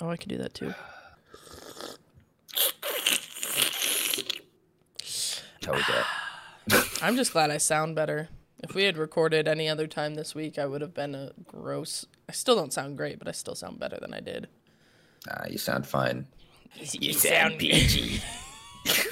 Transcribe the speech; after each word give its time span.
Oh, 0.00 0.08
I 0.08 0.16
could 0.16 0.28
do 0.28 0.38
that 0.38 0.54
too. 0.54 0.74
How 5.64 5.72
was 5.72 5.86
that? 5.86 6.86
I'm 7.02 7.16
just 7.16 7.32
glad 7.32 7.50
I 7.50 7.58
sound 7.58 7.94
better. 7.94 8.28
If 8.62 8.74
we 8.74 8.84
had 8.84 8.96
recorded 8.96 9.48
any 9.48 9.68
other 9.68 9.86
time 9.86 10.14
this 10.14 10.34
week, 10.34 10.58
I 10.58 10.66
would 10.66 10.80
have 10.80 10.94
been 10.94 11.14
a 11.14 11.32
gross. 11.46 12.06
I 12.28 12.32
still 12.32 12.56
don't 12.56 12.72
sound 12.72 12.96
great, 12.96 13.18
but 13.18 13.28
I 13.28 13.32
still 13.32 13.54
sound 13.54 13.78
better 13.78 13.98
than 14.00 14.12
I 14.12 14.20
did. 14.20 14.48
Ah, 15.30 15.44
you 15.48 15.58
sound 15.58 15.86
fine. 15.86 16.26
You 16.92 17.12
sound 17.12 17.58
peachy. 17.58 18.22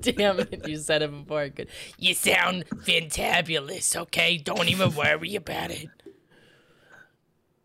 Damn 0.00 0.40
it, 0.40 0.68
you 0.68 0.76
said 0.76 1.00
it 1.00 1.10
before 1.10 1.40
I 1.40 1.48
could. 1.48 1.68
You 1.98 2.12
sound 2.12 2.68
fantabulous, 2.68 3.96
okay? 3.96 4.36
Don't 4.36 4.68
even 4.68 4.94
worry 4.94 5.34
about 5.34 5.70
it. 5.70 5.88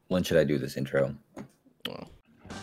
When 0.10 0.24
should 0.24 0.38
I 0.38 0.44
do 0.44 0.58
this 0.58 0.76
intro? 0.76 1.16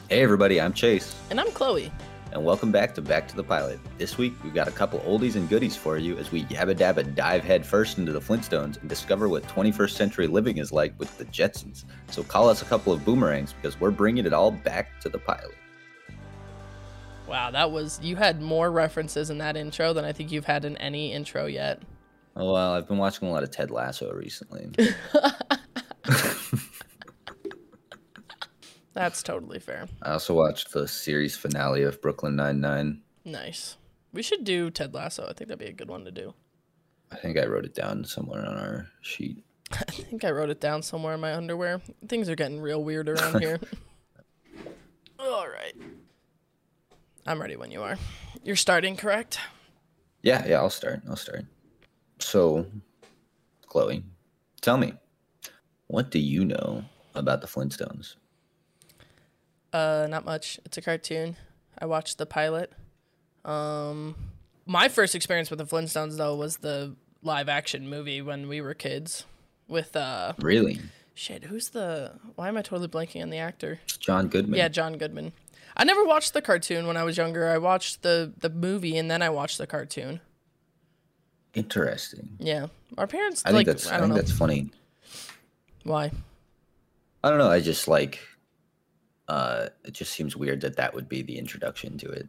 Hey 0.08 0.20
everybody, 0.22 0.60
I'm 0.60 0.72
Chase, 0.72 1.14
And 1.30 1.40
I'm 1.40 1.50
Chloe. 1.52 1.92
and 2.32 2.44
welcome 2.44 2.72
back 2.72 2.92
to 2.96 3.00
Back 3.02 3.28
to 3.28 3.36
the 3.36 3.44
Pilot. 3.44 3.78
This 3.98 4.18
week 4.18 4.34
we've 4.42 4.52
got 4.52 4.66
a 4.66 4.72
couple 4.72 4.98
oldies 5.00 5.36
and 5.36 5.48
goodies 5.48 5.76
for 5.76 5.96
you 5.96 6.16
as 6.18 6.32
we 6.32 6.42
yabba 6.46 6.74
dabba 6.76 7.14
dive 7.14 7.44
head 7.44 7.64
first 7.64 7.98
into 7.98 8.10
the 8.10 8.20
Flintstones 8.20 8.80
and 8.80 8.88
discover 8.88 9.28
what 9.28 9.44
21st 9.44 9.90
century 9.90 10.26
living 10.26 10.58
is 10.58 10.72
like 10.72 10.98
with 10.98 11.16
the 11.18 11.24
Jetsons. 11.26 11.84
So 12.10 12.24
call 12.24 12.48
us 12.48 12.62
a 12.62 12.64
couple 12.64 12.92
of 12.92 13.04
boomerangs 13.04 13.52
because 13.52 13.78
we're 13.80 13.92
bringing 13.92 14.26
it 14.26 14.32
all 14.32 14.50
back 14.50 15.00
to 15.02 15.08
the 15.08 15.18
pilot. 15.18 15.54
Wow, 17.28 17.52
that 17.52 17.70
was. 17.70 18.00
You 18.02 18.16
had 18.16 18.42
more 18.42 18.72
references 18.72 19.30
in 19.30 19.38
that 19.38 19.56
intro 19.56 19.92
than 19.92 20.04
I 20.04 20.12
think 20.12 20.30
you've 20.32 20.44
had 20.46 20.64
in 20.64 20.76
any 20.78 21.12
intro 21.12 21.46
yet. 21.46 21.80
Oh 22.34 22.52
well, 22.52 22.72
I've 22.74 22.86
been 22.88 22.98
watching 22.98 23.28
a 23.28 23.30
lot 23.32 23.42
of 23.44 23.50
Ted 23.52 23.70
Lasso 23.70 24.12
recently. 24.12 24.68
That's 28.96 29.22
totally 29.22 29.58
fair. 29.58 29.88
I 30.00 30.12
also 30.12 30.32
watched 30.32 30.72
the 30.72 30.88
series 30.88 31.36
finale 31.36 31.82
of 31.82 32.00
Brooklyn 32.00 32.34
Nine 32.34 32.62
Nine. 32.62 33.02
Nice. 33.26 33.76
We 34.14 34.22
should 34.22 34.42
do 34.42 34.70
Ted 34.70 34.94
Lasso. 34.94 35.24
I 35.24 35.34
think 35.34 35.48
that'd 35.48 35.58
be 35.58 35.66
a 35.66 35.72
good 35.72 35.90
one 35.90 36.06
to 36.06 36.10
do. 36.10 36.32
I 37.12 37.16
think 37.16 37.36
I 37.36 37.44
wrote 37.44 37.66
it 37.66 37.74
down 37.74 38.04
somewhere 38.06 38.46
on 38.46 38.56
our 38.56 38.86
sheet. 39.02 39.44
I 39.72 39.84
think 39.84 40.24
I 40.24 40.30
wrote 40.30 40.48
it 40.48 40.62
down 40.62 40.80
somewhere 40.82 41.12
in 41.12 41.20
my 41.20 41.34
underwear. 41.34 41.82
Things 42.08 42.30
are 42.30 42.34
getting 42.34 42.58
real 42.58 42.82
weird 42.82 43.10
around 43.10 43.38
here. 43.42 43.60
All 45.18 45.46
right. 45.46 45.74
I'm 47.26 47.38
ready 47.38 47.56
when 47.56 47.70
you 47.70 47.82
are. 47.82 47.98
You're 48.44 48.56
starting, 48.56 48.96
correct? 48.96 49.38
Yeah, 50.22 50.42
yeah, 50.46 50.56
I'll 50.56 50.70
start. 50.70 51.02
I'll 51.06 51.16
start. 51.16 51.44
So, 52.18 52.64
Chloe, 53.66 54.04
tell 54.62 54.78
me, 54.78 54.94
what 55.86 56.10
do 56.10 56.18
you 56.18 56.46
know 56.46 56.82
about 57.14 57.42
the 57.42 57.46
Flintstones? 57.46 58.14
Uh, 59.72 60.06
not 60.08 60.24
much. 60.24 60.58
It's 60.64 60.76
a 60.78 60.82
cartoon. 60.82 61.36
I 61.78 61.86
watched 61.86 62.18
the 62.18 62.26
pilot. 62.26 62.72
Um, 63.44 64.14
my 64.64 64.88
first 64.88 65.14
experience 65.14 65.50
with 65.50 65.58
the 65.58 65.66
Flintstones 65.66 66.16
though 66.16 66.34
was 66.34 66.58
the 66.58 66.96
live 67.22 67.48
action 67.48 67.88
movie 67.88 68.22
when 68.22 68.48
we 68.48 68.60
were 68.60 68.74
kids. 68.74 69.24
With 69.68 69.96
uh, 69.96 70.32
Really? 70.38 70.80
shit, 71.14 71.44
who's 71.44 71.70
the? 71.70 72.12
Why 72.36 72.48
am 72.48 72.56
I 72.56 72.62
totally 72.62 72.88
blanking 72.88 73.22
on 73.22 73.30
the 73.30 73.38
actor? 73.38 73.80
John 73.98 74.28
Goodman. 74.28 74.58
Yeah, 74.58 74.68
John 74.68 74.96
Goodman. 74.96 75.32
I 75.76 75.84
never 75.84 76.04
watched 76.04 76.32
the 76.34 76.40
cartoon 76.40 76.86
when 76.86 76.96
I 76.96 77.02
was 77.04 77.16
younger. 77.16 77.48
I 77.48 77.58
watched 77.58 78.02
the 78.02 78.32
the 78.38 78.48
movie 78.48 78.96
and 78.96 79.10
then 79.10 79.22
I 79.22 79.28
watched 79.30 79.58
the 79.58 79.66
cartoon. 79.66 80.20
Interesting. 81.54 82.36
Yeah, 82.38 82.66
our 82.98 83.06
parents 83.06 83.42
I 83.44 83.50
like 83.50 83.66
think 83.66 83.78
that's. 83.78 83.90
I 83.90 83.96
I, 83.96 83.98
think 84.00 84.10
know 84.10 84.14
that's 84.16 84.32
funny. 84.32 84.70
why. 85.84 86.10
I 87.24 87.28
don't 87.30 87.38
know. 87.38 87.50
I 87.50 87.60
just 87.60 87.88
like. 87.88 88.20
Uh, 89.28 89.68
it 89.84 89.92
just 89.92 90.12
seems 90.12 90.36
weird 90.36 90.60
that 90.60 90.76
that 90.76 90.94
would 90.94 91.08
be 91.08 91.22
the 91.22 91.38
introduction 91.38 91.98
to 91.98 92.08
it. 92.08 92.28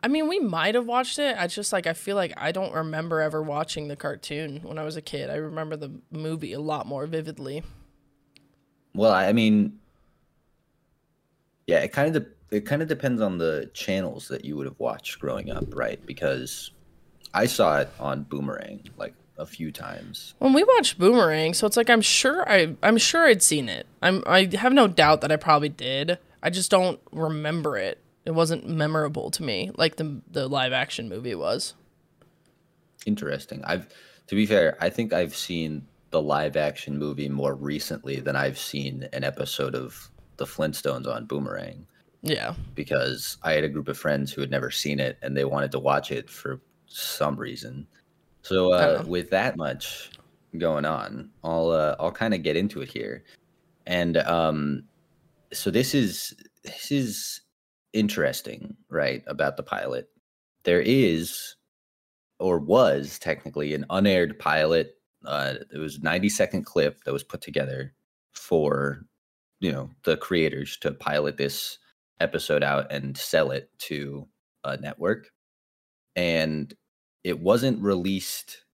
I 0.00 0.08
mean, 0.08 0.28
we 0.28 0.38
might 0.38 0.76
have 0.76 0.86
watched 0.86 1.18
it. 1.18 1.36
I 1.38 1.48
just 1.48 1.72
like 1.72 1.86
I 1.86 1.92
feel 1.92 2.14
like 2.14 2.32
I 2.36 2.52
don't 2.52 2.72
remember 2.72 3.20
ever 3.20 3.42
watching 3.42 3.88
the 3.88 3.96
cartoon 3.96 4.60
when 4.62 4.78
I 4.78 4.84
was 4.84 4.96
a 4.96 5.02
kid. 5.02 5.28
I 5.30 5.36
remember 5.36 5.76
the 5.76 5.90
movie 6.12 6.52
a 6.52 6.60
lot 6.60 6.86
more 6.86 7.06
vividly. 7.06 7.64
Well, 8.94 9.12
I 9.12 9.32
mean, 9.32 9.78
yeah, 11.66 11.80
it 11.80 11.92
kind 11.92 12.14
of 12.14 12.22
de- 12.22 12.56
it 12.56 12.64
kind 12.64 12.80
of 12.80 12.88
depends 12.88 13.20
on 13.20 13.38
the 13.38 13.70
channels 13.74 14.28
that 14.28 14.44
you 14.44 14.56
would 14.56 14.66
have 14.66 14.78
watched 14.78 15.18
growing 15.18 15.50
up, 15.50 15.74
right? 15.74 16.04
Because 16.06 16.70
I 17.34 17.46
saw 17.46 17.80
it 17.80 17.90
on 17.98 18.22
Boomerang 18.22 18.88
like 18.96 19.14
a 19.36 19.46
few 19.46 19.70
times. 19.70 20.34
When 20.38 20.52
we 20.52 20.64
watched 20.64 20.98
Boomerang, 20.98 21.54
so 21.54 21.66
it's 21.66 21.76
like 21.76 21.90
I'm 21.90 22.00
sure 22.02 22.48
I 22.48 22.76
I'm 22.82 22.98
sure 22.98 23.26
I'd 23.26 23.42
seen 23.42 23.68
it. 23.68 23.86
I'm 24.00 24.22
I 24.26 24.48
have 24.56 24.72
no 24.72 24.86
doubt 24.86 25.20
that 25.22 25.32
I 25.32 25.36
probably 25.36 25.68
did. 25.68 26.18
I 26.42 26.50
just 26.50 26.70
don't 26.70 27.00
remember 27.12 27.76
it. 27.76 28.02
It 28.24 28.32
wasn't 28.32 28.68
memorable 28.68 29.30
to 29.32 29.42
me 29.42 29.70
like 29.76 29.96
the 29.96 30.20
the 30.30 30.48
live 30.48 30.72
action 30.72 31.08
movie 31.08 31.34
was. 31.34 31.74
Interesting. 33.06 33.62
I've 33.64 33.88
to 34.26 34.34
be 34.34 34.44
fair, 34.46 34.76
I 34.80 34.90
think 34.90 35.12
I've 35.12 35.34
seen 35.34 35.86
the 36.10 36.20
live 36.20 36.56
action 36.56 36.98
movie 36.98 37.28
more 37.28 37.54
recently 37.54 38.20
than 38.20 38.36
I've 38.36 38.58
seen 38.58 39.08
an 39.12 39.24
episode 39.24 39.74
of 39.74 40.10
the 40.36 40.44
Flintstones 40.46 41.06
on 41.06 41.26
Boomerang 41.26 41.86
Yeah. 42.22 42.54
because 42.74 43.36
I 43.42 43.52
had 43.52 43.64
a 43.64 43.68
group 43.68 43.88
of 43.88 43.98
friends 43.98 44.32
who 44.32 44.40
had 44.40 44.50
never 44.50 44.70
seen 44.70 45.00
it 45.00 45.18
and 45.22 45.36
they 45.36 45.44
wanted 45.44 45.70
to 45.72 45.78
watch 45.78 46.10
it 46.10 46.30
for 46.30 46.60
some 46.86 47.36
reason. 47.36 47.86
So 48.42 48.72
uh, 48.72 49.04
with 49.06 49.28
that 49.30 49.56
much 49.56 50.10
going 50.56 50.84
on, 50.86 51.30
I'll 51.44 51.70
uh, 51.70 51.96
I'll 52.00 52.12
kind 52.12 52.32
of 52.34 52.42
get 52.42 52.56
into 52.56 52.80
it 52.82 52.88
here. 52.88 53.24
And 53.86 54.16
um 54.18 54.84
so 55.52 55.70
this 55.70 55.94
is 55.94 56.34
this 56.64 56.90
is 56.90 57.40
interesting, 57.92 58.76
right, 58.90 59.22
about 59.26 59.56
the 59.56 59.62
pilot. 59.62 60.08
There 60.64 60.80
is 60.80 61.56
or 62.38 62.58
was 62.58 63.18
technically 63.18 63.74
an 63.74 63.84
unaired 63.90 64.38
pilot. 64.38 64.94
Uh, 65.24 65.54
it 65.72 65.78
was 65.78 65.96
a 65.96 66.02
90 66.02 66.28
second 66.28 66.64
clip 66.64 67.02
that 67.04 67.12
was 67.12 67.24
put 67.24 67.40
together 67.40 67.92
for 68.32 69.04
you 69.60 69.72
know 69.72 69.90
the 70.04 70.16
creators 70.16 70.76
to 70.78 70.92
pilot 70.92 71.36
this 71.36 71.78
episode 72.20 72.62
out 72.62 72.90
and 72.92 73.16
sell 73.16 73.50
it 73.50 73.70
to 73.78 74.26
a 74.64 74.76
network 74.76 75.30
and 76.16 76.74
it 77.24 77.40
wasn't 77.40 77.80
released 77.82 78.64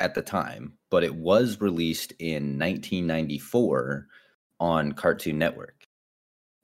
at 0.00 0.14
the 0.14 0.22
time 0.22 0.74
but 0.90 1.04
it 1.04 1.14
was 1.14 1.60
released 1.60 2.12
in 2.18 2.58
1994 2.58 4.06
on 4.60 4.92
cartoon 4.92 5.38
network 5.38 5.81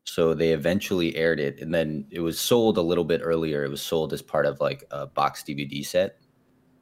so 0.08 0.32
they 0.34 0.52
eventually 0.52 1.14
aired 1.16 1.38
it 1.38 1.60
and 1.60 1.74
then 1.74 2.06
it 2.10 2.20
was 2.20 2.40
sold 2.40 2.78
a 2.78 2.82
little 2.82 3.04
bit 3.04 3.20
earlier 3.22 3.64
it 3.64 3.70
was 3.70 3.82
sold 3.82 4.12
as 4.12 4.22
part 4.22 4.46
of 4.46 4.60
like 4.60 4.84
a 4.90 5.06
box 5.06 5.42
dvd 5.42 5.84
set 5.84 6.18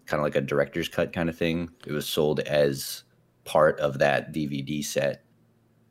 kind 0.07 0.21
of 0.21 0.25
like 0.25 0.37
a 0.37 0.41
director's 0.41 0.89
cut 0.89 1.13
kind 1.13 1.29
of 1.29 1.37
thing 1.37 1.69
it 1.87 1.93
was 1.93 2.09
sold 2.09 2.41
as 2.41 3.05
part 3.45 3.79
of 3.81 3.99
that 3.99 4.33
dvd 4.33 4.85
set 4.85 5.25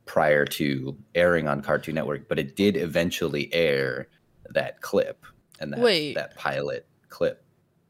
prior 0.06 0.45
to 0.45 0.97
airing 1.13 1.47
on 1.47 1.62
cartoon 1.62 1.95
network 1.95 2.28
but 2.29 2.40
it 2.40 2.56
did 2.56 2.78
eventually 2.78 3.53
air 3.53 4.07
that 4.51 4.81
clip 4.81 5.25
and 5.59 5.74
that, 5.74 5.79
Wait. 5.79 6.13
that 6.13 6.35
pilot 6.38 6.88
clip 7.09 7.41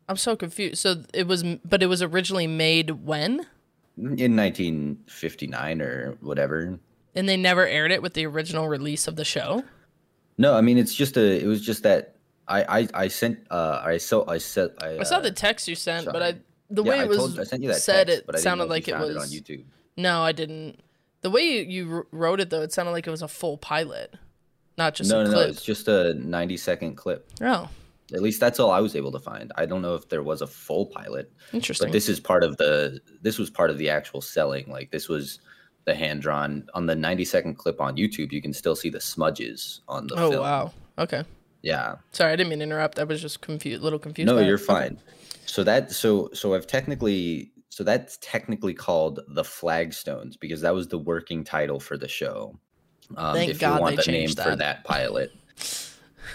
I'm 0.07 0.17
so 0.17 0.35
confused. 0.35 0.77
So 0.77 1.01
it 1.15 1.27
was 1.27 1.43
but 1.43 1.81
it 1.81 1.87
was 1.87 2.03
originally 2.03 2.45
made 2.45 2.91
when? 2.91 3.39
Mm, 3.97 4.19
in 4.19 4.35
1959 4.35 5.81
or 5.81 6.17
whatever 6.21 6.79
And 7.15 7.27
they 7.29 7.37
never 7.37 7.65
aired 7.65 7.91
it 7.91 8.01
with 8.01 8.13
the 8.13 8.25
original 8.25 8.67
release 8.67 9.07
of 9.07 9.15
the 9.15 9.25
show? 9.25 9.63
no 10.37 10.53
i 10.53 10.59
mean 10.59 10.77
it's 10.77 10.93
just 10.93 11.15
a 11.15 11.41
it 11.41 11.45
was 11.47 11.65
just 11.65 11.83
that 11.83 12.15
i 12.47 12.81
i, 12.81 12.87
I 12.93 13.07
sent 13.07 13.39
uh 13.49 13.81
i 13.85 13.95
saw 13.97 14.29
i 14.29 14.37
said 14.37 14.71
i, 14.81 14.97
I 14.99 15.03
saw 15.03 15.17
uh, 15.17 15.21
the 15.21 15.31
text 15.31 15.67
you 15.69 15.75
sent, 15.75 16.05
but. 16.07 16.21
I 16.21 16.35
the 16.69 16.83
yeah, 16.83 16.89
way 16.89 16.99
I 16.99 17.03
it 17.03 17.07
was 17.09 17.17
told- 17.19 17.39
I 17.39 17.43
sent 17.43 17.61
you 17.63 17.69
that 17.69 17.79
said, 17.81 18.07
text, 18.07 18.19
it 18.19 18.25
but 18.25 18.35
I 18.35 18.37
didn't 18.39 18.43
sounded 18.43 18.65
like 18.69 18.87
it 18.89 18.97
was. 18.97 19.15
on 19.15 19.27
youtube 19.27 19.63
No, 19.95 20.23
I 20.23 20.31
didn't. 20.33 20.79
The 21.21 21.29
way 21.29 21.41
you, 21.43 21.61
you 21.61 22.07
wrote 22.11 22.39
it 22.41 22.49
though, 22.49 22.63
it 22.63 22.73
sounded 22.73 22.91
like 22.91 23.07
it 23.07 23.11
was 23.11 23.21
a 23.21 23.27
full 23.29 23.57
pilot, 23.57 24.13
not 24.77 24.93
just 24.95 25.09
no 25.09 25.23
no 25.23 25.31
no 25.31 25.39
it's 25.41 25.63
just 25.63 25.87
a 25.87 26.15
90 26.15 26.57
second 26.57 26.95
clip 26.95 27.29
Oh, 27.41 27.69
at 28.13 28.21
least 28.21 28.39
that's 28.41 28.59
all 28.59 28.71
i 28.71 28.79
was 28.81 28.95
able 28.95 29.11
to 29.13 29.19
find 29.19 29.51
i 29.55 29.65
don't 29.65 29.81
know 29.81 29.95
if 29.95 30.09
there 30.09 30.21
was 30.21 30.41
a 30.41 30.47
full 30.47 30.87
pilot 30.87 31.31
interesting. 31.53 31.87
but 31.87 31.93
this 31.93 32.09
is 32.09 32.19
part 32.19 32.43
of 32.43 32.57
the 32.57 32.99
this 33.21 33.37
was 33.39 33.49
part 33.49 33.69
of 33.69 33.77
the 33.77 33.89
actual 33.89 34.19
selling 34.21 34.65
like 34.69 34.91
this 34.91 35.07
was 35.07 35.39
the 35.85 35.95
hand 35.95 36.21
drawn 36.21 36.67
on 36.73 36.85
the 36.85 36.95
90 36.95 37.25
second 37.25 37.55
clip 37.55 37.79
on 37.79 37.95
youtube 37.95 38.31
you 38.31 38.41
can 38.41 38.53
still 38.53 38.75
see 38.75 38.89
the 38.89 38.99
smudges 38.99 39.81
on 39.87 40.07
the 40.07 40.15
oh 40.15 40.29
film 40.31 40.41
wow. 40.43 40.71
Okay. 40.97 41.23
yeah 41.61 41.95
Sorry, 42.11 42.31
I 42.31 42.35
didn't 42.35 42.49
mean 42.49 42.59
to 42.59 42.63
interrupt. 42.63 42.99
I 42.99 43.03
was 43.03 43.21
just 43.21 43.41
confused, 43.41 43.81
a 43.81 43.83
little 43.83 43.99
confused. 43.99 44.25
no 44.27 44.39
you're 44.39 44.55
Okay. 44.55 44.63
fine 44.65 44.99
so 45.45 45.63
that 45.63 45.91
so 45.91 46.29
so 46.33 46.53
i've 46.55 46.65
technically 46.67 47.51
so 47.69 47.83
that's 47.83 48.17
technically 48.21 48.73
called 48.73 49.19
the 49.27 49.43
flagstones 49.43 50.37
because 50.39 50.61
that 50.61 50.73
was 50.73 50.87
the 50.87 50.97
working 50.97 51.43
title 51.43 51.79
for 51.79 51.97
the 51.97 52.07
show 52.07 52.57
um, 53.17 53.33
Thank 53.35 53.51
if 53.51 53.59
God 53.59 53.75
you 53.75 53.81
want 53.81 53.95
the 53.97 54.11
name 54.11 54.21
changed 54.27 54.37
for 54.41 54.49
that. 54.55 54.57
that 54.59 54.83
pilot 54.85 55.31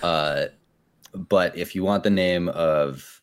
uh 0.02 0.46
but 1.28 1.56
if 1.56 1.74
you 1.74 1.82
want 1.82 2.04
the 2.04 2.10
name 2.10 2.48
of 2.50 3.20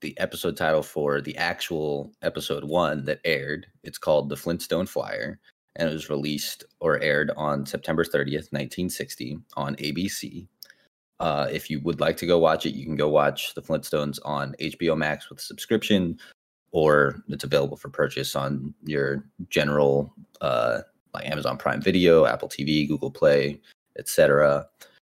the 0.00 0.16
episode 0.18 0.56
title 0.56 0.82
for 0.82 1.20
the 1.20 1.36
actual 1.36 2.12
episode 2.22 2.64
one 2.64 3.04
that 3.04 3.18
aired 3.24 3.66
it's 3.82 3.98
called 3.98 4.28
the 4.28 4.36
flintstone 4.36 4.86
flyer 4.86 5.38
and 5.78 5.88
it 5.88 5.92
was 5.92 6.10
released 6.10 6.64
or 6.80 7.00
aired 7.00 7.30
on 7.36 7.64
September 7.64 8.04
30th, 8.04 8.52
1960, 8.52 9.38
on 9.56 9.76
ABC. 9.76 10.46
Uh, 11.20 11.48
if 11.50 11.70
you 11.70 11.80
would 11.80 12.00
like 12.00 12.16
to 12.16 12.26
go 12.26 12.38
watch 12.38 12.66
it, 12.66 12.74
you 12.74 12.84
can 12.84 12.96
go 12.96 13.08
watch 13.08 13.54
The 13.54 13.62
Flintstones 13.62 14.18
on 14.24 14.54
HBO 14.60 14.96
Max 14.96 15.30
with 15.30 15.38
a 15.38 15.42
subscription, 15.42 16.18
or 16.72 17.22
it's 17.28 17.44
available 17.44 17.76
for 17.76 17.88
purchase 17.88 18.36
on 18.36 18.74
your 18.84 19.24
general, 19.48 20.12
uh, 20.40 20.80
like 21.14 21.26
Amazon 21.26 21.56
Prime 21.56 21.80
Video, 21.80 22.26
Apple 22.26 22.48
TV, 22.48 22.86
Google 22.86 23.10
Play, 23.10 23.60
etc. 23.98 24.66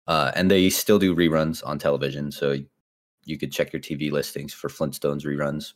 Uh, 0.06 0.30
and 0.34 0.50
they 0.50 0.70
still 0.70 0.98
do 0.98 1.14
reruns 1.14 1.66
on 1.66 1.78
television, 1.78 2.30
so 2.30 2.56
you 3.24 3.38
could 3.38 3.52
check 3.52 3.72
your 3.72 3.80
TV 3.80 4.10
listings 4.10 4.52
for 4.52 4.68
Flintstones 4.68 5.24
reruns. 5.24 5.74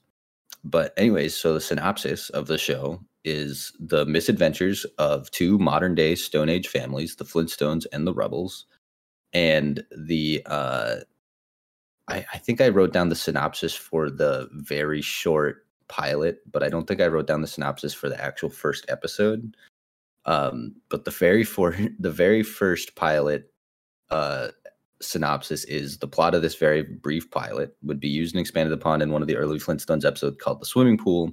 But, 0.62 0.94
anyways, 0.96 1.36
so 1.36 1.52
the 1.52 1.60
synopsis 1.60 2.30
of 2.30 2.46
the 2.46 2.56
show 2.56 3.00
is 3.24 3.72
the 3.80 4.04
misadventures 4.06 4.84
of 4.98 5.30
two 5.30 5.58
modern 5.58 5.94
day 5.94 6.14
Stone 6.14 6.48
Age 6.48 6.68
families, 6.68 7.16
the 7.16 7.24
Flintstones 7.24 7.86
and 7.92 8.06
the 8.06 8.14
Rubbles. 8.14 8.66
And 9.32 9.84
the, 9.96 10.42
uh, 10.46 10.96
I, 12.08 12.24
I 12.32 12.38
think 12.38 12.60
I 12.60 12.68
wrote 12.68 12.92
down 12.92 13.08
the 13.08 13.16
synopsis 13.16 13.74
for 13.74 14.10
the 14.10 14.48
very 14.52 15.00
short 15.00 15.66
pilot, 15.88 16.40
but 16.50 16.62
I 16.62 16.68
don't 16.68 16.86
think 16.86 17.00
I 17.00 17.06
wrote 17.06 17.26
down 17.26 17.40
the 17.40 17.46
synopsis 17.46 17.94
for 17.94 18.08
the 18.08 18.22
actual 18.22 18.50
first 18.50 18.86
episode. 18.88 19.56
Um, 20.26 20.76
but 20.88 21.04
the 21.04 21.10
very 21.10 21.44
for 21.44 21.76
the 21.98 22.10
very 22.10 22.42
first 22.42 22.94
pilot 22.96 23.50
uh, 24.10 24.48
synopsis 25.00 25.64
is 25.64 25.98
the 25.98 26.08
plot 26.08 26.34
of 26.34 26.42
this 26.42 26.54
very 26.54 26.82
brief 26.82 27.30
pilot 27.30 27.76
would 27.82 28.00
be 28.00 28.08
used 28.08 28.34
and 28.34 28.40
expanded 28.40 28.72
upon 28.72 29.02
in 29.02 29.10
one 29.10 29.22
of 29.22 29.28
the 29.28 29.36
early 29.36 29.58
Flintstones 29.58 30.04
episodes 30.04 30.36
called 30.40 30.60
The 30.60 30.66
Swimming 30.66 30.98
Pool. 30.98 31.32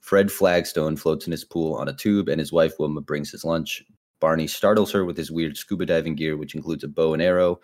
Fred 0.00 0.32
Flagstone 0.32 0.96
floats 0.96 1.26
in 1.26 1.30
his 1.30 1.44
pool 1.44 1.74
on 1.74 1.88
a 1.88 1.92
tube, 1.92 2.28
and 2.28 2.40
his 2.40 2.52
wife 2.52 2.74
Wilma 2.78 3.00
brings 3.00 3.30
his 3.30 3.44
lunch. 3.44 3.84
Barney 4.18 4.46
startles 4.46 4.90
her 4.92 5.04
with 5.04 5.16
his 5.16 5.30
weird 5.30 5.56
scuba 5.56 5.86
diving 5.86 6.14
gear, 6.14 6.36
which 6.36 6.54
includes 6.54 6.84
a 6.84 6.88
bow 6.88 7.12
and 7.12 7.22
arrow. 7.22 7.60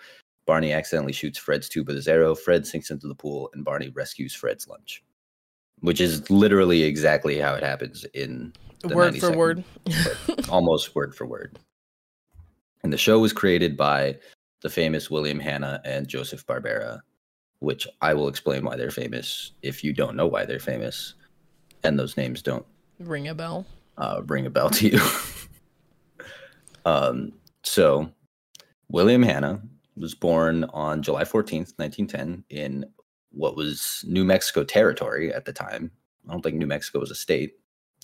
Barney 0.47 0.73
accidentally 0.73 1.13
shoots 1.13 1.39
Fred's 1.39 1.69
tube 1.69 1.89
with 1.89 1.97
his 1.97 2.09
arrow. 2.09 2.35
Fred 2.35 2.67
sinks 2.67 2.91
into 2.91 3.09
the 3.09 3.15
pool, 3.15 3.51
and 3.53 3.65
Barney 3.65 3.91
rescues 3.91 4.35
Fred's 4.35 4.69
lunch, 4.69 5.03
which 5.81 6.01
is 6.01 6.31
literally 6.31 6.85
exactly 6.85 7.39
how 7.39 7.55
it 7.55 7.63
happens 7.63 8.05
in 8.15 8.53
the 8.81 8.95
word 8.95 9.17
for 9.17 9.31
92nd 9.31 9.37
word. 9.37 9.65
almost 10.49 10.95
word 10.95 11.15
for 11.15 11.27
word. 11.27 11.59
And 12.83 12.93
the 12.93 12.99
show 12.99 13.19
was 13.19 13.33
created 13.33 13.77
by 13.77 14.19
the 14.63 14.71
famous 14.71 15.11
William 15.11 15.41
Hanna 15.41 15.81
and 15.85 16.07
Joseph 16.07 16.47
Barbera, 16.47 17.01
which 17.59 17.89
I 18.01 18.15
will 18.15 18.29
explain 18.29 18.65
why 18.65 18.77
they're 18.77 18.91
famous 18.91 19.53
if 19.63 19.83
you 19.83 19.93
don't 19.93 20.17
know 20.17 20.27
why 20.27 20.45
they're 20.45 20.59
famous, 20.59 21.15
and 21.87 21.99
those 21.99 22.17
names 22.17 22.43
don't 22.43 22.67
Ring 22.99 23.29
a 23.29 23.35
bell. 23.35 23.67
uh, 23.99 24.23
ring 24.27 24.47
a 24.47 24.51
bell 24.51 24.71
to 24.71 24.89
you. 24.89 25.01
um, 26.85 27.33
so, 27.63 28.11
William 28.89 29.23
Hanna 29.23 29.61
was 29.97 30.15
born 30.15 30.65
on 30.73 31.03
July 31.03 31.25
14th, 31.25 31.73
1910, 31.77 32.45
in 32.51 32.85
what 33.31 33.57
was 33.57 34.05
New 34.07 34.25
Mexico 34.25 34.65
territory 34.65 35.33
at 35.33 35.45
the 35.45 35.53
time. 35.53 35.91
I 36.29 36.33
don't 36.33 36.43
think 36.43 36.57
New 36.57 36.67
Mexico 36.67 37.01
was 37.01 37.11
a 37.11 37.15
state, 37.15 37.55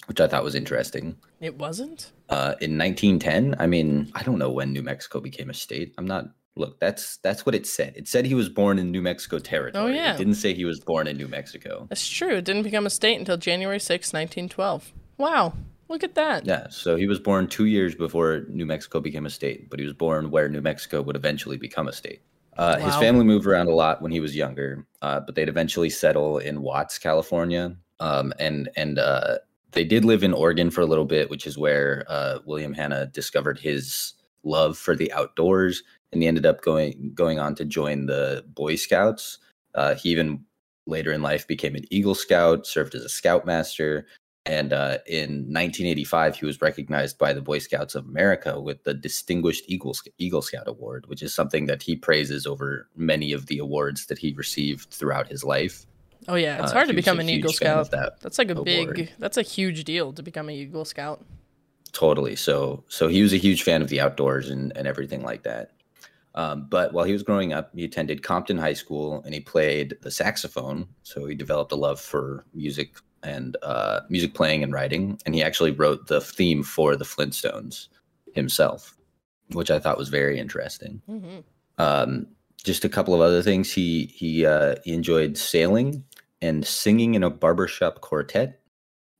which 0.07 0.21
I 0.21 0.27
thought 0.27 0.45
was 0.45 0.55
interesting. 0.55 1.17
It 1.41 1.57
wasn't. 1.59 2.13
Uh, 2.29 2.55
in 2.61 2.77
1910, 2.79 3.57
I 3.59 3.67
mean, 3.67 4.11
I 4.15 4.23
don't 4.23 4.39
know 4.39 4.51
when 4.51 4.73
New 4.73 4.83
Mexico 4.83 5.21
became 5.21 5.51
a 5.51 5.55
state. 5.55 5.95
I'm 5.99 6.07
not. 6.07 6.27
Look, 6.55 6.79
that's 6.81 7.17
that's 7.19 7.47
what 7.47 7.55
it 7.55 7.67
said. 7.67 7.95
It 7.97 8.07
said 8.09 8.27
he 8.27 8.35
was 8.35 8.49
born 8.49 8.79
in 8.79 8.91
New 8.91 9.01
Mexico 9.01 9.39
territory. 9.39 9.85
Oh 9.85 9.87
yeah. 9.87 10.15
It 10.15 10.19
didn't 10.19 10.35
say 10.35 10.53
he 10.53 10.67
was 10.67 10.81
born 10.81 11.07
in 11.07 11.17
New 11.17 11.29
Mexico. 11.29 11.87
That's 11.89 12.09
true. 12.09 12.37
It 12.37 12.45
didn't 12.45 12.65
become 12.65 12.85
a 12.85 12.91
state 12.91 13.19
until 13.19 13.37
January 13.39 13.81
6, 13.81 14.13
1912. 14.13 14.93
Wow. 15.17 15.55
Look 15.89 16.05
at 16.05 16.15
that. 16.15 16.47
Yeah, 16.47 16.69
so 16.71 16.97
he 16.97 17.07
was 17.07 17.19
born 17.19 17.47
two 17.47 17.67
years 17.67 17.95
before 17.95 18.45
New 18.49 18.65
Mexico 18.65 19.01
became 19.01 19.27
a 19.27 19.31
state, 19.31 19.69
but 19.69 19.79
he 19.79 19.85
was 19.85 19.95
born 19.95 20.31
where 20.31 20.49
New 20.49 20.63
Mexico 20.63 21.03
would 21.03 21.17
eventually 21.17 21.59
become 21.59 21.87
a 21.87 21.93
state. 21.93 22.23
Uh, 22.57 22.79
His 22.79 22.97
family 22.97 23.25
moved 23.25 23.47
around 23.47 23.69
a 23.69 23.75
lot 23.75 24.03
when 24.03 24.13
he 24.13 24.21
was 24.21 24.37
younger, 24.37 24.87
uh, 25.01 25.21
but 25.21 25.35
they'd 25.35 25.49
eventually 25.49 25.89
settle 25.91 26.39
in 26.39 26.63
Watts, 26.63 26.99
California, 26.99 27.77
um, 28.01 28.33
and 28.39 28.69
and 28.77 28.99
uh, 28.99 29.39
they 29.73 29.85
did 29.85 30.05
live 30.05 30.23
in 30.23 30.33
Oregon 30.35 30.71
for 30.71 30.83
a 30.83 30.87
little 30.87 31.07
bit, 31.07 31.31
which 31.31 31.47
is 31.47 31.57
where 31.57 32.05
uh, 32.09 32.39
William 32.45 32.75
Hanna 32.75 33.07
discovered 33.07 33.59
his 33.59 34.15
love 34.45 34.77
for 34.77 34.95
the 34.95 35.11
outdoors, 35.13 35.83
and 36.13 36.23
he 36.23 36.29
ended 36.29 36.47
up 36.47 36.63
going 36.63 37.13
going 37.15 37.39
on 37.39 37.55
to 37.57 37.65
join 37.65 38.07
the 38.07 38.45
Boy 38.49 38.77
Scouts. 38.77 39.39
Uh, 39.75 39.95
he 39.95 40.11
even 40.11 40.45
later 40.87 41.13
in 41.13 41.23
life 41.23 41.47
became 41.47 41.75
an 41.75 41.85
Eagle 41.91 42.15
Scout, 42.15 42.67
served 42.67 42.95
as 42.95 43.05
a 43.05 43.09
Scoutmaster, 43.09 44.07
and 44.45 44.73
uh, 44.73 44.99
in 45.07 45.47
1985, 45.47 46.37
he 46.37 46.47
was 46.47 46.61
recognized 46.61 47.17
by 47.17 47.33
the 47.33 47.41
Boy 47.41 47.59
Scouts 47.59 47.95
of 47.95 48.05
America 48.07 48.61
with 48.61 48.83
the 48.83 48.93
Distinguished 48.93 49.65
Eagle, 49.69 49.95
Eagle 50.19 50.43
Scout 50.43 50.67
Award, 50.67 51.05
which 51.07 51.23
is 51.23 51.33
something 51.33 51.67
that 51.67 51.83
he 51.83 51.95
praises 51.95 52.45
over 52.47 52.89
many 52.97 53.33
of 53.33 53.47
the 53.47 53.59
awards 53.59 54.07
that 54.07 54.19
he 54.19 54.33
received 54.33 54.91
throughout 54.91 55.29
his 55.29 55.45
life. 55.45 55.87
Oh 56.27 56.35
yeah, 56.35 56.61
it's 56.63 56.73
Uh, 56.73 56.75
hard 56.75 56.89
to 56.89 56.95
become 56.95 57.21
an 57.21 57.29
Eagle 57.29 57.51
huge 57.53 57.59
fan 57.61 57.79
of 57.79 57.87
Scout. 57.87 58.01
that 58.01 58.21
That's 58.21 58.39
like 58.39 58.51
a 58.51 58.61
big. 58.63 59.13
That's 59.19 59.37
a 59.37 59.43
huge 59.43 59.85
deal 59.85 60.13
to 60.13 60.23
become 60.23 60.49
an 60.49 60.57
Eagle 60.57 60.85
Scout. 60.85 61.25
Totally. 61.93 62.35
So, 62.37 62.83
so 62.89 63.07
he 63.07 63.23
was 63.23 63.33
a 63.33 63.37
huge 63.37 63.63
fan 63.63 63.83
of 63.83 63.89
the 63.89 64.01
outdoors 64.01 64.49
and, 64.51 64.77
and 64.77 64.89
everything 64.89 65.23
like 65.23 65.43
that. 65.45 65.73
Um, 66.35 66.67
but 66.71 66.93
while 66.93 67.05
he 67.05 67.13
was 67.13 67.23
growing 67.23 67.53
up, 67.53 67.71
he 67.75 67.85
attended 67.85 68.23
Compton 68.23 68.59
High 68.59 68.73
School 68.73 69.23
and 69.25 69.35
he 69.35 69.41
played 69.41 69.97
the 70.03 70.11
saxophone. 70.11 70.89
So 71.03 71.27
he 71.27 71.35
developed 71.35 71.73
a 71.73 71.77
love 71.77 72.01
for 72.01 72.47
music 72.55 72.97
and 73.23 73.57
uh, 73.63 74.01
music 74.09 74.35
playing 74.35 74.63
and 74.63 74.73
writing. 74.73 75.21
And 75.27 75.35
he 75.35 75.43
actually 75.43 75.73
wrote 75.73 76.07
the 76.07 76.21
theme 76.21 76.63
for 76.63 76.97
the 76.97 77.05
Flintstones 77.05 77.89
himself, 78.35 78.97
which 79.53 79.71
I 79.71 79.79
thought 79.79 79.99
was 79.99 80.09
very 80.09 80.39
interesting. 80.39 81.03
hmm 81.07 81.41
Um, 81.79 82.27
just 82.65 82.85
a 82.85 82.89
couple 82.89 83.13
of 83.13 83.21
other 83.21 83.43
things. 83.43 83.73
He 83.73 84.07
he 84.15 84.47
uh, 84.47 84.77
he 84.85 84.93
enjoyed 84.93 85.37
sailing 85.37 86.05
and 86.41 86.65
singing 86.65 87.15
in 87.15 87.23
a 87.23 87.31
barbershop 87.31 88.01
quartet, 88.01 88.61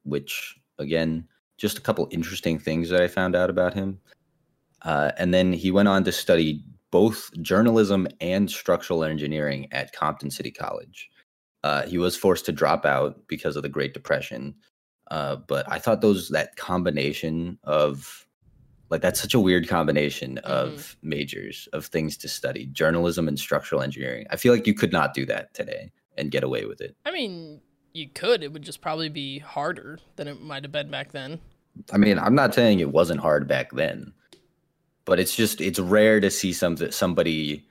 which 0.05 0.57
again, 0.79 1.27
just 1.59 1.79
a 1.79 1.81
couple 1.81 2.09
interesting 2.11 2.59
things 2.59 2.89
that 2.89 3.03
I 3.03 3.09
found 3.09 3.37
out 3.37 3.51
about 3.51 3.75
him. 3.75 4.01
Uh, 4.83 5.13
and 5.19 5.33
then 5.33 5.53
he 5.53 5.71
went 5.71 5.89
on 5.89 6.05
to 6.05 6.13
study 6.13 6.65
both 6.93 7.31
journalism 7.43 8.07
and 8.21 8.49
structural 8.49 9.03
engineering 9.03 9.67
at 9.73 9.93
Compton 9.93 10.31
City 10.31 10.53
College. 10.53 11.11
Uh, 11.65 11.83
he 11.83 11.99
was 11.99 12.17
forced 12.17 12.47
to 12.47 12.53
drop 12.53 12.87
out 12.87 13.27
because 13.27 13.57
of 13.57 13.65
the 13.65 13.69
Great 13.69 13.95
Depression, 13.95 14.55
uh, 15.11 15.37
but 15.49 15.65
I 15.71 15.79
thought 15.81 16.01
those 16.03 16.29
that 16.29 16.55
combination 16.55 17.59
of 17.65 18.27
like 18.93 19.01
that's 19.01 19.21
such 19.21 19.33
a 19.35 19.41
weird 19.41 19.69
combination 19.69 20.37
of 20.39 20.97
majors 21.03 21.67
of 21.73 21.87
things 21.87 22.17
to 22.19 22.29
study 22.29 22.67
journalism 22.67 23.27
and 23.27 23.39
structural 23.39 23.81
engineering 23.81 24.27
i 24.31 24.37
feel 24.37 24.53
like 24.53 24.67
you 24.67 24.75
could 24.75 24.93
not 24.93 25.15
do 25.15 25.25
that 25.25 25.53
today 25.55 25.91
and 26.19 26.31
get 26.31 26.45
away 26.45 26.67
with 26.67 26.81
it 26.83 26.95
I 27.07 27.11
mean, 27.11 27.63
you 27.95 28.09
could. 28.11 28.43
It 28.43 28.53
would 28.53 28.63
just 28.63 28.83
probably 28.83 29.09
be 29.09 29.39
harder 29.39 29.99
than 30.17 30.29
it 30.29 30.43
might 30.43 30.63
have 30.63 30.73
been 30.73 30.91
back 30.91 31.13
then. 31.13 31.41
i 31.91 31.97
mean 31.97 32.19
i'm 32.19 32.35
not 32.35 32.55
saying 32.55 32.81
it 32.81 32.93
wasn't 32.93 33.19
hard 33.19 33.49
back 33.49 33.73
then 33.73 34.13
but 35.05 35.19
it's 35.21 35.35
just 35.35 35.61
it's 35.61 35.79
rare 35.79 36.21
to 36.21 36.31
see 36.31 36.53
some 36.53 36.77
somebody 36.91 37.67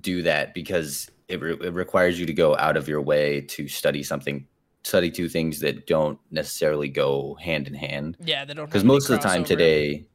do 0.00 0.22
that 0.22 0.54
because 0.54 1.10
it, 1.28 1.40
re- 1.40 1.58
it 1.60 1.72
requires 1.74 2.18
you 2.18 2.26
to 2.26 2.32
go 2.32 2.56
out 2.56 2.76
of 2.76 2.88
your 2.88 3.00
way 3.00 3.40
to 3.42 3.68
study 3.68 4.02
something 4.02 4.46
study 4.84 5.10
two 5.10 5.28
things 5.28 5.60
that 5.60 5.86
don't 5.86 6.18
necessarily 6.30 6.88
go 6.88 7.34
hand 7.40 7.68
in 7.68 7.74
hand 7.74 8.16
Yeah, 8.24 8.44
they 8.44 8.54
don't. 8.54 8.66
because 8.66 8.84
most 8.84 9.08
of 9.10 9.20
the 9.20 9.28
time 9.28 9.44
today 9.44 10.06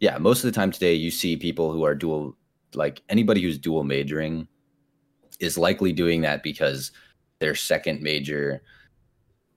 yeah 0.00 0.18
most 0.18 0.44
of 0.44 0.52
the 0.52 0.54
time 0.54 0.70
today 0.70 0.94
you 0.94 1.10
see 1.10 1.36
people 1.36 1.72
who 1.72 1.84
are 1.84 1.94
dual 1.94 2.36
like 2.74 3.02
anybody 3.08 3.42
who's 3.42 3.58
dual 3.58 3.84
majoring 3.84 4.46
is 5.40 5.58
likely 5.58 5.92
doing 5.92 6.22
that 6.22 6.42
because 6.42 6.92
their 7.40 7.54
second 7.54 8.00
major 8.02 8.62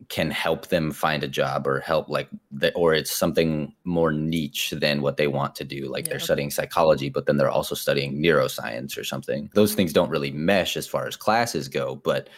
can 0.08 0.32
help 0.32 0.68
them 0.68 0.92
find 0.92 1.24
a 1.24 1.28
job 1.28 1.68
or 1.68 1.82
help 1.82 2.08
like 2.10 2.30
the, 2.52 2.74
or 2.74 2.94
it's 2.94 3.12
something 3.12 3.74
more 3.84 4.14
niche 4.14 4.74
than 4.78 5.02
what 5.02 5.18
they 5.18 5.28
want 5.28 5.56
to 5.56 5.66
do 5.66 5.90
like 5.92 6.06
they're 6.06 6.20
studying 6.20 6.50
psychology 6.50 7.10
but 7.10 7.26
then 7.26 7.36
they're 7.36 7.50
also 7.50 7.76
studying 7.76 8.24
neuroscience 8.24 8.98
or 8.98 9.04
something. 9.04 9.50
Those 9.54 9.76
things 9.76 9.92
don't 9.92 10.10
really 10.10 10.32
mesh 10.32 10.78
as 10.78 10.88
far 10.88 11.06
as 11.06 11.18
classes 11.18 11.68
go 11.68 11.96
but 11.96 12.30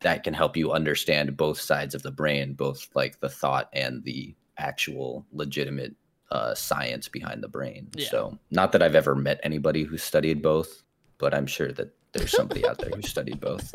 that 0.00 0.24
can 0.24 0.32
help 0.32 0.56
you 0.56 0.72
understand 0.72 1.36
both 1.36 1.60
sides 1.60 1.94
of 1.94 2.02
the 2.02 2.10
brain 2.10 2.54
both 2.54 2.88
like 2.94 3.20
the 3.20 3.28
thought 3.28 3.68
and 3.74 4.02
the 4.04 4.34
actual 4.56 5.26
legitimate 5.32 5.94
uh, 6.30 6.54
science 6.54 7.08
behind 7.08 7.42
the 7.42 7.48
brain. 7.48 7.88
Yeah. 7.94 8.08
so 8.08 8.38
not 8.50 8.72
that 8.72 8.82
i've 8.82 8.94
ever 8.94 9.14
met 9.14 9.38
anybody 9.42 9.82
who 9.82 9.98
studied 9.98 10.40
both 10.40 10.82
but 11.18 11.34
i'm 11.34 11.46
sure 11.46 11.72
that 11.72 11.94
there's 12.12 12.32
somebody 12.32 12.66
out 12.66 12.78
there 12.78 12.90
who 12.90 13.02
studied 13.02 13.40
both. 13.40 13.72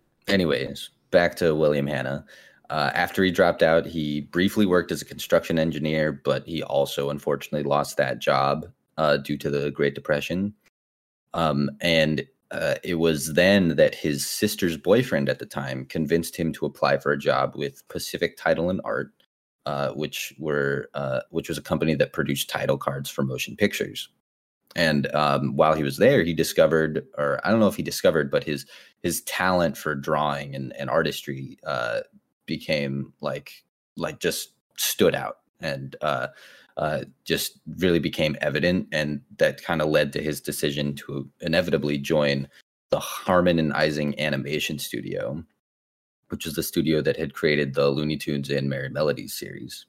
Anyways 0.28 0.88
back 1.10 1.36
to 1.36 1.54
william 1.54 1.86
hanna 1.86 2.24
uh, 2.70 2.90
after 2.94 3.22
he 3.22 3.30
dropped 3.30 3.62
out 3.62 3.86
he 3.86 4.22
briefly 4.22 4.66
worked 4.66 4.92
as 4.92 5.02
a 5.02 5.06
construction 5.06 5.58
engineer 5.58 6.12
but 6.12 6.46
he 6.46 6.62
also 6.62 7.10
unfortunately 7.10 7.68
lost 7.68 7.96
that 7.96 8.18
job 8.18 8.66
uh, 8.98 9.16
due 9.16 9.36
to 9.36 9.50
the 9.50 9.70
great 9.70 9.94
depression 9.94 10.54
um, 11.34 11.70
and 11.80 12.26
uh, 12.52 12.76
it 12.84 12.94
was 12.94 13.34
then 13.34 13.74
that 13.76 13.94
his 13.94 14.24
sister's 14.24 14.76
boyfriend 14.76 15.28
at 15.28 15.40
the 15.40 15.46
time 15.46 15.84
convinced 15.84 16.36
him 16.36 16.52
to 16.52 16.64
apply 16.64 16.96
for 16.96 17.12
a 17.12 17.18
job 17.18 17.54
with 17.56 17.86
pacific 17.88 18.36
title 18.36 18.70
and 18.70 18.80
art 18.84 19.12
uh, 19.66 19.90
which 19.90 20.32
were 20.38 20.88
uh, 20.94 21.20
which 21.30 21.48
was 21.48 21.58
a 21.58 21.62
company 21.62 21.94
that 21.96 22.12
produced 22.12 22.48
title 22.48 22.78
cards 22.78 23.10
for 23.10 23.24
motion 23.24 23.56
pictures. 23.56 24.08
And 24.76 25.12
um, 25.14 25.56
while 25.56 25.74
he 25.74 25.82
was 25.82 25.96
there, 25.96 26.22
he 26.22 26.34
discovered, 26.34 27.04
or 27.18 27.40
I 27.44 27.50
don't 27.50 27.60
know 27.60 27.66
if 27.66 27.74
he 27.74 27.82
discovered, 27.82 28.30
but 28.30 28.44
his 28.44 28.64
his 29.02 29.22
talent 29.22 29.76
for 29.76 29.96
drawing 29.96 30.54
and, 30.54 30.72
and 30.76 30.88
artistry 30.88 31.58
uh, 31.66 32.00
became 32.46 33.12
like 33.20 33.64
like 33.96 34.20
just 34.20 34.52
stood 34.76 35.14
out 35.14 35.38
and 35.60 35.96
uh, 36.02 36.28
uh, 36.76 37.04
just 37.24 37.58
really 37.78 37.98
became 37.98 38.36
evident, 38.40 38.86
and 38.92 39.20
that 39.38 39.62
kind 39.62 39.80
of 39.80 39.88
led 39.88 40.12
to 40.12 40.22
his 40.22 40.40
decision 40.40 40.94
to 40.94 41.28
inevitably 41.40 41.98
join 41.98 42.48
the 42.90 43.00
Harmon 43.00 43.58
and 43.58 43.72
Ising 43.72 44.18
Animation 44.20 44.78
Studio, 44.78 45.42
which 46.28 46.46
is 46.46 46.54
the 46.54 46.62
studio 46.62 47.00
that 47.02 47.16
had 47.16 47.34
created 47.34 47.74
the 47.74 47.88
Looney 47.88 48.16
Tunes 48.16 48.50
and 48.50 48.70
Merrie 48.70 48.92
Melodies 48.92 49.34
series. 49.34 49.86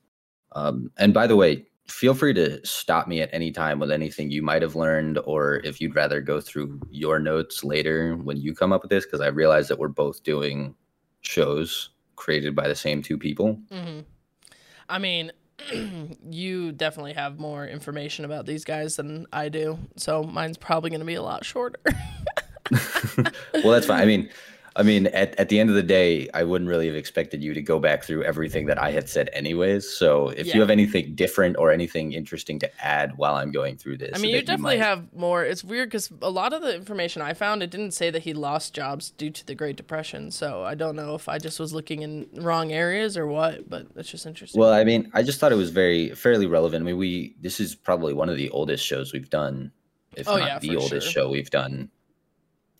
Um, 0.53 0.89
and 0.97 1.13
by 1.13 1.27
the 1.27 1.35
way, 1.35 1.65
feel 1.87 2.13
free 2.13 2.33
to 2.33 2.65
stop 2.65 3.07
me 3.07 3.21
at 3.21 3.29
any 3.33 3.51
time 3.51 3.79
with 3.79 3.91
anything 3.91 4.31
you 4.31 4.41
might 4.41 4.61
have 4.61 4.75
learned, 4.75 5.19
or 5.25 5.57
if 5.63 5.81
you'd 5.81 5.95
rather 5.95 6.21
go 6.21 6.39
through 6.39 6.79
your 6.89 7.19
notes 7.19 7.63
later 7.63 8.15
when 8.15 8.37
you 8.37 8.55
come 8.55 8.71
up 8.71 8.81
with 8.81 8.89
this, 8.89 9.05
because 9.05 9.21
I 9.21 9.27
realize 9.27 9.67
that 9.67 9.79
we're 9.79 9.89
both 9.89 10.23
doing 10.23 10.73
shows 11.21 11.89
created 12.17 12.53
by 12.53 12.67
the 12.67 12.75
same 12.75 13.01
two 13.01 13.17
people. 13.17 13.57
Mm-hmm. 13.71 13.99
I 14.89 14.99
mean, 14.99 15.31
you 16.29 16.73
definitely 16.73 17.13
have 17.13 17.39
more 17.39 17.65
information 17.65 18.25
about 18.25 18.45
these 18.45 18.65
guys 18.65 18.97
than 18.97 19.25
I 19.31 19.47
do, 19.47 19.79
so 19.95 20.23
mine's 20.23 20.57
probably 20.57 20.89
going 20.89 20.99
to 20.99 21.05
be 21.05 21.15
a 21.15 21.23
lot 21.23 21.45
shorter. 21.45 21.79
well, 23.53 23.71
that's 23.71 23.85
fine. 23.85 24.01
I 24.01 24.05
mean, 24.05 24.29
I 24.77 24.83
mean, 24.83 25.07
at, 25.07 25.33
at 25.39 25.49
the 25.49 25.59
end 25.59 25.69
of 25.71 25.75
the 25.75 25.81
day, 25.81 26.29
I 26.35 26.43
wouldn't 26.43 26.69
really 26.69 26.85
have 26.85 26.95
expected 26.95 27.41
you 27.43 27.53
to 27.55 27.61
go 27.63 27.79
back 27.79 28.03
through 28.03 28.23
everything 28.23 28.67
that 28.67 28.77
I 28.77 28.91
had 28.91 29.09
said 29.09 29.27
anyways. 29.33 29.89
So 29.89 30.29
if 30.29 30.45
Yeah. 30.45 30.53
you 30.53 30.61
have 30.61 30.69
anything 30.69 31.15
different 31.15 31.57
or 31.57 31.71
anything 31.71 32.13
interesting 32.13 32.59
to 32.59 32.69
add 32.85 33.17
while 33.17 33.33
I'm 33.35 33.51
going 33.51 33.77
through 33.77 33.97
this, 33.97 34.11
I 34.15 34.19
mean, 34.19 34.35
you 34.35 34.41
definitely 34.41 34.77
might- 34.77 34.85
have 34.85 35.11
more. 35.13 35.43
It's 35.43 35.63
weird 35.63 35.89
because 35.89 36.11
a 36.21 36.29
lot 36.29 36.53
of 36.53 36.61
the 36.61 36.75
information 36.75 37.23
I 37.23 37.33
found, 37.33 37.63
it 37.63 37.71
didn't 37.71 37.91
say 37.91 38.11
that 38.11 38.21
he 38.21 38.33
lost 38.33 38.75
jobs 38.75 39.09
due 39.09 39.31
to 39.31 39.45
the 39.45 39.55
Great 39.55 39.77
Depression. 39.77 40.29
So 40.29 40.61
I 40.61 40.75
don't 40.75 40.95
know 40.95 41.15
if 41.15 41.27
I 41.27 41.39
just 41.39 41.59
was 41.59 41.73
looking 41.73 42.03
in 42.03 42.27
wrong 42.35 42.71
areas 42.71 43.17
or 43.17 43.25
what, 43.25 43.67
but 43.67 43.87
it's 43.95 44.11
just 44.11 44.27
interesting. 44.27 44.61
Well, 44.61 44.73
I 44.73 44.83
mean, 44.83 45.09
I 45.13 45.23
just 45.23 45.39
thought 45.39 45.51
it 45.51 45.55
was 45.55 45.71
very 45.71 46.09
fairly 46.11 46.45
relevant. 46.45 46.83
I 46.83 46.85
mean, 46.85 46.97
we 46.97 47.35
this 47.41 47.59
is 47.59 47.73
probably 47.73 48.13
one 48.13 48.29
of 48.29 48.37
the 48.37 48.49
oldest 48.51 48.85
shows 48.85 49.11
we've 49.11 49.29
done, 49.31 49.71
if 50.15 50.27
Oh, 50.29 50.37
not 50.37 50.47
yeah, 50.47 50.59
the 50.59 50.75
oldest 50.77 51.07
sure. 51.11 51.23
show 51.23 51.29
we've 51.29 51.49
done, 51.49 51.89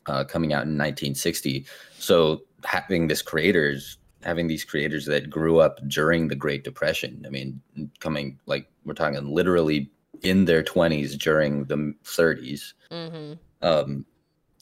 uh, 0.08 0.24
coming 0.24 0.54
out 0.54 0.64
in 0.64 0.78
1960. 0.78 1.66
So 2.00 2.42
having 2.64 3.08
this 3.08 3.22
creators, 3.22 3.98
having 4.24 4.48
these 4.48 4.64
creators 4.64 5.06
that 5.06 5.30
grew 5.30 5.60
up 5.60 5.80
during 5.88 6.28
the 6.28 6.36
Great 6.36 6.64
Depression. 6.64 7.24
I 7.26 7.30
mean, 7.30 7.62
coming 8.00 8.40
like 8.46 8.68
we're 8.86 8.94
talking 8.94 9.34
literally 9.34 9.90
in 10.24 10.46
their 10.46 10.64
20s 10.64 11.18
during 11.18 11.66
the 11.66 11.94
30s. 12.04 12.74
hmm 12.92 13.34
Um, 13.62 14.06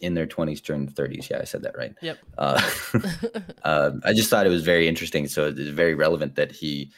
in 0.02 0.14
their 0.14 0.28
20s 0.28 0.62
during 0.62 0.86
the 0.86 0.92
30s. 0.92 1.30
Yeah, 1.30 1.40
I 1.40 1.46
said 1.46 1.64
that 1.64 1.78
right. 1.78 1.96
Yep. 2.02 2.18
Uh, 2.38 2.62
um, 3.64 4.02
I 4.04 4.14
just 4.14 4.30
thought 4.30 4.46
it 4.46 4.50
was 4.50 4.64
very 4.64 4.88
interesting. 4.88 5.28
So 5.28 5.48
it's 5.48 5.60
very 5.70 5.96
relevant 5.96 6.36
that 6.36 6.52
he, 6.52 6.92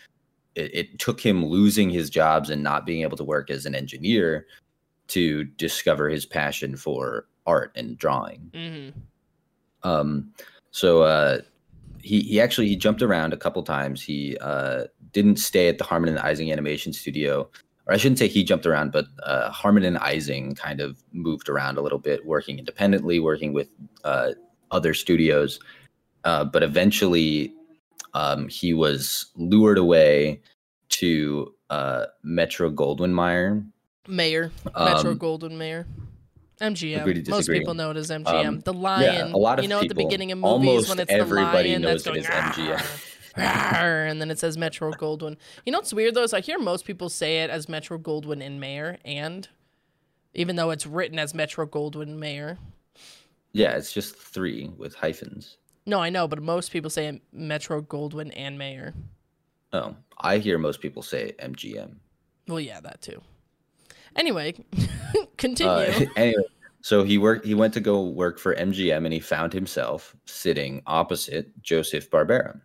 it, 0.55 0.71
it 0.73 0.99
took 0.99 1.19
him 1.21 1.45
losing 1.45 1.89
his 1.89 2.09
jobs 2.09 2.49
and 2.49 2.63
not 2.63 2.85
being 2.85 3.03
able 3.03 3.17
to 3.17 3.23
work 3.23 3.49
as 3.51 3.65
an 3.65 3.75
engineer 3.75 4.47
to 5.09 5.43
discover 5.43 6.09
his 6.09 6.25
passion 6.25 6.75
for 6.75 7.27
art 7.47 7.71
and 7.75 7.97
drawing. 7.97 8.51
hmm 8.53 8.89
Um, 9.83 10.31
so 10.71 11.01
uh, 11.03 11.39
he 12.03 12.21
he 12.21 12.39
actually 12.39 12.67
he 12.67 12.75
jumped 12.75 13.01
around 13.01 13.33
a 13.33 13.37
couple 13.37 13.63
times. 13.63 14.01
He 14.01 14.37
uh, 14.41 14.83
didn't 15.13 15.37
stay 15.37 15.67
at 15.69 15.77
the 15.77 15.83
Harmon 15.83 16.09
and 16.09 16.19
Ising 16.19 16.51
Animation 16.51 16.93
Studio, 16.93 17.49
or 17.87 17.93
I 17.93 17.97
shouldn't 17.97 18.19
say 18.19 18.27
he 18.27 18.43
jumped 18.43 18.65
around, 18.65 18.91
but 18.91 19.05
uh, 19.23 19.49
Harmon 19.49 19.83
and 19.83 19.97
Ising 19.97 20.53
kind 20.55 20.81
of 20.81 21.01
moved 21.13 21.49
around 21.49 21.77
a 21.77 21.81
little 21.81 21.99
bit, 21.99 22.25
working 22.25 22.59
independently, 22.59 23.19
working 23.19 23.53
with 23.53 23.69
uh, 24.03 24.31
other 24.71 24.93
studios. 24.93 25.59
Uh, 26.23 26.43
but 26.43 26.61
eventually, 26.61 27.53
um, 28.13 28.47
he 28.49 28.73
was 28.73 29.27
lured 29.35 29.77
away 29.77 30.41
to 30.89 31.53
uh, 31.69 32.05
Metro 32.23 32.69
Goldwyn 32.69 33.13
Mayer. 33.13 33.63
Mayor, 34.07 34.51
Metro 34.65 35.11
Um, 35.11 35.19
Goldwyn 35.19 35.57
Mayor. 35.57 35.85
MGM. 36.59 37.29
Most 37.29 37.49
people 37.49 37.73
know 37.73 37.91
it 37.91 37.97
as 37.97 38.09
MGM. 38.09 38.47
Um, 38.47 38.59
the 38.61 38.73
lion. 38.73 39.29
Yeah, 39.29 39.35
a 39.35 39.37
lot 39.37 39.59
of 39.59 39.63
you 39.63 39.69
know, 39.69 39.77
at 39.79 39.83
the 39.83 39.95
people- 39.95 40.05
beginning 40.05 40.31
of 40.31 40.39
movies 40.39 40.89
when 40.89 40.99
it's 40.99 41.11
everybody 41.11 41.69
the 41.69 41.79
lion 41.79 41.81
knows 41.83 42.03
that's 42.03 42.17
it 42.17 42.27
going 42.29 42.41
as 42.41 42.55
MGM. 42.55 43.03
And 43.37 44.19
then 44.19 44.31
it 44.31 44.39
says 44.39 44.57
Metro 44.57 44.91
Goldwyn. 44.91 45.37
You 45.65 45.71
know 45.71 45.77
what's 45.77 45.93
weird 45.93 46.15
though 46.15 46.23
is 46.23 46.33
I 46.33 46.39
hear 46.41 46.57
most 46.57 46.85
people 46.85 47.09
say 47.09 47.43
it 47.43 47.49
as 47.49 47.69
Metro 47.69 47.99
Goldwyn 47.99 48.43
and 48.43 48.59
Mayor, 48.59 48.97
and 49.05 49.47
even 50.33 50.55
though 50.55 50.71
it's 50.71 50.87
written 50.87 51.19
as 51.19 51.33
Metro 51.33 51.65
Goldwyn 51.67 52.17
Mayor. 52.17 52.57
Yeah, 53.53 53.71
it's 53.71 53.93
just 53.93 54.15
three 54.15 54.71
with 54.77 54.95
hyphens. 54.95 55.57
No, 55.85 55.99
I 55.99 56.09
know, 56.09 56.27
but 56.27 56.41
most 56.41 56.71
people 56.71 56.89
say 56.89 57.21
Metro 57.31 57.81
Goldwyn 57.81 58.33
and 58.35 58.57
Mayor. 58.57 58.93
Oh, 59.73 59.95
I 60.17 60.37
hear 60.39 60.57
most 60.57 60.81
people 60.81 61.01
say 61.01 61.33
MGM. 61.39 61.95
Well, 62.47 62.59
yeah, 62.59 62.79
that 62.81 63.01
too. 63.01 63.21
Anyway, 64.17 64.55
continue. 65.37 65.71
Uh, 65.71 66.05
anyway, 66.15 66.43
so 66.81 67.03
he 67.03 67.17
worked. 67.17 67.45
He 67.45 67.53
went 67.53 67.73
to 67.75 67.79
go 67.79 68.03
work 68.03 68.39
for 68.39 68.55
MGM, 68.55 69.05
and 69.05 69.13
he 69.13 69.19
found 69.19 69.53
himself 69.53 70.15
sitting 70.25 70.81
opposite 70.87 71.61
Joseph 71.61 72.09
Barbera. 72.09 72.59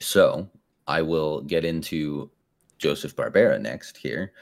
So 0.00 0.48
I 0.86 1.02
will 1.02 1.42
get 1.42 1.64
into 1.64 2.30
Joseph 2.78 3.14
Barbera 3.14 3.60
next. 3.60 3.96
Here, 3.96 4.32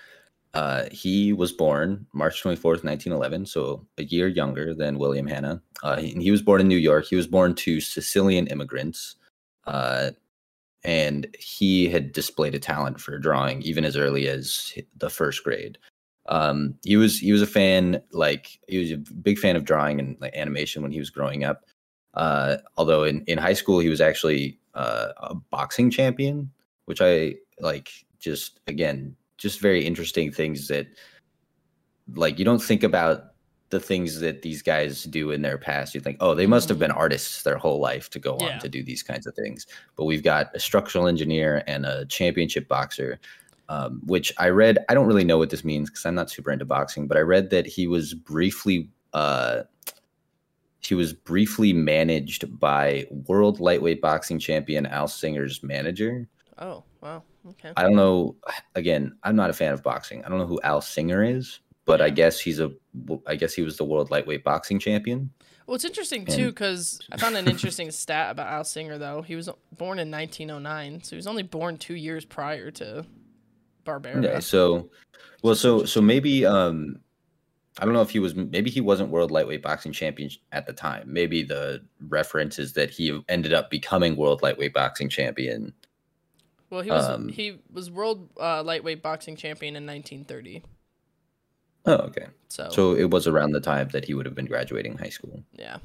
uh, 0.55 0.85
he 0.93 1.33
was 1.33 1.53
born 1.53 2.07
March 2.13 2.43
twenty 2.43 2.57
fourth, 2.57 2.85
nineteen 2.85 3.13
eleven, 3.13 3.45
so 3.45 3.85
a 3.99 4.05
year 4.05 4.29
younger 4.29 4.75
than 4.75 4.99
William 4.99 5.27
Hanna. 5.27 5.61
Uh, 5.83 5.97
he, 5.97 6.13
he 6.13 6.31
was 6.31 6.43
born 6.43 6.61
in 6.61 6.69
New 6.69 6.77
York. 6.77 7.07
He 7.07 7.17
was 7.17 7.27
born 7.27 7.55
to 7.57 7.81
Sicilian 7.81 8.47
immigrants. 8.47 9.17
Uh, 9.67 10.11
and 10.85 11.27
he 11.39 11.89
had 11.89 12.13
displayed 12.13 12.55
a 12.55 12.59
talent 12.59 13.01
for 13.01 13.19
drawing 13.19 13.63
even 13.63 13.85
as 13.85 13.97
early 13.97 14.29
as 14.29 14.73
the 14.97 15.11
first 15.11 15.45
grade. 15.45 15.79
Um 16.29 16.75
he 16.85 16.97
was 16.97 17.19
he 17.19 17.33
was 17.33 17.43
a 17.43 17.47
fan 17.47 18.03
like 18.13 18.59
he 18.69 18.79
was 18.79 18.91
a 18.93 18.99
big 18.99 19.39
fan 19.39 19.57
of 19.57 19.65
drawing 19.65 19.99
and 19.99 20.17
like 20.21 20.35
animation 20.35 20.83
when 20.83 20.93
he 20.93 20.99
was 20.99 21.11
growing 21.11 21.45
up. 21.45 21.65
Uh 22.15 22.59
although 22.77 23.05
in 23.05 23.25
in 23.27 23.39
high 23.39 23.55
school 23.55 23.81
he 23.81 23.89
was 23.89 24.01
actually 24.01 24.59
uh, 24.75 25.13
a 25.19 25.35
boxing 25.35 25.91
champion 25.91 26.49
which 26.85 27.01
i 27.03 27.35
like 27.59 27.91
just 28.21 28.61
again 28.69 29.17
just 29.37 29.61
very 29.61 29.85
interesting 29.85 30.31
things 30.31 30.69
that 30.69 30.87
like 32.15 32.39
you 32.39 32.45
don't 32.45 32.63
think 32.63 32.83
about 32.83 33.35
the 33.71 33.81
things 33.81 34.21
that 34.21 34.43
these 34.43 34.63
guys 34.63 35.05
do 35.05 35.31
in 35.31 35.43
their 35.43 35.59
past 35.59 35.95
you 35.95 36.01
think 36.01 36.17
oh 36.21 36.35
they 36.35 36.47
must 36.47 36.69
have 36.69 36.79
been 36.79 36.91
artists 36.91 37.43
their 37.43 37.59
whole 37.59 37.81
life 37.81 38.09
to 38.11 38.19
go 38.19 38.37
Yeah. 38.41 38.55
on 38.55 38.59
to 38.61 38.69
do 38.69 38.83
these 38.83 39.03
kinds 39.03 39.27
of 39.27 39.35
things 39.35 39.67
but 39.97 40.05
we've 40.05 40.23
got 40.23 40.51
a 40.55 40.61
structural 40.61 41.07
engineer 41.07 41.63
and 41.67 41.85
a 41.87 42.07
championship 42.07 42.67
boxer 42.69 43.19
um, 43.71 44.01
which 44.07 44.33
I 44.39 44.49
read. 44.49 44.79
I 44.89 44.95
don't 44.95 45.07
really 45.07 45.25
know 45.25 45.37
what 45.37 45.51
this 45.51 45.63
means 45.63 45.91
because 45.91 46.07
I'm 46.07 46.15
not 46.15 46.31
super 46.31 46.51
into 46.51 46.65
boxing, 46.65 47.07
but 47.07 47.19
I 47.19 47.21
read 47.21 47.51
that 47.51 47.67
he 47.67 47.87
was 47.87 48.15
briefly 48.15 48.89
uh, 49.13 49.65
he 50.81 50.95
was 50.95 51.13
briefly 51.13 51.75
managed 51.75 52.59
by 52.59 53.07
world 53.27 53.61
lightweight 53.61 54.01
boxing 54.01 54.39
champion 54.39 54.87
Al 54.87 55.07
Singer's 55.07 55.63
manager. 55.63 56.27
oh, 56.59 56.83
wow. 57.03 57.23
Okay. 57.47 57.73
I 57.77 57.83
don't 57.83 57.95
know. 57.95 58.37
Again, 58.75 59.15
I'm 59.23 59.37
not 59.37 59.51
a 59.51 59.53
fan 59.53 59.73
of 59.75 59.83
boxing. 59.83 60.25
I 60.25 60.31
don't 60.31 60.39
know 60.39 60.47
who 60.47 60.61
Al 60.63 60.81
Singer 60.81 61.23
is, 61.23 61.61
but 61.85 62.01
I 62.01 62.09
guess 62.11 62.39
he's 62.41 62.61
a. 62.61 62.71
I 63.27 63.37
guess 63.37 63.55
he 63.55 63.63
was 63.63 63.77
the 63.77 63.85
world 63.85 64.11
lightweight 64.11 64.45
boxing 64.45 64.79
champion. 64.79 65.31
Well, 65.67 65.75
it's 65.75 65.85
interesting 65.85 66.25
too 66.25 66.47
because 66.47 66.99
I 67.13 67.19
found 67.19 67.37
an 67.37 67.47
interesting 67.47 67.91
stat 67.91 68.31
about 68.31 68.47
Al 68.47 68.65
Singer. 68.65 68.97
Though 68.97 69.21
he 69.21 69.37
was 69.37 69.51
born 69.77 69.99
in 69.99 70.11
1909, 70.11 71.03
so 71.03 71.11
he 71.11 71.17
was 71.17 71.27
only 71.27 71.43
born 71.43 71.77
two 71.77 71.95
years 71.95 72.25
prior 72.25 72.71
to 72.73 73.05
Barbera. 73.85 74.25
Okay, 74.25 74.41
so, 74.41 74.89
well, 75.43 75.55
so 75.55 75.85
so 75.85 76.01
maybe 76.01 76.47
um, 76.47 77.01
I 77.79 77.85
don't 77.85 77.93
know 77.93 78.01
if 78.01 78.11
he 78.11 78.19
was 78.19 78.35
maybe 78.35 78.71
he 78.71 78.81
wasn't 78.81 79.11
world 79.11 79.31
lightweight 79.31 79.63
boxing 79.63 79.93
champion 79.93 80.31
at 80.53 80.67
the 80.67 80.73
time. 80.73 81.05
Maybe 81.07 81.43
the 81.43 81.85
reference 82.09 82.59
is 82.59 82.73
that 82.73 82.91
he 82.91 83.21
ended 83.29 83.53
up 83.53 83.71
becoming 83.71 84.17
world 84.17 84.43
lightweight 84.43 84.73
boxing 84.73 85.09
champion. 85.09 85.75
Well, 86.71 86.81
he 86.81 86.91
was 86.91 87.09
um, 87.09 87.29
he 87.29 87.61
was 87.71 87.91
world 87.91 88.29
uh, 88.41 88.63
lightweight 88.63 89.03
boxing 89.03 89.37
champion 89.37 89.77
in 89.77 89.87
1930. 89.87 90.63
Oh, 91.89 91.97
okay. 92.09 92.27
So, 92.49 92.69
So 92.71 92.95
it 92.95 93.11
was 93.11 93.27
around 93.27 93.53
the 93.53 93.61
time 93.61 93.89
that 93.93 94.05
he 94.05 94.15
would 94.15 94.27
have 94.27 94.35
been 94.35 94.47
graduating 94.47 94.99
high 94.99 95.09
school. 95.09 95.43
yeah, 95.53 95.79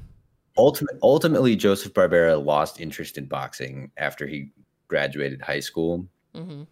Ultimate, 0.57 0.95
ultimately, 1.01 1.55
Joseph 1.55 1.93
Barbera 1.93 2.43
lost 2.43 2.79
interest 2.79 3.17
in 3.17 3.25
boxing 3.25 3.91
after 3.97 4.27
he 4.27 4.51
graduated 4.87 5.41
high 5.41 5.61
school. 5.61 6.05
hmm 6.35 6.63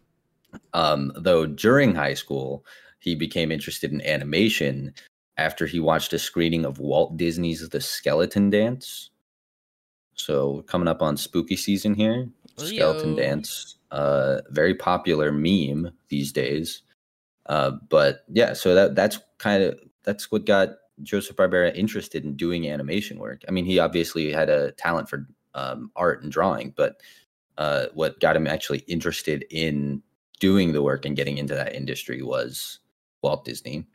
Um, 0.73 1.11
though 1.15 1.45
during 1.45 1.95
high 1.95 2.13
school, 2.13 2.65
he 3.00 3.15
became 3.15 3.51
interested 3.51 3.91
in 3.91 4.05
animation 4.05 4.93
after 5.38 5.65
he 5.65 5.79
watched 5.79 6.13
a 6.13 6.19
screening 6.19 6.65
of 6.65 6.77
Walt 6.79 7.17
Disney's 7.17 7.67
The 7.69 7.81
Skeleton 7.81 8.50
Dance. 8.50 9.09
So 10.15 10.61
coming 10.67 10.88
up 10.88 11.01
on 11.01 11.17
spooky 11.17 11.55
season 11.55 11.95
here, 11.95 12.27
Skeleton 12.57 13.15
Leo. 13.15 13.21
Dance. 13.23 13.77
uh, 13.91 14.41
very 14.50 14.75
popular 14.75 15.31
meme 15.31 15.91
these 16.09 16.31
days. 16.31 16.83
Uh, 17.48 17.71
but 17.89 18.24
yeah, 18.29 18.53
so 18.53 18.75
that 18.75 18.95
that's 18.95 19.19
kind 19.38 19.63
of 19.63 19.79
that's 20.03 20.31
what 20.31 20.45
got 20.45 20.69
Joseph 21.03 21.36
Barbera 21.36 21.75
interested 21.75 22.24
in 22.24 22.36
doing 22.36 22.67
animation 22.67 23.19
work. 23.19 23.41
I 23.48 23.51
mean, 23.51 23.65
he 23.65 23.79
obviously 23.79 24.31
had 24.31 24.50
a 24.50 24.71
talent 24.74 25.10
for 25.10 25.27
um, 25.53 25.91
art 25.95 26.24
and 26.24 26.31
drawing, 26.31 26.74
but 26.75 27.01
uh, 27.57 27.88
what 27.93 28.19
got 28.19 28.36
him 28.36 28.48
actually 28.48 28.79
interested 28.88 29.45
in 29.50 30.01
doing 30.39 30.74
the 30.74 30.81
work 30.81 31.05
and 31.05 31.15
getting 31.15 31.38
into 31.38 31.53
that 31.53 31.75
industry 31.75 32.21
was 32.21 32.79
Walt 33.21 33.45
Disney. 33.45 33.86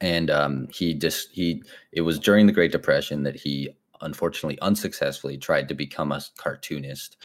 And 0.00 0.30
um, 0.30 0.68
he 0.72 0.94
just 0.94 1.30
he 1.32 1.62
it 1.92 2.02
was 2.02 2.18
during 2.18 2.46
the 2.46 2.52
Great 2.52 2.72
Depression 2.72 3.22
that 3.22 3.36
he 3.36 3.70
unfortunately 4.00 4.58
unsuccessfully 4.60 5.38
tried 5.38 5.68
to 5.68 5.74
become 5.74 6.12
a 6.12 6.22
cartoonist. 6.36 7.16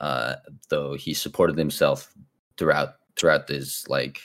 Uh, 0.00 0.36
though 0.70 0.94
he 0.94 1.12
supported 1.12 1.58
himself 1.58 2.12
throughout 2.56 2.94
throughout 3.16 3.46
this 3.46 3.86
like 3.88 4.20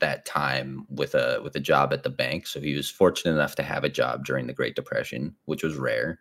that 0.00 0.24
time 0.24 0.86
with 0.90 1.14
a 1.14 1.40
with 1.42 1.54
a 1.56 1.60
job 1.60 1.92
at 1.92 2.02
the 2.02 2.10
bank. 2.10 2.46
So 2.46 2.60
he 2.60 2.74
was 2.74 2.90
fortunate 2.90 3.32
enough 3.32 3.54
to 3.56 3.62
have 3.62 3.84
a 3.84 3.88
job 3.88 4.24
during 4.24 4.46
the 4.46 4.52
Great 4.52 4.74
Depression, 4.76 5.34
which 5.46 5.62
was 5.62 5.76
rare. 5.76 6.18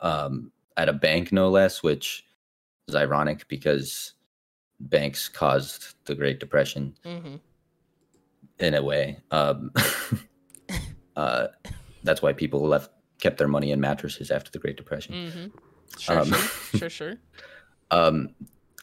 Um, 0.00 0.50
at 0.76 0.88
a 0.88 0.92
bank, 0.92 1.32
no 1.32 1.48
less, 1.48 1.82
which 1.82 2.24
is 2.88 2.94
ironic 2.94 3.46
because 3.48 4.14
banks 4.80 5.28
caused 5.28 5.94
the 6.06 6.14
Great 6.14 6.40
Depression 6.40 6.94
Mm-hmm. 7.04 7.36
in 8.58 8.74
a 8.74 8.82
way. 8.82 9.18
Um, 9.30 9.70
uh, 11.16 11.48
that's 12.02 12.22
why 12.22 12.32
people 12.32 12.60
left 12.62 12.90
kept 13.20 13.38
their 13.38 13.48
money 13.48 13.70
in 13.70 13.80
mattresses 13.80 14.30
after 14.30 14.50
the 14.50 14.58
Great 14.58 14.76
Depression. 14.76 15.14
Mm-hmm. 15.14 15.46
Sure, 15.98 16.18
Um, 16.18 16.32
sure, 16.32 16.78
sure, 16.78 16.90
sure. 16.90 17.14
Um, 17.90 18.34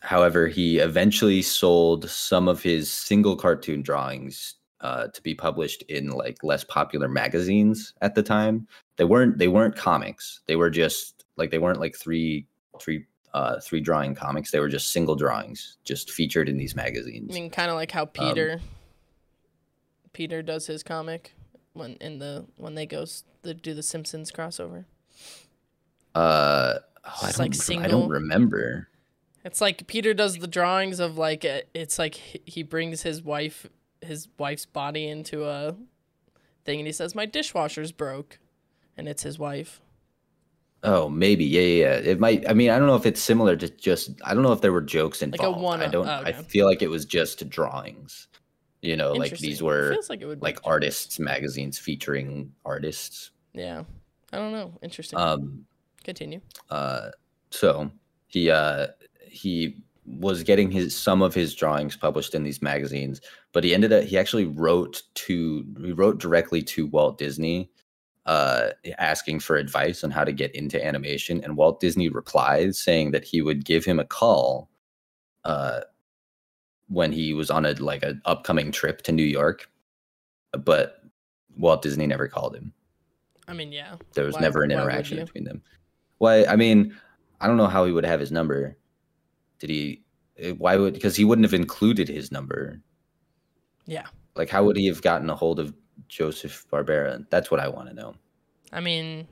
however, 0.02 0.48
he 0.48 0.78
eventually 0.80 1.42
sold 1.42 2.10
some 2.10 2.48
of 2.48 2.62
his 2.64 2.92
single 2.92 3.36
cartoon 3.36 3.82
drawings 3.82 4.56
uh, 4.82 5.08
to 5.08 5.22
be 5.22 5.36
published 5.36 5.82
in 5.84 6.10
like 6.12 6.44
less 6.44 6.64
popular 6.64 7.08
magazines 7.08 7.94
at 8.02 8.16
the 8.16 8.24
time. 8.24 8.68
They 8.98 9.04
weren't 9.04 9.38
they 9.38 9.48
weren't 9.48 9.76
comics. 9.76 10.42
They 10.48 10.56
were 10.56 10.70
just 10.70 11.26
like 11.36 11.52
they 11.52 11.60
weren't 11.60 11.80
like 11.80 11.96
three 11.96 12.46
three 12.80 13.06
uh, 13.34 13.60
three 13.60 13.82
drawing 13.82 14.16
comics. 14.16 14.52
They 14.52 14.60
were 14.60 14.70
just 14.70 14.92
single 14.92 15.16
drawings, 15.16 15.78
just 15.84 16.12
featured 16.12 16.50
in 16.50 16.58
these 16.58 16.76
magazines. 16.76 17.30
I 17.32 17.34
mean, 17.34 17.50
kind 17.50 17.70
of 17.70 17.76
like 17.76 17.94
Um, 17.94 18.00
how 18.00 18.06
Peter 18.06 18.60
Peter 20.14 20.42
does 20.42 20.68
his 20.68 20.82
comic 20.84 21.34
when 21.74 21.94
in 22.02 22.20
the 22.20 22.46
when 22.58 22.76
they 22.76 22.86
go 22.86 23.04
s- 23.04 23.24
the, 23.42 23.54
do 23.54 23.74
the 23.74 23.84
Simpsons 23.84 24.32
crossover. 24.32 24.86
Uh, 26.16 26.80
oh, 27.06 27.20
I, 27.22 27.32
don't, 27.32 27.70
like 27.70 27.80
I 27.86 27.88
don't 27.88 28.10
remember. 28.10 28.88
It's 29.46 29.62
like 29.62 29.88
Peter 29.88 30.14
does 30.14 30.38
the 30.38 30.48
drawings 30.48 31.00
of 31.00 31.18
like 31.18 31.46
it's 31.46 31.98
like 31.98 32.16
he- 32.16 32.64
brings 32.64 33.02
his 33.04 33.22
wife 33.24 33.68
his 34.02 34.28
wife's 34.38 34.66
body 34.66 35.08
into 35.08 35.46
a 35.46 35.76
thing 36.66 36.80
and 36.80 36.88
he 36.88 36.92
says 36.94 37.16
my 37.16 37.26
dishwasher's 37.26 37.92
broke 37.92 38.40
and 38.98 39.08
it's 39.08 39.24
his 39.24 39.40
wife. 39.40 39.82
Oh, 40.84 41.10
maybe. 41.10 41.44
Yeah, 41.44 41.62
yeah, 41.62 41.84
yeah. 41.86 42.12
It 42.12 42.20
might. 42.22 42.50
I 42.50 42.54
mean, 42.54 42.70
I 42.70 42.78
don't 42.80 42.88
know 42.88 42.96
if 42.96 43.06
it's 43.06 43.22
similar 43.22 43.58
to 43.58 43.70
just. 43.70 44.12
I 44.24 44.34
don't 44.34 44.44
know 44.44 44.54
if 44.54 44.62
there 44.62 44.72
were 44.72 44.80
jokes 44.82 45.22
involved. 45.22 45.60
one- 45.62 45.82
I 45.82 45.88
don't. 45.88 46.08
oh, 46.08 46.22
I 46.26 46.32
feel 46.32 46.66
like 46.66 46.82
it 46.82 46.90
was 46.90 47.04
just 47.06 47.50
drawings. 47.50 48.28
You 48.82 48.96
know, 48.96 49.12
like 49.12 49.38
these 49.38 49.62
were 49.62 49.98
like 50.10 50.22
it 50.22 50.26
would 50.26 50.40
be 50.40 50.44
like 50.46 50.60
artists 50.64 51.20
magazines 51.20 51.78
featuring 51.78 52.54
artists. 52.64 53.32
Yeah. 53.54 53.84
I 54.32 54.38
don't 54.38 54.54
know. 54.54 54.72
Interesting. 54.82 55.20
Um. 55.20 55.66
Continue. 56.06 56.40
Uh. 56.70 57.10
So 57.52 57.92
he 58.28 58.50
uh 58.50 58.88
he 59.30 59.84
was 60.06 60.42
getting 60.44 60.72
his 60.72 60.96
some 60.96 61.22
of 61.22 61.34
his 61.34 61.54
drawings 61.54 61.96
published 61.96 62.34
in 62.34 62.44
these 62.44 62.62
magazines, 62.62 63.22
but 63.54 63.64
he 63.64 63.74
ended 63.74 63.94
up 63.94 64.04
he 64.04 64.18
actually 64.18 64.46
wrote 64.46 65.04
to 65.16 65.66
he 65.82 65.92
wrote 65.92 66.20
directly 66.20 66.62
to 66.64 66.88
Walt 66.88 67.18
Disney 67.18 67.70
uh, 68.30 68.70
asking 69.00 69.40
for 69.40 69.56
advice 69.56 70.04
on 70.04 70.12
how 70.12 70.24
to 70.24 70.32
get 70.32 70.54
into 70.54 70.84
animation. 70.84 71.44
And 71.44 71.58
Walt 71.58 71.80
Disney 71.80 72.10
replied 72.10 72.76
saying 72.76 73.10
that 73.12 73.24
he 73.24 73.42
would 73.42 73.66
give 73.66 73.84
him 73.84 74.00
a 74.00 74.06
call 74.06 74.70
uh, 75.46 75.82
when 76.90 77.12
he 77.12 77.34
was 77.34 77.50
on 77.50 77.66
a 77.66 77.72
like 77.74 78.04
an 78.04 78.22
upcoming 78.26 78.72
trip 78.72 79.02
to 79.04 79.12
New 79.12 79.24
York. 79.24 79.70
But 80.52 81.02
Walt 81.58 81.82
Disney 81.82 82.06
never 82.06 82.28
called 82.28 82.56
him. 82.56 82.72
I 83.48 83.54
mean, 83.54 83.72
yeah. 83.72 83.96
There 84.14 84.26
was 84.26 84.36
Why- 84.36 84.42
never 84.42 84.64
an 84.64 84.70
interaction 84.72 85.18
between 85.18 85.44
them. 85.44 85.64
Why? 86.20 86.46
I 86.46 86.56
mean, 86.56 86.96
I 87.42 87.48
don't 87.48 87.58
know 87.58 87.68
how 87.68 87.86
he 87.86 87.92
would 87.92 88.06
have 88.06 88.20
his 88.20 88.32
number. 88.32 88.78
Did 89.60 89.70
he? 89.70 90.02
eh, 90.38 90.52
Why 90.52 90.76
would? 90.78 90.94
Because 90.94 91.16
he 91.16 91.26
wouldn't 91.26 91.46
have 91.46 91.54
included 91.54 92.08
his 92.08 92.32
number. 92.32 92.82
Yeah. 93.86 94.06
Like, 94.36 94.50
how 94.50 94.64
would 94.64 94.78
he 94.78 94.88
have 94.88 95.02
gotten 95.02 95.30
a 95.30 95.36
hold 95.36 95.60
of 95.60 95.74
Joseph 96.08 96.66
Barbera? 96.72 97.26
That's 97.30 97.52
what 97.52 97.60
I 97.60 97.68
want 97.68 97.90
to 97.90 97.94
know. 97.94 98.16
I 98.72 98.80
mean, 98.80 99.28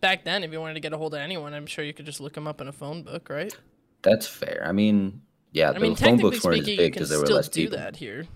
back 0.00 0.24
then, 0.24 0.42
if 0.42 0.50
you 0.52 0.60
wanted 0.60 0.74
to 0.74 0.80
get 0.80 0.92
a 0.92 0.98
hold 0.98 1.14
of 1.14 1.20
anyone, 1.20 1.54
I'm 1.54 1.66
sure 1.66 1.84
you 1.84 1.92
could 1.92 2.06
just 2.06 2.20
look 2.20 2.36
him 2.36 2.46
up 2.48 2.60
in 2.60 2.68
a 2.68 2.72
phone 2.72 3.02
book, 3.02 3.28
right? 3.28 3.54
That's 4.02 4.26
fair. 4.26 4.64
I 4.66 4.72
mean, 4.72 5.20
yeah, 5.52 5.70
I 5.70 5.72
the 5.74 5.80
mean, 5.80 5.90
phone 5.94 5.96
technically 6.08 6.30
books 6.30 6.44
weren't 6.44 6.58
as 6.58 6.64
speaking, 6.64 6.80
you 6.80 6.86
big 6.86 6.92
because 6.94 7.08
there 7.08 7.18
were 7.18 7.26
still 7.26 7.36
less 7.36 7.48
do 7.48 7.62
people. 7.64 7.78
that 7.78 7.96
here. 7.96 8.26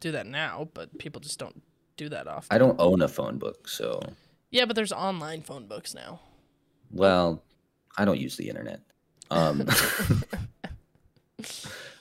Do 0.00 0.12
that 0.12 0.26
now, 0.26 0.68
but 0.74 0.96
people 0.98 1.20
just 1.20 1.38
don't 1.38 1.62
do 1.96 2.08
that 2.10 2.26
often. 2.28 2.54
I 2.54 2.58
don't 2.58 2.78
own 2.78 3.00
a 3.02 3.08
phone 3.08 3.38
book, 3.38 3.66
so 3.68 4.00
Yeah, 4.50 4.66
but 4.66 4.76
there's 4.76 4.92
online 4.92 5.40
phone 5.42 5.66
books 5.66 5.94
now. 5.94 6.20
well, 6.92 7.42
I 7.96 8.04
don't 8.04 8.18
use 8.20 8.36
the 8.36 8.48
internet. 8.48 8.80
Um, 9.34 9.66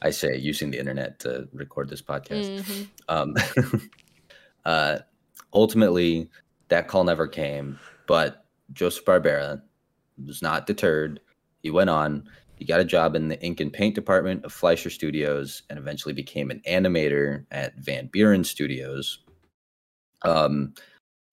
I 0.02 0.12
say 0.12 0.38
using 0.38 0.72
the 0.72 0.80
internet 0.80 1.19
to 1.19 1.48
record 1.54 1.89
this 1.89 2.02
podcast. 2.02 2.62
Mhm. 2.62 2.88
Um, 3.10 3.36
uh, 4.65 5.00
ultimately, 5.54 6.30
that 6.69 6.88
call 6.88 7.04
never 7.04 7.28
came, 7.28 7.80
but 8.08 8.46
Joseph 8.72 9.06
Barbera 9.06 9.62
was 10.26 10.41
not 10.41 10.67
deterred. 10.67 11.19
He 11.62 11.72
went 11.72 11.89
on. 11.89 12.30
He 12.56 12.65
got 12.65 12.80
a 12.80 12.86
job 12.86 13.15
in 13.15 13.30
the 13.30 13.41
ink 13.41 13.60
and 13.60 13.74
paint 13.74 13.96
department 13.96 14.46
of 14.46 14.54
Fleischer 14.54 14.89
Studios 14.89 15.63
and 15.69 15.80
eventually 15.80 16.13
became 16.13 16.52
an 16.52 16.62
animator 16.69 17.46
at 17.52 17.76
Van 17.78 18.08
Buren 18.08 18.43
Studios. 18.43 19.19
Um, 20.22 20.74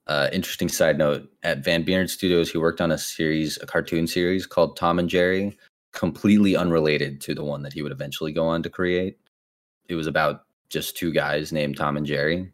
uh, 0.06 0.28
interesting 0.32 0.68
side 0.68 0.98
note 0.98 1.30
at 1.42 1.62
Van 1.62 1.82
Buren 1.84 2.08
Studios, 2.08 2.50
he 2.50 2.58
worked 2.58 2.80
on 2.80 2.90
a 2.90 2.98
series, 2.98 3.58
a 3.62 3.66
cartoon 3.66 4.06
series 4.06 4.46
called 4.46 4.76
Tom 4.76 4.98
and 4.98 5.08
Jerry, 5.08 5.56
completely 5.92 6.56
unrelated 6.56 7.20
to 7.22 7.34
the 7.34 7.44
one 7.44 7.62
that 7.62 7.72
he 7.72 7.82
would 7.82 7.92
eventually 7.92 8.32
go 8.32 8.46
on 8.46 8.62
to 8.62 8.70
create. 8.70 9.18
It 9.88 9.94
was 9.94 10.06
about 10.06 10.44
just 10.68 10.96
two 10.96 11.12
guys 11.12 11.52
named 11.52 11.76
Tom 11.76 11.96
and 11.96 12.06
Jerry. 12.06 12.52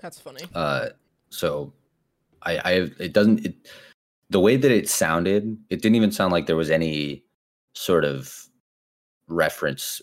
That's 0.00 0.18
funny. 0.18 0.42
Uh, 0.54 0.88
so 1.28 1.72
I, 2.42 2.56
I, 2.58 2.72
it 2.98 3.12
doesn't, 3.12 3.46
it, 3.46 3.54
the 4.30 4.40
way 4.40 4.56
that 4.56 4.70
it 4.70 4.88
sounded, 4.88 5.56
it 5.70 5.82
didn't 5.82 5.96
even 5.96 6.10
sound 6.10 6.32
like 6.32 6.46
there 6.46 6.56
was 6.56 6.70
any 6.70 7.24
sort 7.74 8.04
of 8.04 8.34
reference 9.28 10.02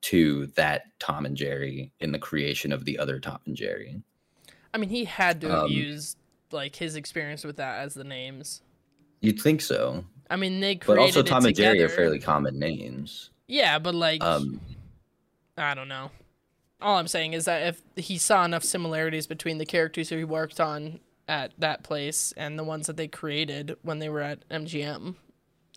to 0.00 0.46
that 0.54 0.82
Tom 1.00 1.26
and 1.26 1.36
Jerry 1.36 1.92
in 1.98 2.12
the 2.12 2.18
creation 2.18 2.72
of 2.72 2.84
the 2.84 2.98
other 2.98 3.18
Tom 3.18 3.40
and 3.46 3.56
Jerry. 3.56 4.00
I 4.72 4.78
mean, 4.78 4.90
he 4.90 5.04
had 5.04 5.40
to 5.40 5.48
have 5.48 5.64
Um, 5.64 5.70
used 5.72 6.16
like 6.52 6.76
his 6.76 6.94
experience 6.94 7.42
with 7.42 7.56
that 7.56 7.80
as 7.80 7.94
the 7.94 8.04
names. 8.04 8.62
You'd 9.20 9.40
think 9.40 9.60
so, 9.60 10.04
I 10.30 10.36
mean, 10.36 10.60
they 10.60 10.76
created 10.76 10.86
but 10.86 10.98
also 11.02 11.22
Tom 11.22 11.44
and 11.46 11.54
Jerry 11.56 11.82
are 11.82 11.88
fairly 11.88 12.18
common 12.18 12.58
names. 12.58 13.30
Yeah, 13.46 13.78
but 13.78 13.94
like, 13.94 14.22
Um, 14.22 14.60
I 15.56 15.74
don't 15.74 15.88
know. 15.88 16.10
All 16.80 16.96
I'm 16.96 17.08
saying 17.08 17.32
is 17.32 17.46
that 17.46 17.66
if 17.66 17.82
he 17.96 18.18
saw 18.18 18.44
enough 18.44 18.62
similarities 18.62 19.26
between 19.26 19.58
the 19.58 19.66
characters 19.66 20.08
who 20.10 20.16
he 20.16 20.24
worked 20.24 20.60
on 20.60 21.00
at 21.26 21.52
that 21.58 21.82
place 21.82 22.32
and 22.36 22.58
the 22.58 22.64
ones 22.64 22.86
that 22.86 22.96
they 22.96 23.08
created 23.08 23.76
when 23.82 23.98
they 23.98 24.08
were 24.08 24.20
at 24.20 24.48
MGM, 24.48 25.16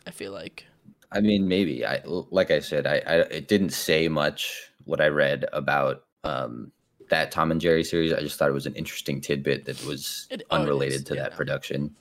I 0.06 0.12
feel 0.12 0.32
like 0.32 0.66
I 1.14 1.20
mean, 1.20 1.48
maybe. 1.48 1.86
I 1.86 2.02
like 2.06 2.52
I 2.52 2.60
said, 2.60 2.88
I, 2.88 3.02
I 3.06 3.16
it 3.24 3.48
didn't 3.48 3.72
say 3.72 4.08
much 4.08 4.72
what 4.86 5.02
I 5.02 5.08
read 5.08 5.46
about 5.54 6.04
um, 6.24 6.72
that 7.10 7.32
Tom 7.32 7.52
and 7.52 7.60
Jerry 7.60 7.84
series. 7.84 8.14
I 8.14 8.22
just 8.22 8.38
thought 8.38 8.50
it 8.50 8.54
was 8.54 8.66
an 8.68 8.76
interesting 8.76 9.20
tidbit 9.22 9.66
that 9.66 9.84
was 9.86 10.28
It- 10.30 10.44
oh, 10.52 10.58
unrelated 10.58 10.96
is, 11.00 11.04
to 11.06 11.16
yeah, 11.16 11.24
that 11.24 11.32
no. 11.32 11.38
production. 11.38 11.96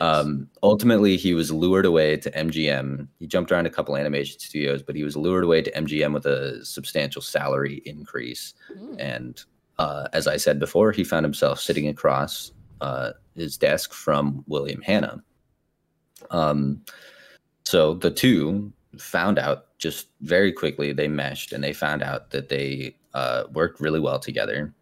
Um, 0.00 0.48
ultimately, 0.62 1.16
he 1.16 1.34
was 1.34 1.50
lured 1.50 1.86
away 1.86 2.16
to 2.16 2.30
MGM. 2.30 3.08
He 3.18 3.26
jumped 3.26 3.52
around 3.52 3.66
a 3.66 3.70
couple 3.70 3.96
animation 3.96 4.38
studios, 4.38 4.82
but 4.82 4.96
he 4.96 5.04
was 5.04 5.16
lured 5.16 5.44
away 5.44 5.62
to 5.62 5.70
MGM 5.72 6.12
with 6.12 6.26
a 6.26 6.64
substantial 6.64 7.22
salary 7.22 7.82
increase. 7.84 8.54
Hmm. 8.72 8.94
And 8.98 9.44
uh, 9.78 10.08
as 10.12 10.26
I 10.26 10.36
said 10.36 10.58
before, 10.58 10.92
he 10.92 11.04
found 11.04 11.24
himself 11.24 11.60
sitting 11.60 11.88
across 11.88 12.52
uh, 12.80 13.12
his 13.34 13.56
desk 13.56 13.92
from 13.92 14.44
William 14.46 14.82
Hanna. 14.82 15.22
Um, 16.30 16.82
so 17.64 17.94
the 17.94 18.10
two 18.10 18.72
found 18.98 19.38
out 19.38 19.78
just 19.78 20.08
very 20.22 20.52
quickly, 20.52 20.92
they 20.92 21.08
meshed 21.08 21.52
and 21.52 21.62
they 21.62 21.72
found 21.72 22.02
out 22.02 22.30
that 22.30 22.48
they 22.48 22.96
uh, 23.14 23.44
worked 23.52 23.80
really 23.80 24.00
well 24.00 24.18
together. 24.18 24.72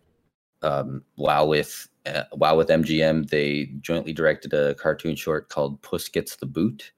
Um, 0.62 1.04
while 1.16 1.46
with 1.46 1.88
uh, 2.06 2.24
while 2.32 2.56
with 2.56 2.68
MGM, 2.68 3.30
they 3.30 3.70
jointly 3.80 4.12
directed 4.12 4.52
a 4.52 4.74
cartoon 4.74 5.16
short 5.16 5.48
called 5.48 5.80
"Puss 5.82 6.08
Gets 6.08 6.36
the 6.36 6.46
Boot," 6.46 6.92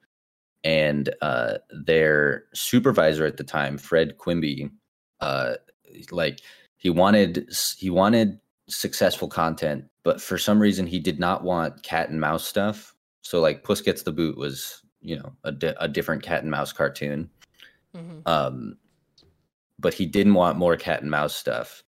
and 0.64 1.14
uh, 1.23 1.59
their 1.71 2.45
supervisor 2.55 3.25
at 3.25 3.37
the 3.37 3.45
time, 3.45 3.79
Fred 3.79 4.19
Quimby, 4.19 4.71
uh, 5.21 5.55
like 6.11 6.40
he 6.77 6.90
wanted 6.90 7.49
he 7.79 7.90
wanted 7.90 8.40
successful 8.69 9.29
content, 9.29 9.85
but 10.03 10.21
for 10.21 10.38
some 10.38 10.61
reason 10.61 10.87
he 10.87 10.99
did 10.99 11.21
not 11.21 11.45
want 11.45 11.83
cat 11.83 12.09
and 12.09 12.21
mouse 12.21 12.47
stuff. 12.47 12.95
So 13.23 13.40
like 13.40 13.64
Puss 13.64 13.81
Gets 13.81 14.03
the 14.03 14.12
Boot 14.12 14.37
was 14.37 14.83
you 15.01 15.16
know 15.16 15.33
a, 15.45 15.53
di- 15.53 15.75
a 15.79 15.88
different 15.88 16.23
cat 16.23 16.42
and 16.42 16.51
mouse 16.51 16.73
cartoon. 16.73 17.31
Mm-hmm. 17.97 18.21
Um, 18.27 18.77
but 19.79 19.95
he 19.95 20.07
didn't 20.07 20.35
want 20.35 20.59
more 20.59 20.77
cat 20.77 21.03
and 21.03 21.11
mouse 21.11 21.35
stuff. 21.35 21.83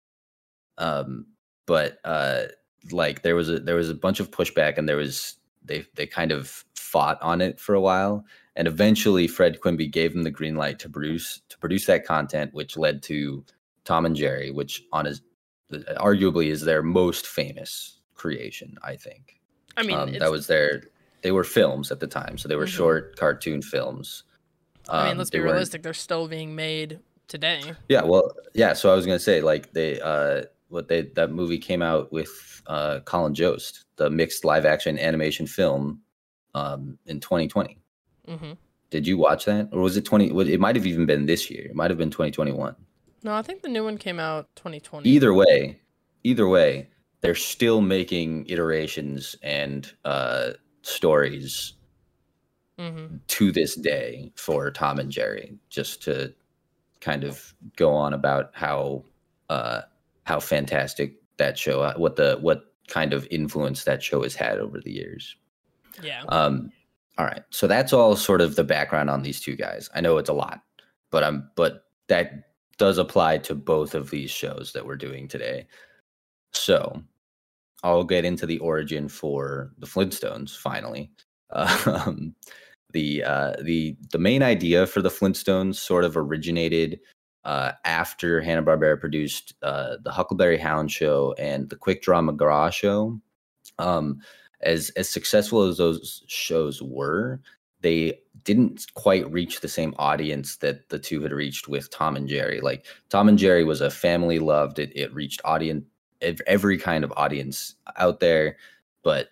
Um, 0.79 1.27
but 1.67 1.99
uh, 2.05 2.45
like 2.91 3.23
there 3.23 3.37
was 3.37 3.49
a 3.49 3.59
there 3.61 3.77
was 3.77 3.91
a 3.91 3.95
bunch 3.95 4.21
of 4.21 4.31
pushback, 4.31 4.79
and 4.79 4.89
there 4.89 4.97
was 4.97 5.37
they 5.65 5.85
they 5.95 6.07
kind 6.07 6.33
of 6.33 6.65
fought 6.75 7.21
on 7.23 7.41
it 7.41 7.61
for 7.61 7.75
a 7.75 7.81
while, 7.81 8.25
and 8.57 8.67
eventually 8.69 9.27
Fred 9.29 9.61
Quimby 9.61 9.87
gave 9.87 10.15
him 10.15 10.23
the 10.23 10.31
green 10.31 10.57
light 10.57 10.79
to 10.81 10.89
produce 10.89 11.41
to 11.49 11.59
produce 11.59 11.87
that 11.87 12.05
content, 12.05 12.55
which 12.55 12.77
led 12.77 13.03
to 13.05 13.45
Tom 13.85 14.07
and 14.07 14.17
Jerry, 14.17 14.51
which 14.51 14.85
on 14.93 15.05
his 15.05 15.23
arguably 15.97 16.47
is 16.47 16.63
their 16.63 16.83
most 16.83 17.27
famous 17.27 18.01
creation, 18.15 18.77
I 18.83 18.97
think. 18.97 19.41
I 19.77 19.83
mean, 19.83 19.97
um, 19.97 20.13
that 20.15 20.31
was 20.31 20.47
their 20.47 20.85
they 21.23 21.33
were 21.33 21.45
films 21.45 21.91
at 21.91 22.01
the 22.01 22.07
time, 22.07 22.39
so 22.39 22.49
they 22.49 22.57
were 22.57 22.65
Mhm. 22.65 22.69
short 22.77 23.17
cartoon 23.17 23.61
films. 23.61 24.23
I 24.89 25.03
mean, 25.03 25.13
Um, 25.13 25.19
let's 25.19 25.31
be 25.31 25.41
realistic. 25.41 25.83
They're 25.83 25.93
still 25.93 26.29
being 26.29 26.55
made 26.55 27.01
today. 27.27 27.75
Yeah, 27.89 28.05
well, 28.05 28.35
yeah. 28.55 28.73
So 28.73 28.91
I 28.91 28.95
was 28.95 29.05
gonna 29.05 29.19
say, 29.19 29.43
like 29.43 29.73
they, 29.73 30.01
uh, 30.01 30.45
what 30.69 30.89
they 30.89 31.03
that 31.15 31.31
movie 31.31 31.59
came 31.59 31.83
out 31.83 32.13
with 32.13 32.63
uh, 32.67 33.01
Colin 33.01 33.35
Jost, 33.35 33.85
the 33.97 34.11
mixed 34.11 34.45
live 34.45 34.65
action 34.65 34.99
animation 34.99 35.47
film, 35.47 36.01
um, 36.55 36.99
in 37.07 37.21
2020. 37.21 37.79
hmm 38.27 38.53
Did 38.91 39.07
you 39.07 39.19
watch 39.19 39.45
that, 39.47 39.69
or 39.73 39.81
was 39.81 39.97
it 39.97 40.05
20? 40.05 40.31
It 40.53 40.61
might 40.61 40.77
have 40.77 40.87
even 40.87 41.07
been 41.07 41.27
this 41.27 41.51
year. 41.51 41.67
It 41.67 41.75
might 41.75 41.91
have 41.91 41.99
been 41.99 42.11
2021. 42.11 42.75
No, 43.25 43.35
I 43.35 43.43
think 43.43 43.63
the 43.63 43.69
new 43.69 43.85
one 43.85 43.99
came 43.99 44.21
out 44.21 44.47
2020. 44.57 45.09
Either 45.09 45.35
way, 45.35 45.81
either 46.23 46.49
way, 46.49 46.89
they're 47.21 47.35
still 47.35 47.81
making 47.81 48.47
iterations 48.47 49.37
and 49.43 49.93
uh, 50.05 50.51
stories 50.83 51.75
hmm 52.79 53.17
to 53.27 53.51
this 53.53 53.75
day 53.75 54.31
for 54.37 54.71
Tom 54.71 54.99
and 54.99 55.11
Jerry, 55.11 55.59
just 55.69 56.03
to 56.05 56.33
kind 57.01 57.25
of 57.25 57.55
go 57.77 57.93
on 57.93 58.15
about 58.15 58.51
how 58.55 59.05
uh, 59.51 59.83
how 60.29 60.39
fantastic 60.39 61.15
that 61.39 61.57
show, 61.57 61.81
uh, 61.81 61.95
what 61.97 62.17
the 62.17 62.37
what 62.43 62.75
kind 62.87 63.15
of 63.15 63.27
influence 63.31 63.85
that 63.85 64.03
show 64.03 64.23
has 64.23 64.35
had 64.35 64.59
over 64.59 64.79
the 64.79 64.93
years. 64.93 65.35
Yeah. 66.03 66.23
Um, 66.29 66.71
all 67.17 67.25
right, 67.25 67.43
so 67.51 67.67
that's 67.67 67.95
all 67.95 68.15
sort 68.15 68.43
of 68.43 68.55
the 68.55 68.63
background 68.63 69.09
on 69.09 69.23
these 69.23 69.41
two 69.41 69.57
guys. 69.57 69.89
I 69.95 70.03
know 70.03 70.19
it's 70.19 70.29
a 70.29 70.35
lot, 70.35 70.61
but 71.11 71.25
I'm 71.25 71.51
but 71.57 71.85
that 72.09 72.45
does 72.77 72.99
apply 72.99 73.39
to 73.39 73.55
both 73.55 73.95
of 73.95 74.11
these 74.11 74.31
shows 74.31 74.73
that 74.75 74.85
we're 74.85 74.97
doing 74.97 75.29
today. 75.29 75.67
So 76.53 77.03
I'll 77.83 78.05
get 78.05 78.27
into 78.27 78.45
the 78.45 78.59
origin 78.59 79.09
for 79.09 79.73
the 79.79 79.87
Flintstones 79.87 80.57
finally. 80.57 81.11
Um, 81.51 82.35
the 82.93 83.25
uh, 83.25 83.53
the 83.63 83.97
the 84.13 84.19
main 84.19 84.43
idea 84.43 84.87
for 84.87 85.01
the 85.01 85.09
Flintstones 85.09 85.77
sort 85.77 86.05
of 86.05 86.15
originated 86.15 87.01
uh, 87.45 87.73
after 87.85 88.41
Hanna 88.41 88.63
Barbera 88.63 88.99
produced 88.99 89.55
uh, 89.63 89.97
the 90.03 90.11
Huckleberry 90.11 90.59
Hound 90.59 90.91
show 90.91 91.35
and 91.39 91.69
the 91.69 91.77
Quick 91.77 92.03
Draw 92.03 92.21
McGraw 92.21 92.73
show. 92.73 93.21
Um, 93.79 94.21
as 94.61 94.91
as 94.91 95.09
successful 95.09 95.63
as 95.63 95.77
those 95.77 96.25
shows 96.27 96.83
were, 96.83 97.41
they 97.81 98.19
didn't 98.45 98.93
quite 98.95 99.31
reach 99.31 99.61
the 99.61 99.69
same 99.69 99.95
audience 99.99 100.57
that 100.57 100.89
the 100.89 100.99
two 100.99 101.23
had 101.23 101.33
reached 101.33 101.69
with 101.69 101.91
Tom 101.91 102.17
and 102.17 102.29
Jerry. 102.29 102.61
Like 102.61 102.87
Tom 103.09 103.29
and 103.29 103.39
Jerry 103.39 103.65
was 103.65 103.81
a 103.81 103.91
family 103.91 104.39
loved. 104.39 104.79
It 104.79 104.93
it 104.97 105.15
reached 105.15 105.41
audience 105.45 105.85
every 106.21 106.79
kind 106.79 107.05
of 107.05 107.13
audience 107.17 107.77
out 107.97 108.19
there, 108.21 108.57
but 109.05 109.29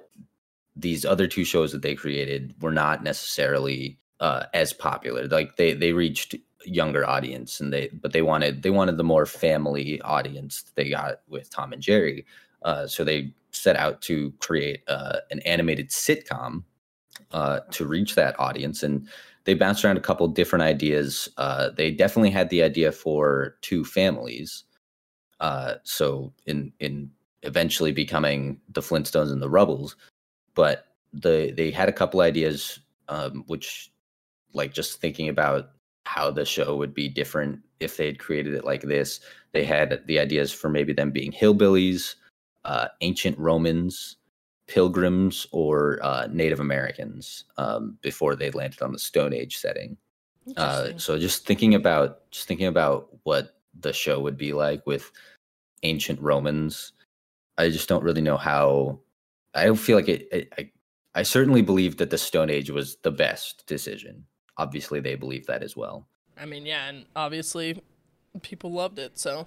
these 0.77 1.05
other 1.05 1.27
two 1.27 1.45
shows 1.45 1.73
that 1.73 1.83
they 1.83 1.95
created 1.95 2.55
were 2.61 2.73
not 2.73 3.03
necessarily 3.03 3.99
uh, 4.21 4.45
as 4.55 4.73
popular. 4.73 5.27
Like 5.27 5.57
they 5.57 5.73
they 5.73 5.93
reached 5.93 6.37
younger 6.67 7.09
audience, 7.09 7.61
and 7.61 7.73
they 7.73 7.89
but 7.89 8.13
they 8.13 8.23
wanted 8.23 8.63
they 8.63 8.71
wanted 8.71 8.97
the 8.97 9.05
more 9.05 9.27
family 9.27 10.01
audience 10.03 10.63
that 10.63 10.75
they 10.75 10.89
got 10.89 11.21
with 11.29 11.51
Tom 11.51 11.73
and 11.73 11.83
Jerry. 11.83 12.27
Uh, 12.63 12.87
so 12.87 13.05
they 13.05 13.33
set 13.51 13.77
out 13.77 14.03
to 14.03 14.33
create 14.41 14.83
uh, 14.89 15.19
an 15.31 15.41
animated 15.41 15.91
sitcom 15.91 16.65
uh, 17.33 17.61
to 17.71 17.87
reach 17.87 18.15
that 18.15 18.39
audience, 18.39 18.83
and 18.83 19.09
they 19.45 19.55
bounced 19.55 19.85
around 19.85 19.97
a 19.97 20.01
couple 20.01 20.27
different 20.29 20.63
ideas. 20.63 21.29
Uh, 21.37 21.71
they 21.71 21.91
definitely 21.91 22.31
had 22.31 22.51
the 22.51 22.63
idea 22.63 22.93
for 22.93 23.57
two 23.63 23.85
families. 23.85 24.65
Uh, 25.41 25.75
so 25.85 26.33
in 26.47 26.73
in 26.81 27.11
eventually 27.43 27.93
becoming 27.93 28.61
the 28.71 28.81
Flintstones 28.81 29.31
and 29.31 29.41
the 29.41 29.51
Rubbles, 29.51 29.97
but 30.55 30.87
the 31.13 31.53
they 31.57 31.71
had 31.71 31.89
a 31.89 31.93
couple 31.93 32.21
ideas, 32.21 32.81
um, 33.09 33.45
which 33.47 33.91
like 34.53 34.73
just 34.73 35.01
thinking 35.01 35.29
about 35.29 35.71
how 36.07 36.31
the 36.31 36.45
show 36.45 36.77
would 36.77 36.95
be 36.95 37.09
different 37.09 37.61
if 37.81 37.97
they 37.97 38.07
had 38.07 38.19
created 38.19 38.55
it 38.55 38.65
like 38.65 38.83
this. 38.83 39.21
They 39.53 39.65
had 39.65 40.03
the 40.07 40.19
ideas 40.19 40.53
for 40.53 40.69
maybe 40.69 40.93
them 40.93 41.11
being 41.11 41.33
hillbillies, 41.33 42.15
uh, 42.65 42.89
ancient 43.01 43.39
Romans, 43.39 44.17
pilgrims, 44.67 45.47
or 45.53 45.99
uh, 46.03 46.29
Native 46.31 46.61
Americans 46.61 47.45
um, 47.59 47.99
before 48.03 48.35
they 48.35 48.51
landed 48.51 48.83
on 48.83 48.93
the 48.93 48.99
Stone 48.99 49.33
Age 49.33 49.57
setting. 49.57 49.97
Uh, 50.57 50.91
so 50.97 51.19
just 51.19 51.45
thinking 51.45 51.75
about 51.75 52.31
just 52.31 52.47
thinking 52.47 52.69
about 52.69 53.09
what 53.25 53.57
the 53.81 53.93
show 53.93 54.21
would 54.21 54.37
be 54.37 54.53
like 54.53 54.87
with 54.87 55.11
ancient 55.83 56.21
Romans, 56.21 56.93
I 57.59 57.69
just 57.69 57.89
don't 57.89 58.05
really 58.05 58.21
know 58.21 58.37
how. 58.37 59.01
I 59.55 59.75
feel 59.75 59.97
like 59.97 60.09
it. 60.09 60.29
it 60.31 60.53
I 60.57 60.71
I 61.17 61.23
certainly 61.23 61.63
believe 61.63 61.97
that 61.97 62.11
the 62.11 62.19
Stone 62.19 62.51
Age 62.51 62.71
was 62.71 62.97
the 62.97 63.11
best 63.11 63.67
decision. 63.67 64.27
Obviously, 64.59 65.01
they 65.01 65.15
believe 65.15 65.47
that 65.47 65.63
as 65.63 65.77
well. 65.77 66.07
I 66.39 66.47
mean, 66.47 66.67
yeah, 66.67 66.89
and 66.89 67.05
obviously 67.15 67.83
people 68.43 68.73
loved 68.73 68.99
it. 68.99 69.19
So, 69.19 69.47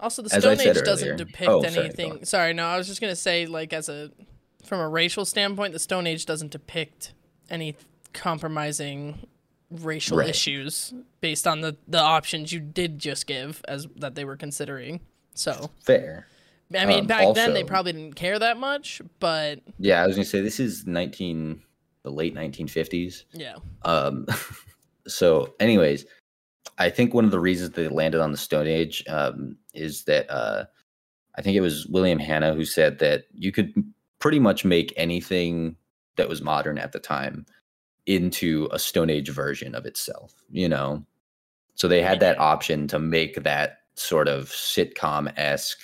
also 0.00 0.22
the 0.22 0.30
Stone 0.30 0.60
Age 0.60 0.82
doesn't 0.82 1.16
depict 1.16 1.48
Oh, 1.48 1.60
anything. 1.60 2.12
on. 2.12 2.24
Sorry, 2.24 2.52
no, 2.54 2.66
I 2.66 2.76
was 2.76 2.86
just 2.86 3.00
gonna 3.00 3.16
say, 3.16 3.46
like, 3.46 3.72
as 3.72 3.88
a 3.88 4.10
from 4.64 4.80
a 4.80 4.88
racial 4.88 5.24
standpoint, 5.24 5.72
the 5.72 5.78
Stone 5.78 6.06
Age 6.06 6.26
doesn't 6.26 6.50
depict 6.52 7.12
any 7.50 7.74
compromising 8.12 9.26
racial 9.70 10.18
Right. 10.18 10.28
issues 10.28 10.94
based 11.20 11.46
on 11.46 11.60
the 11.60 11.76
the 11.86 11.98
options 12.00 12.52
you 12.52 12.60
did 12.60 12.98
just 12.98 13.26
give 13.26 13.62
as 13.68 13.86
that 13.96 14.14
they 14.14 14.24
were 14.24 14.36
considering. 14.36 15.00
So, 15.34 15.70
Fair. 15.84 16.26
I 16.76 16.84
mean, 16.84 17.00
Um, 17.00 17.06
back 17.06 17.34
then 17.34 17.54
they 17.54 17.64
probably 17.64 17.92
didn't 17.92 18.14
care 18.14 18.38
that 18.38 18.58
much, 18.58 19.00
but 19.20 19.60
Yeah, 19.78 20.02
I 20.02 20.06
was 20.06 20.16
gonna 20.16 20.24
say 20.26 20.40
this 20.42 20.60
is 20.60 20.86
nineteen, 20.86 21.62
the 22.08 22.14
late 22.14 22.34
nineteen 22.34 22.68
fifties. 22.68 23.24
yeah, 23.32 23.56
Um, 23.82 24.26
so, 25.06 25.54
anyways, 25.60 26.06
I 26.78 26.90
think 26.90 27.12
one 27.12 27.24
of 27.24 27.30
the 27.30 27.40
reasons 27.40 27.70
they 27.70 27.88
landed 27.88 28.20
on 28.20 28.32
the 28.32 28.38
Stone 28.38 28.66
Age 28.66 29.04
um, 29.08 29.56
is 29.74 30.04
that 30.04 30.30
uh, 30.30 30.64
I 31.36 31.42
think 31.42 31.56
it 31.56 31.60
was 31.60 31.86
William 31.86 32.18
Hanna 32.18 32.54
who 32.54 32.64
said 32.64 32.98
that 33.00 33.24
you 33.32 33.52
could 33.52 33.74
pretty 34.18 34.38
much 34.38 34.64
make 34.64 34.92
anything 34.96 35.76
that 36.16 36.28
was 36.28 36.42
modern 36.42 36.78
at 36.78 36.92
the 36.92 36.98
time 36.98 37.46
into 38.06 38.68
a 38.72 38.78
Stone 38.78 39.10
Age 39.10 39.28
version 39.28 39.74
of 39.74 39.86
itself, 39.86 40.34
you 40.50 40.68
know? 40.68 41.04
So 41.74 41.86
they 41.86 42.02
had 42.02 42.20
that 42.20 42.38
option 42.40 42.88
to 42.88 42.98
make 42.98 43.44
that 43.44 43.78
sort 43.94 44.26
of 44.28 44.46
sitcom 44.46 45.32
esque, 45.36 45.78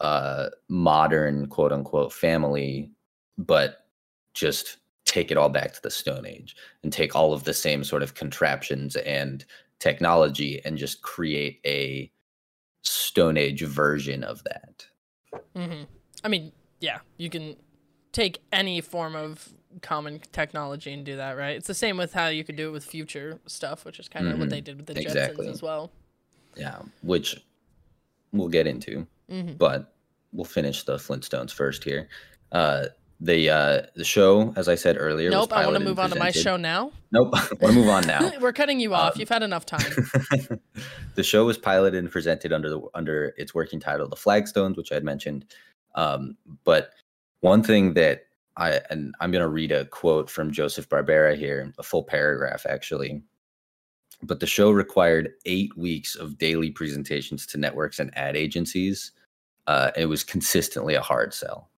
uh, 0.00 0.48
modern 0.68 1.46
quote 1.46 1.72
unquote 1.72 2.12
family, 2.12 2.90
but 3.38 3.86
just 4.34 4.78
take 5.06 5.30
it 5.30 5.36
all 5.38 5.48
back 5.48 5.72
to 5.72 5.82
the 5.82 5.90
Stone 5.90 6.26
Age 6.26 6.54
and 6.82 6.92
take 6.92 7.16
all 7.16 7.32
of 7.32 7.44
the 7.44 7.54
same 7.54 7.82
sort 7.84 8.02
of 8.02 8.14
contraptions 8.14 8.96
and 8.96 9.44
technology 9.78 10.60
and 10.64 10.76
just 10.76 11.00
create 11.02 11.60
a 11.64 12.10
Stone 12.82 13.36
Age 13.38 13.62
version 13.62 14.22
of 14.22 14.42
that. 14.44 14.86
hmm 15.54 15.82
I 16.24 16.28
mean, 16.28 16.52
yeah, 16.80 16.98
you 17.18 17.30
can 17.30 17.56
take 18.12 18.40
any 18.52 18.80
form 18.80 19.14
of 19.14 19.52
common 19.82 20.20
technology 20.32 20.92
and 20.92 21.04
do 21.04 21.16
that, 21.16 21.36
right? 21.36 21.56
It's 21.56 21.66
the 21.66 21.74
same 21.74 21.96
with 21.98 22.12
how 22.12 22.28
you 22.28 22.42
could 22.44 22.56
do 22.56 22.68
it 22.68 22.72
with 22.72 22.84
future 22.84 23.38
stuff, 23.46 23.84
which 23.84 23.98
is 24.00 24.08
kind 24.08 24.26
of 24.28 24.38
what 24.38 24.48
Mhm. 24.48 24.50
they 24.50 24.60
did 24.60 24.76
with 24.78 24.86
the 24.86 24.98
Exactly. 25.00 25.46
Jetsons 25.46 25.50
as 25.50 25.62
well. 25.62 25.92
Yeah, 26.56 26.82
which 27.02 27.36
we'll 28.32 28.48
get 28.48 28.66
into, 28.66 29.06
hmm 29.28 29.52
but 29.52 29.94
we'll 30.32 30.44
finish 30.44 30.82
the 30.84 30.96
Flintstones 30.96 31.52
first 31.52 31.84
here. 31.84 32.08
Uh, 32.52 32.86
the 33.20 33.50
uh, 33.50 33.82
the 33.94 34.04
show, 34.04 34.52
as 34.56 34.68
I 34.68 34.74
said 34.74 34.96
earlier, 34.98 35.30
was 35.30 35.48
Nope, 35.48 35.52
I 35.52 35.64
want 35.64 35.78
to 35.78 35.84
move 35.84 35.98
on 35.98 36.10
to 36.10 36.18
my 36.18 36.30
show 36.30 36.56
now. 36.56 36.92
Nope, 37.12 37.30
I 37.34 37.48
want 37.60 37.60
to 37.60 37.72
move 37.72 37.88
on 37.88 38.06
now. 38.06 38.30
We're 38.40 38.52
cutting 38.52 38.78
you 38.78 38.94
off. 38.94 39.14
Um, 39.14 39.20
You've 39.20 39.28
had 39.28 39.42
enough 39.42 39.64
time. 39.64 39.80
the 41.14 41.22
show 41.22 41.46
was 41.46 41.56
piloted 41.56 41.98
and 41.98 42.10
presented 42.10 42.52
under 42.52 42.68
the 42.68 42.82
under 42.94 43.34
its 43.38 43.54
working 43.54 43.80
title, 43.80 44.08
The 44.08 44.16
Flagstones, 44.16 44.76
which 44.76 44.92
I 44.92 44.96
had 44.96 45.04
mentioned. 45.04 45.46
Um, 45.94 46.36
but 46.64 46.90
one 47.40 47.62
thing 47.62 47.94
that 47.94 48.24
I 48.58 48.80
and 48.90 49.14
I'm 49.20 49.30
gonna 49.30 49.48
read 49.48 49.72
a 49.72 49.86
quote 49.86 50.28
from 50.28 50.52
Joseph 50.52 50.88
Barbera 50.88 51.36
here, 51.36 51.72
a 51.78 51.82
full 51.82 52.02
paragraph 52.04 52.66
actually. 52.68 53.22
But 54.22 54.40
the 54.40 54.46
show 54.46 54.70
required 54.70 55.30
eight 55.46 55.76
weeks 55.76 56.16
of 56.16 56.38
daily 56.38 56.70
presentations 56.70 57.46
to 57.46 57.58
networks 57.58 57.98
and 57.98 58.16
ad 58.16 58.36
agencies. 58.36 59.12
Uh, 59.66 59.90
it 59.96 60.06
was 60.06 60.22
consistently 60.22 60.94
a 60.94 61.00
hard 61.00 61.34
sell. 61.34 61.70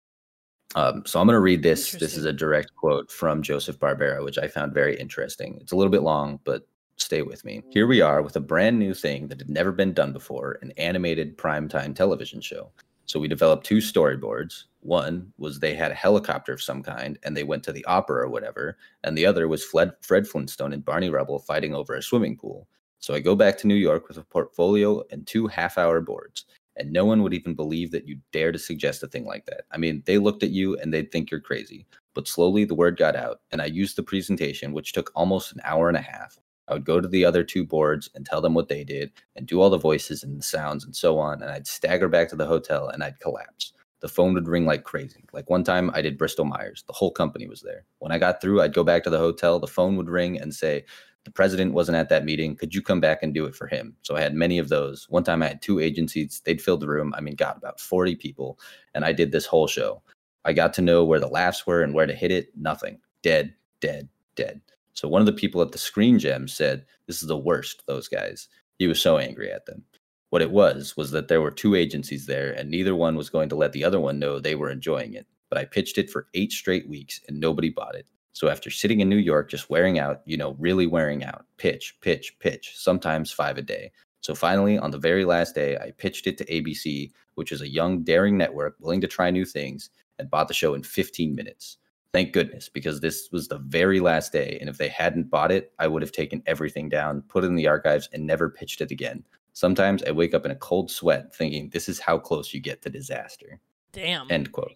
Um, 0.74 1.02
so 1.06 1.20
I'm 1.20 1.26
going 1.26 1.34
to 1.34 1.40
read 1.40 1.62
this. 1.62 1.92
This 1.92 2.16
is 2.16 2.24
a 2.24 2.32
direct 2.32 2.74
quote 2.76 3.10
from 3.10 3.42
Joseph 3.42 3.78
Barbera, 3.78 4.22
which 4.22 4.38
I 4.38 4.48
found 4.48 4.74
very 4.74 4.96
interesting. 4.96 5.58
It's 5.60 5.72
a 5.72 5.76
little 5.76 5.90
bit 5.90 6.02
long, 6.02 6.40
but 6.44 6.66
stay 6.96 7.22
with 7.22 7.44
me. 7.44 7.62
Here 7.70 7.86
we 7.86 8.00
are 8.00 8.22
with 8.22 8.36
a 8.36 8.40
brand 8.40 8.78
new 8.78 8.92
thing 8.92 9.28
that 9.28 9.38
had 9.38 9.48
never 9.48 9.72
been 9.72 9.94
done 9.94 10.12
before 10.12 10.58
an 10.62 10.72
animated 10.76 11.38
primetime 11.38 11.94
television 11.94 12.40
show. 12.40 12.70
So 13.06 13.18
we 13.18 13.28
developed 13.28 13.64
two 13.64 13.78
storyboards. 13.78 14.64
One 14.80 15.32
was 15.38 15.58
they 15.58 15.74
had 15.74 15.90
a 15.90 15.94
helicopter 15.94 16.52
of 16.52 16.62
some 16.62 16.82
kind 16.82 17.18
and 17.22 17.34
they 17.34 17.44
went 17.44 17.64
to 17.64 17.72
the 17.72 17.84
opera 17.86 18.24
or 18.24 18.28
whatever. 18.28 18.76
And 19.02 19.16
the 19.16 19.24
other 19.24 19.48
was 19.48 19.64
Fred, 19.64 19.92
Fred 20.02 20.28
Flintstone 20.28 20.74
and 20.74 20.84
Barney 20.84 21.08
Rubble 21.08 21.38
fighting 21.38 21.74
over 21.74 21.94
a 21.94 22.02
swimming 22.02 22.36
pool. 22.36 22.68
So 22.98 23.14
I 23.14 23.20
go 23.20 23.34
back 23.34 23.56
to 23.58 23.66
New 23.66 23.76
York 23.76 24.08
with 24.08 24.18
a 24.18 24.24
portfolio 24.24 25.02
and 25.10 25.26
two 25.26 25.46
half 25.46 25.78
hour 25.78 26.00
boards. 26.00 26.44
And 26.78 26.92
no 26.92 27.04
one 27.04 27.22
would 27.22 27.34
even 27.34 27.54
believe 27.54 27.90
that 27.90 28.06
you 28.06 28.18
dare 28.32 28.52
to 28.52 28.58
suggest 28.58 29.02
a 29.02 29.08
thing 29.08 29.26
like 29.26 29.46
that. 29.46 29.62
I 29.70 29.78
mean, 29.78 30.02
they 30.06 30.18
looked 30.18 30.42
at 30.42 30.50
you 30.50 30.76
and 30.78 30.94
they'd 30.94 31.10
think 31.10 31.30
you're 31.30 31.40
crazy. 31.40 31.86
But 32.14 32.28
slowly 32.28 32.64
the 32.64 32.74
word 32.74 32.96
got 32.96 33.14
out, 33.14 33.40
and 33.50 33.60
I 33.60 33.66
used 33.66 33.96
the 33.96 34.02
presentation, 34.02 34.72
which 34.72 34.92
took 34.92 35.12
almost 35.14 35.52
an 35.52 35.60
hour 35.64 35.88
and 35.88 35.96
a 35.96 36.00
half, 36.00 36.38
I 36.68 36.74
would 36.74 36.84
go 36.84 37.00
to 37.00 37.08
the 37.08 37.24
other 37.24 37.42
two 37.42 37.64
boards 37.64 38.10
and 38.14 38.26
tell 38.26 38.40
them 38.40 38.54
what 38.54 38.68
they 38.68 38.84
did 38.84 39.12
and 39.36 39.46
do 39.46 39.60
all 39.60 39.70
the 39.70 39.78
voices 39.78 40.22
and 40.22 40.38
the 40.38 40.42
sounds 40.42 40.84
and 40.84 40.94
so 40.94 41.18
on. 41.18 41.42
And 41.42 41.50
I'd 41.50 41.66
stagger 41.66 42.08
back 42.08 42.28
to 42.28 42.36
the 42.36 42.46
hotel 42.46 42.88
and 42.88 43.02
I'd 43.02 43.20
collapse. 43.20 43.72
The 44.00 44.08
phone 44.08 44.34
would 44.34 44.46
ring 44.46 44.64
like 44.64 44.84
crazy. 44.84 45.24
Like 45.32 45.50
one 45.50 45.64
time 45.64 45.90
I 45.92 46.02
did 46.02 46.18
Bristol 46.18 46.44
Myers, 46.44 46.84
the 46.86 46.92
whole 46.92 47.10
company 47.10 47.48
was 47.48 47.62
there. 47.62 47.84
When 47.98 48.12
I 48.12 48.18
got 48.18 48.40
through, 48.40 48.60
I'd 48.60 48.74
go 48.74 48.84
back 48.84 49.02
to 49.04 49.10
the 49.10 49.18
hotel, 49.18 49.58
the 49.58 49.66
phone 49.66 49.96
would 49.96 50.10
ring 50.10 50.40
and 50.40 50.54
say, 50.54 50.84
the 51.24 51.30
president 51.30 51.74
wasn't 51.74 51.96
at 51.96 52.08
that 52.08 52.24
meeting. 52.24 52.56
Could 52.56 52.74
you 52.74 52.82
come 52.82 53.00
back 53.00 53.22
and 53.22 53.34
do 53.34 53.44
it 53.44 53.54
for 53.54 53.66
him? 53.66 53.94
So 54.02 54.16
I 54.16 54.20
had 54.20 54.34
many 54.34 54.58
of 54.58 54.68
those. 54.68 55.06
One 55.10 55.24
time 55.24 55.42
I 55.42 55.48
had 55.48 55.62
two 55.62 55.80
agencies, 55.80 56.40
they'd 56.44 56.62
filled 56.62 56.80
the 56.80 56.88
room. 56.88 57.12
I 57.16 57.20
mean, 57.20 57.34
God, 57.34 57.56
about 57.56 57.80
40 57.80 58.16
people. 58.16 58.58
And 58.94 59.04
I 59.04 59.12
did 59.12 59.30
this 59.30 59.46
whole 59.46 59.66
show. 59.66 60.02
I 60.44 60.52
got 60.52 60.72
to 60.74 60.82
know 60.82 61.04
where 61.04 61.20
the 61.20 61.28
laughs 61.28 61.66
were 61.66 61.82
and 61.82 61.92
where 61.92 62.06
to 62.06 62.14
hit 62.14 62.30
it. 62.30 62.48
Nothing. 62.56 62.98
Dead, 63.22 63.54
dead, 63.80 64.08
dead. 64.36 64.60
So 64.94 65.08
one 65.08 65.20
of 65.20 65.26
the 65.26 65.32
people 65.32 65.60
at 65.62 65.72
the 65.72 65.78
Screen 65.78 66.18
Gem 66.18 66.48
said, 66.48 66.86
This 67.06 67.22
is 67.22 67.28
the 67.28 67.36
worst, 67.36 67.84
those 67.86 68.08
guys. 68.08 68.48
He 68.78 68.86
was 68.86 69.00
so 69.00 69.18
angry 69.18 69.52
at 69.52 69.66
them. 69.66 69.84
What 70.30 70.42
it 70.42 70.50
was, 70.50 70.96
was 70.96 71.10
that 71.12 71.28
there 71.28 71.40
were 71.40 71.50
two 71.50 71.74
agencies 71.74 72.26
there, 72.26 72.52
and 72.52 72.70
neither 72.70 72.94
one 72.94 73.16
was 73.16 73.30
going 73.30 73.48
to 73.50 73.56
let 73.56 73.72
the 73.72 73.84
other 73.84 74.00
one 74.00 74.18
know 74.18 74.38
they 74.38 74.54
were 74.54 74.70
enjoying 74.70 75.14
it. 75.14 75.26
But 75.48 75.58
I 75.58 75.64
pitched 75.64 75.98
it 75.98 76.10
for 76.10 76.28
eight 76.34 76.52
straight 76.52 76.88
weeks, 76.88 77.20
and 77.28 77.40
nobody 77.40 77.70
bought 77.70 77.94
it. 77.94 78.06
So 78.32 78.48
after 78.48 78.70
sitting 78.70 79.00
in 79.00 79.08
New 79.08 79.16
York, 79.16 79.50
just 79.50 79.70
wearing 79.70 79.98
out, 79.98 80.22
you 80.24 80.36
know, 80.36 80.56
really 80.58 80.86
wearing 80.86 81.24
out, 81.24 81.46
pitch, 81.56 81.96
pitch, 82.00 82.38
pitch, 82.38 82.72
sometimes 82.76 83.32
five 83.32 83.58
a 83.58 83.62
day. 83.62 83.90
So 84.20 84.34
finally, 84.34 84.78
on 84.78 84.90
the 84.90 84.98
very 84.98 85.24
last 85.24 85.54
day, 85.54 85.76
I 85.76 85.92
pitched 85.92 86.26
it 86.26 86.38
to 86.38 86.44
ABC, 86.44 87.10
which 87.34 87.52
is 87.52 87.62
a 87.62 87.68
young, 87.68 88.02
daring 88.02 88.36
network 88.36 88.76
willing 88.80 89.00
to 89.00 89.06
try 89.06 89.30
new 89.30 89.44
things, 89.44 89.90
and 90.18 90.30
bought 90.30 90.48
the 90.48 90.54
show 90.54 90.74
in 90.74 90.82
15 90.82 91.34
minutes. 91.34 91.78
Thank 92.12 92.32
goodness, 92.32 92.68
because 92.68 93.00
this 93.00 93.28
was 93.32 93.48
the 93.48 93.58
very 93.58 94.00
last 94.00 94.32
day. 94.32 94.56
And 94.60 94.68
if 94.68 94.78
they 94.78 94.88
hadn't 94.88 95.30
bought 95.30 95.52
it, 95.52 95.72
I 95.78 95.86
would 95.86 96.02
have 96.02 96.12
taken 96.12 96.42
everything 96.46 96.88
down, 96.88 97.22
put 97.22 97.44
it 97.44 97.48
in 97.48 97.54
the 97.54 97.68
archives, 97.68 98.08
and 98.12 98.26
never 98.26 98.48
pitched 98.48 98.80
it 98.80 98.90
again. 98.90 99.24
Sometimes 99.52 100.02
I 100.04 100.12
wake 100.12 100.34
up 100.34 100.44
in 100.44 100.50
a 100.50 100.56
cold 100.56 100.90
sweat 100.90 101.34
thinking 101.34 101.68
this 101.68 101.88
is 101.88 101.98
how 101.98 102.18
close 102.18 102.54
you 102.54 102.60
get 102.60 102.80
to 102.82 102.90
disaster. 102.90 103.60
Damn. 103.92 104.30
End 104.30 104.52
quote. 104.52 104.72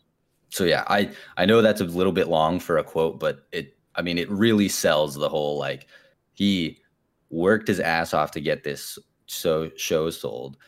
So 0.52 0.64
yeah, 0.64 0.84
I 0.86 1.10
I 1.38 1.46
know 1.46 1.62
that's 1.62 1.80
a 1.80 1.84
little 1.84 2.12
bit 2.12 2.28
long 2.28 2.60
for 2.60 2.76
a 2.76 2.84
quote, 2.84 3.18
but 3.18 3.46
it 3.52 3.74
I 3.94 4.02
mean 4.02 4.18
it 4.18 4.30
really 4.30 4.68
sells 4.68 5.14
the 5.14 5.28
whole 5.28 5.58
like 5.58 5.86
he 6.34 6.78
worked 7.30 7.68
his 7.68 7.80
ass 7.80 8.12
off 8.12 8.32
to 8.32 8.40
get 8.40 8.62
this 8.62 8.98
so 9.26 9.70
show 9.76 10.10
sold 10.10 10.58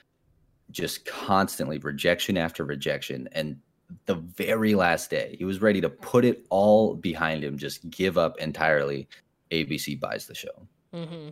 just 0.70 1.04
constantly 1.04 1.76
rejection 1.78 2.38
after 2.38 2.64
rejection 2.64 3.28
and 3.32 3.58
the 4.06 4.14
very 4.14 4.74
last 4.74 5.10
day. 5.10 5.36
He 5.38 5.44
was 5.44 5.60
ready 5.60 5.82
to 5.82 5.90
put 5.90 6.24
it 6.24 6.46
all 6.48 6.94
behind 6.94 7.44
him, 7.44 7.58
just 7.58 7.88
give 7.90 8.16
up 8.16 8.38
entirely. 8.38 9.06
ABC 9.50 10.00
buys 10.00 10.26
the 10.26 10.34
show. 10.34 10.66
Mm-hmm. 10.94 11.28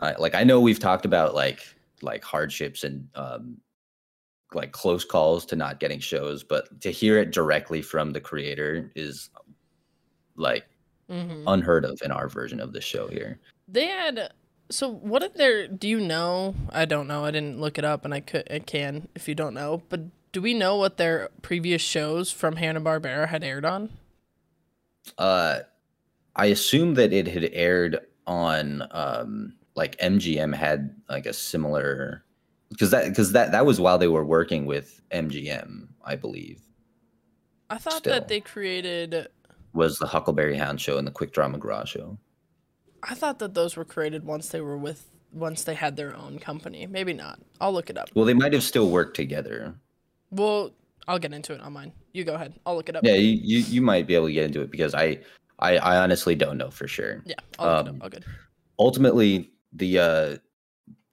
Uh, 0.00 0.14
like 0.18 0.34
I 0.34 0.42
know 0.42 0.60
we've 0.60 0.80
talked 0.80 1.04
about 1.04 1.36
like 1.36 1.60
like 2.02 2.24
hardships 2.24 2.82
and 2.82 3.08
um, 3.14 3.58
like 4.54 4.72
close 4.72 5.04
calls 5.04 5.44
to 5.46 5.56
not 5.56 5.80
getting 5.80 6.00
shows, 6.00 6.44
but 6.44 6.80
to 6.80 6.90
hear 6.90 7.18
it 7.18 7.32
directly 7.32 7.82
from 7.82 8.12
the 8.12 8.20
creator 8.20 8.90
is 8.94 9.30
like 10.36 10.66
mm-hmm. 11.10 11.44
unheard 11.46 11.84
of 11.84 12.00
in 12.04 12.10
our 12.10 12.28
version 12.28 12.60
of 12.60 12.72
the 12.72 12.80
show 12.80 13.08
here. 13.08 13.38
They 13.68 13.86
had 13.86 14.32
so 14.70 14.90
what 14.90 15.22
did 15.22 15.34
their 15.34 15.68
do 15.68 15.88
you 15.88 16.00
know? 16.00 16.54
I 16.70 16.84
don't 16.84 17.06
know. 17.06 17.24
I 17.24 17.30
didn't 17.30 17.60
look 17.60 17.78
it 17.78 17.84
up 17.84 18.04
and 18.04 18.14
I 18.14 18.20
could 18.20 18.50
I 18.50 18.60
can 18.60 19.08
if 19.14 19.28
you 19.28 19.34
don't 19.34 19.54
know. 19.54 19.82
But 19.88 20.02
do 20.32 20.42
we 20.42 20.54
know 20.54 20.76
what 20.76 20.96
their 20.96 21.30
previous 21.42 21.82
shows 21.82 22.30
from 22.30 22.56
Hanna 22.56 22.80
Barbera 22.80 23.28
had 23.28 23.42
aired 23.42 23.64
on? 23.64 23.90
Uh, 25.18 25.60
I 26.34 26.46
assume 26.46 26.94
that 26.94 27.12
it 27.12 27.26
had 27.26 27.48
aired 27.52 28.00
on 28.26 28.82
um 28.90 29.54
like 29.74 29.96
MGM 29.98 30.54
had 30.54 30.94
like 31.08 31.26
a 31.26 31.32
similar 31.32 32.24
because 32.70 32.90
that 32.90 33.08
because 33.08 33.32
that 33.32 33.52
that 33.52 33.66
was 33.66 33.80
while 33.80 33.98
they 33.98 34.08
were 34.08 34.24
working 34.24 34.66
with 34.66 35.00
MGM, 35.10 35.88
I 36.04 36.16
believe. 36.16 36.60
I 37.70 37.78
thought 37.78 37.98
Still. 37.98 38.12
that 38.12 38.28
they 38.28 38.40
created 38.40 39.28
was 39.72 39.98
the 39.98 40.06
Huckleberry 40.06 40.56
Hound 40.56 40.80
show 40.80 40.98
and 40.98 41.06
the 41.06 41.10
Quick 41.10 41.32
Draw 41.32 41.48
McGraw 41.48 41.86
show. 41.86 42.18
I 43.02 43.14
thought 43.14 43.38
that 43.40 43.54
those 43.54 43.76
were 43.76 43.84
created 43.84 44.24
once 44.24 44.48
they 44.48 44.60
were 44.60 44.78
with 44.78 45.10
once 45.32 45.64
they 45.64 45.74
had 45.74 45.96
their 45.96 46.16
own 46.16 46.38
company. 46.38 46.86
Maybe 46.86 47.12
not. 47.12 47.40
I'll 47.60 47.72
look 47.72 47.90
it 47.90 47.98
up. 47.98 48.08
Well, 48.14 48.24
they 48.24 48.34
might 48.34 48.52
have 48.52 48.62
still 48.62 48.90
worked 48.90 49.16
together. 49.16 49.74
Well, 50.30 50.72
I'll 51.06 51.18
get 51.18 51.32
into 51.32 51.52
it 51.52 51.60
on 51.60 51.72
mine. 51.72 51.92
You 52.12 52.24
go 52.24 52.34
ahead. 52.34 52.54
I'll 52.64 52.74
look 52.74 52.88
it 52.88 52.96
up. 52.96 53.04
Yeah, 53.04 53.14
you, 53.14 53.38
you, 53.42 53.58
you 53.58 53.82
might 53.82 54.06
be 54.06 54.14
able 54.14 54.26
to 54.26 54.32
get 54.32 54.44
into 54.44 54.62
it 54.62 54.70
because 54.70 54.94
I 54.94 55.20
I, 55.58 55.76
I 55.78 55.98
honestly 55.98 56.34
don't 56.34 56.58
know 56.58 56.70
for 56.70 56.88
sure. 56.88 57.22
Yeah, 57.24 57.34
I'll 57.58 57.68
look 57.68 57.80
um, 57.80 57.86
it 57.86 57.88
up. 57.88 57.94
Um, 57.94 58.02
All 58.02 58.08
good. 58.08 58.24
Ultimately, 58.78 59.52
the 59.72 59.98
uh 59.98 60.36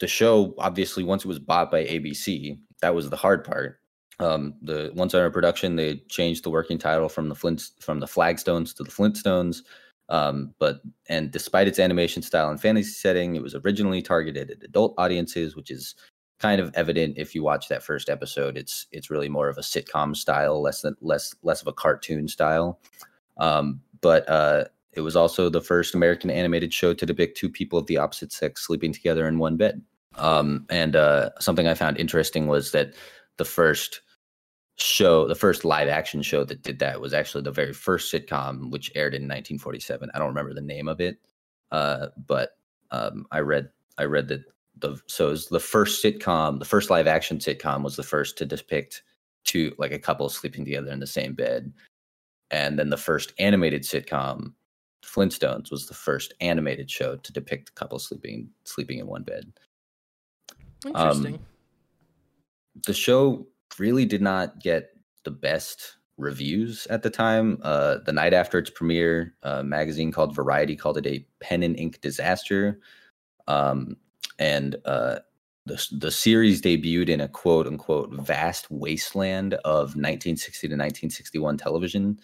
the 0.04 0.08
show 0.08 0.54
obviously 0.58 1.02
once 1.02 1.24
it 1.24 1.30
was 1.30 1.40
bought 1.40 1.72
by 1.72 1.86
ABC, 1.86 2.60
that 2.82 2.94
was 2.94 3.10
the 3.10 3.16
hard 3.16 3.46
part. 3.46 3.80
Um, 4.20 4.56
the 4.62 4.92
once 4.94 5.14
under 5.14 5.32
production, 5.32 5.78
they 5.78 6.04
changed 6.10 6.44
the 6.44 6.50
working 6.50 6.78
title 6.78 7.08
from 7.08 7.30
the 7.30 7.36
Flint 7.36 7.70
from 7.80 8.02
the 8.02 8.06
Flagstones 8.06 8.74
to 8.74 8.84
the 8.84 8.92
Flintstones. 8.92 9.62
Um, 10.10 10.54
but 10.60 10.82
and 11.08 11.32
despite 11.32 11.70
its 11.70 11.80
animation 11.80 12.22
style 12.22 12.50
and 12.50 12.60
fantasy 12.60 12.92
setting, 12.92 13.38
it 13.38 13.42
was 13.42 13.56
originally 13.56 14.02
targeted 14.02 14.52
at 14.52 14.62
adult 14.62 14.94
audiences, 14.98 15.56
which 15.56 15.72
is 15.72 15.96
kind 16.38 16.60
of 16.60 16.70
evident 16.76 17.18
if 17.18 17.34
you 17.34 17.42
watch 17.42 17.70
that 17.70 17.82
first 17.82 18.10
episode. 18.10 18.58
It's 18.58 18.88
it's 18.92 19.10
really 19.10 19.30
more 19.30 19.48
of 19.48 19.58
a 19.58 19.62
sitcom 19.62 20.18
style, 20.18 20.62
less 20.62 20.82
than 20.82 20.98
less 21.00 21.34
less 21.44 21.62
of 21.62 21.68
a 21.70 21.74
cartoon 21.74 22.28
style. 22.28 22.82
Um, 23.38 23.80
but 24.02 24.28
uh, 24.28 24.66
it 24.92 25.00
was 25.00 25.16
also 25.16 25.50
the 25.50 25.62
first 25.62 25.96
American 25.96 26.30
animated 26.30 26.74
show 26.74 26.94
to 26.94 27.06
depict 27.06 27.38
two 27.38 27.50
people 27.50 27.80
of 27.80 27.88
the 27.88 27.98
opposite 27.98 28.34
sex 28.34 28.68
sleeping 28.68 28.92
together 28.92 29.30
in 29.30 29.40
one 29.40 29.56
bed. 29.56 29.82
Um, 30.16 30.66
and 30.70 30.96
uh, 30.96 31.32
something 31.40 31.68
I 31.68 31.74
found 31.74 31.98
interesting 31.98 32.48
was 32.48 32.72
that 32.72 32.94
the 33.38 33.46
first 33.46 34.02
show, 34.76 35.28
the 35.28 35.36
first 35.36 35.66
live 35.66 35.88
action 35.88 36.22
show 36.22 36.44
that 36.44 36.64
did 36.64 36.80
that 36.80 37.02
was 37.02 37.14
actually 37.14 37.44
the 37.44 37.52
very 37.52 37.74
first 37.74 38.12
sitcom, 38.12 38.72
which 38.72 38.92
aired 38.96 39.14
in 39.14 39.24
1947. 39.24 40.10
I 40.14 40.20
don't 40.20 40.28
remember 40.28 40.54
the 40.54 40.62
name 40.62 40.88
of 40.88 41.00
it, 41.00 41.18
uh, 41.72 42.08
but 42.28 42.58
um, 42.92 43.26
I 43.32 43.40
read 43.40 43.70
I 43.98 44.06
read 44.06 44.28
that 44.30 44.44
the 44.80 44.98
so 45.08 45.28
it 45.28 45.32
was 45.32 45.48
the 45.48 45.60
first 45.60 46.04
sitcom, 46.04 46.60
the 46.60 46.66
first 46.66 46.90
live 46.90 47.08
action 47.08 47.38
sitcom 47.38 47.84
was 47.84 47.96
the 47.96 48.04
first 48.04 48.38
to 48.38 48.46
depict 48.46 49.04
two 49.44 49.74
like 49.78 49.92
a 49.92 50.00
couple 50.00 50.28
sleeping 50.30 50.66
together 50.66 50.92
in 50.92 51.00
the 51.00 51.08
same 51.08 51.34
bed. 51.34 51.74
And 52.52 52.78
then 52.78 52.90
the 52.90 52.98
first 52.98 53.34
animated 53.40 53.84
sitcom, 53.84 54.54
Flintstones, 55.04 55.72
was 55.72 55.88
the 55.88 55.94
first 55.94 56.34
animated 56.40 56.90
show 56.90 57.16
to 57.18 57.34
depict 57.34 57.70
a 57.70 57.74
couple 57.74 58.00
sleeping 58.00 58.50
sleeping 58.64 59.00
in 59.00 59.08
one 59.08 59.24
bed. 59.24 59.52
Interesting. 60.86 61.36
Um, 61.36 61.40
the 62.86 62.94
show 62.94 63.48
really 63.80 64.06
did 64.06 64.22
not 64.22 64.60
get 64.60 64.90
the 65.24 65.32
best 65.32 65.98
reviews 66.18 66.88
at 66.88 67.04
the 67.04 67.10
time. 67.10 67.60
Uh, 67.64 67.98
the 68.06 68.14
night 68.14 68.34
after 68.34 68.58
its 68.58 68.70
premiere, 68.70 69.34
a 69.44 69.64
magazine 69.64 70.12
called 70.12 70.36
Variety 70.36 70.76
called 70.76 70.98
it 70.98 71.08
a 71.08 71.26
pen 71.40 71.64
and 71.64 71.78
ink 71.78 72.02
disaster. 72.02 72.80
Um, 73.48 73.98
and 74.40 74.76
uh, 74.86 75.20
the 75.66 75.88
the 75.92 76.12
series 76.12 76.62
debuted 76.62 77.10
in 77.10 77.22
a 77.22 77.28
quote 77.28 77.68
unquote 77.68 78.14
vast 78.14 78.70
wasteland 78.70 79.54
of 79.66 79.96
1960 79.96 80.68
to 80.68 80.74
1961 80.74 81.58
television, 81.58 82.20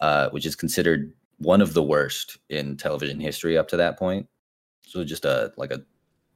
uh, 0.00 0.28
which 0.30 0.46
is 0.46 0.56
considered 0.56 1.12
one 1.38 1.60
of 1.60 1.74
the 1.74 1.82
worst 1.82 2.38
in 2.48 2.76
television 2.76 3.20
history 3.20 3.58
up 3.58 3.68
to 3.68 3.76
that 3.76 3.98
point. 3.98 4.28
So 4.86 5.04
just 5.04 5.24
a 5.24 5.52
like 5.56 5.70
a 5.70 5.82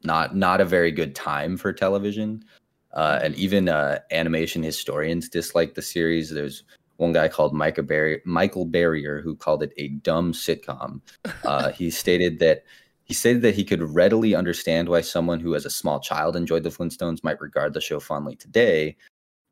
not 0.04 0.37
not 0.37 0.61
a 0.61 0.64
very 0.64 0.90
good 0.90 1.14
time 1.14 1.56
for 1.56 1.72
television. 1.72 2.44
Uh, 2.92 3.20
and 3.22 3.35
even 3.35 3.68
uh, 3.68 3.98
animation 4.11 4.62
historians 4.62 5.28
dislike 5.28 5.74
the 5.74 5.82
series. 5.82 6.30
There's 6.30 6.64
one 6.96 7.12
guy 7.12 7.28
called 7.28 7.52
Michael, 7.52 7.85
Barry, 7.85 8.22
Michael 8.24 8.64
Barrier 8.64 9.20
who 9.20 9.37
called 9.37 9.62
it 9.62 9.72
a 9.76 9.88
dumb 9.88 10.32
sitcom. 10.32 11.02
Uh, 11.44 11.70
he 11.72 11.90
stated 11.90 12.38
that 12.38 12.64
he 13.04 13.14
stated 13.14 13.42
that 13.42 13.54
he 13.54 13.64
could 13.64 13.82
readily 13.82 14.35
understand 14.35 14.88
why 14.88 15.00
someone 15.00 15.40
who 15.40 15.54
as 15.54 15.64
a 15.64 15.70
small 15.70 16.00
child 16.00 16.35
enjoyed 16.35 16.62
the 16.64 16.70
Flintstones 16.70 17.22
might 17.22 17.40
regard 17.40 17.72
the 17.72 17.80
show 17.80 18.00
fondly 18.00 18.35
today, 18.35 18.96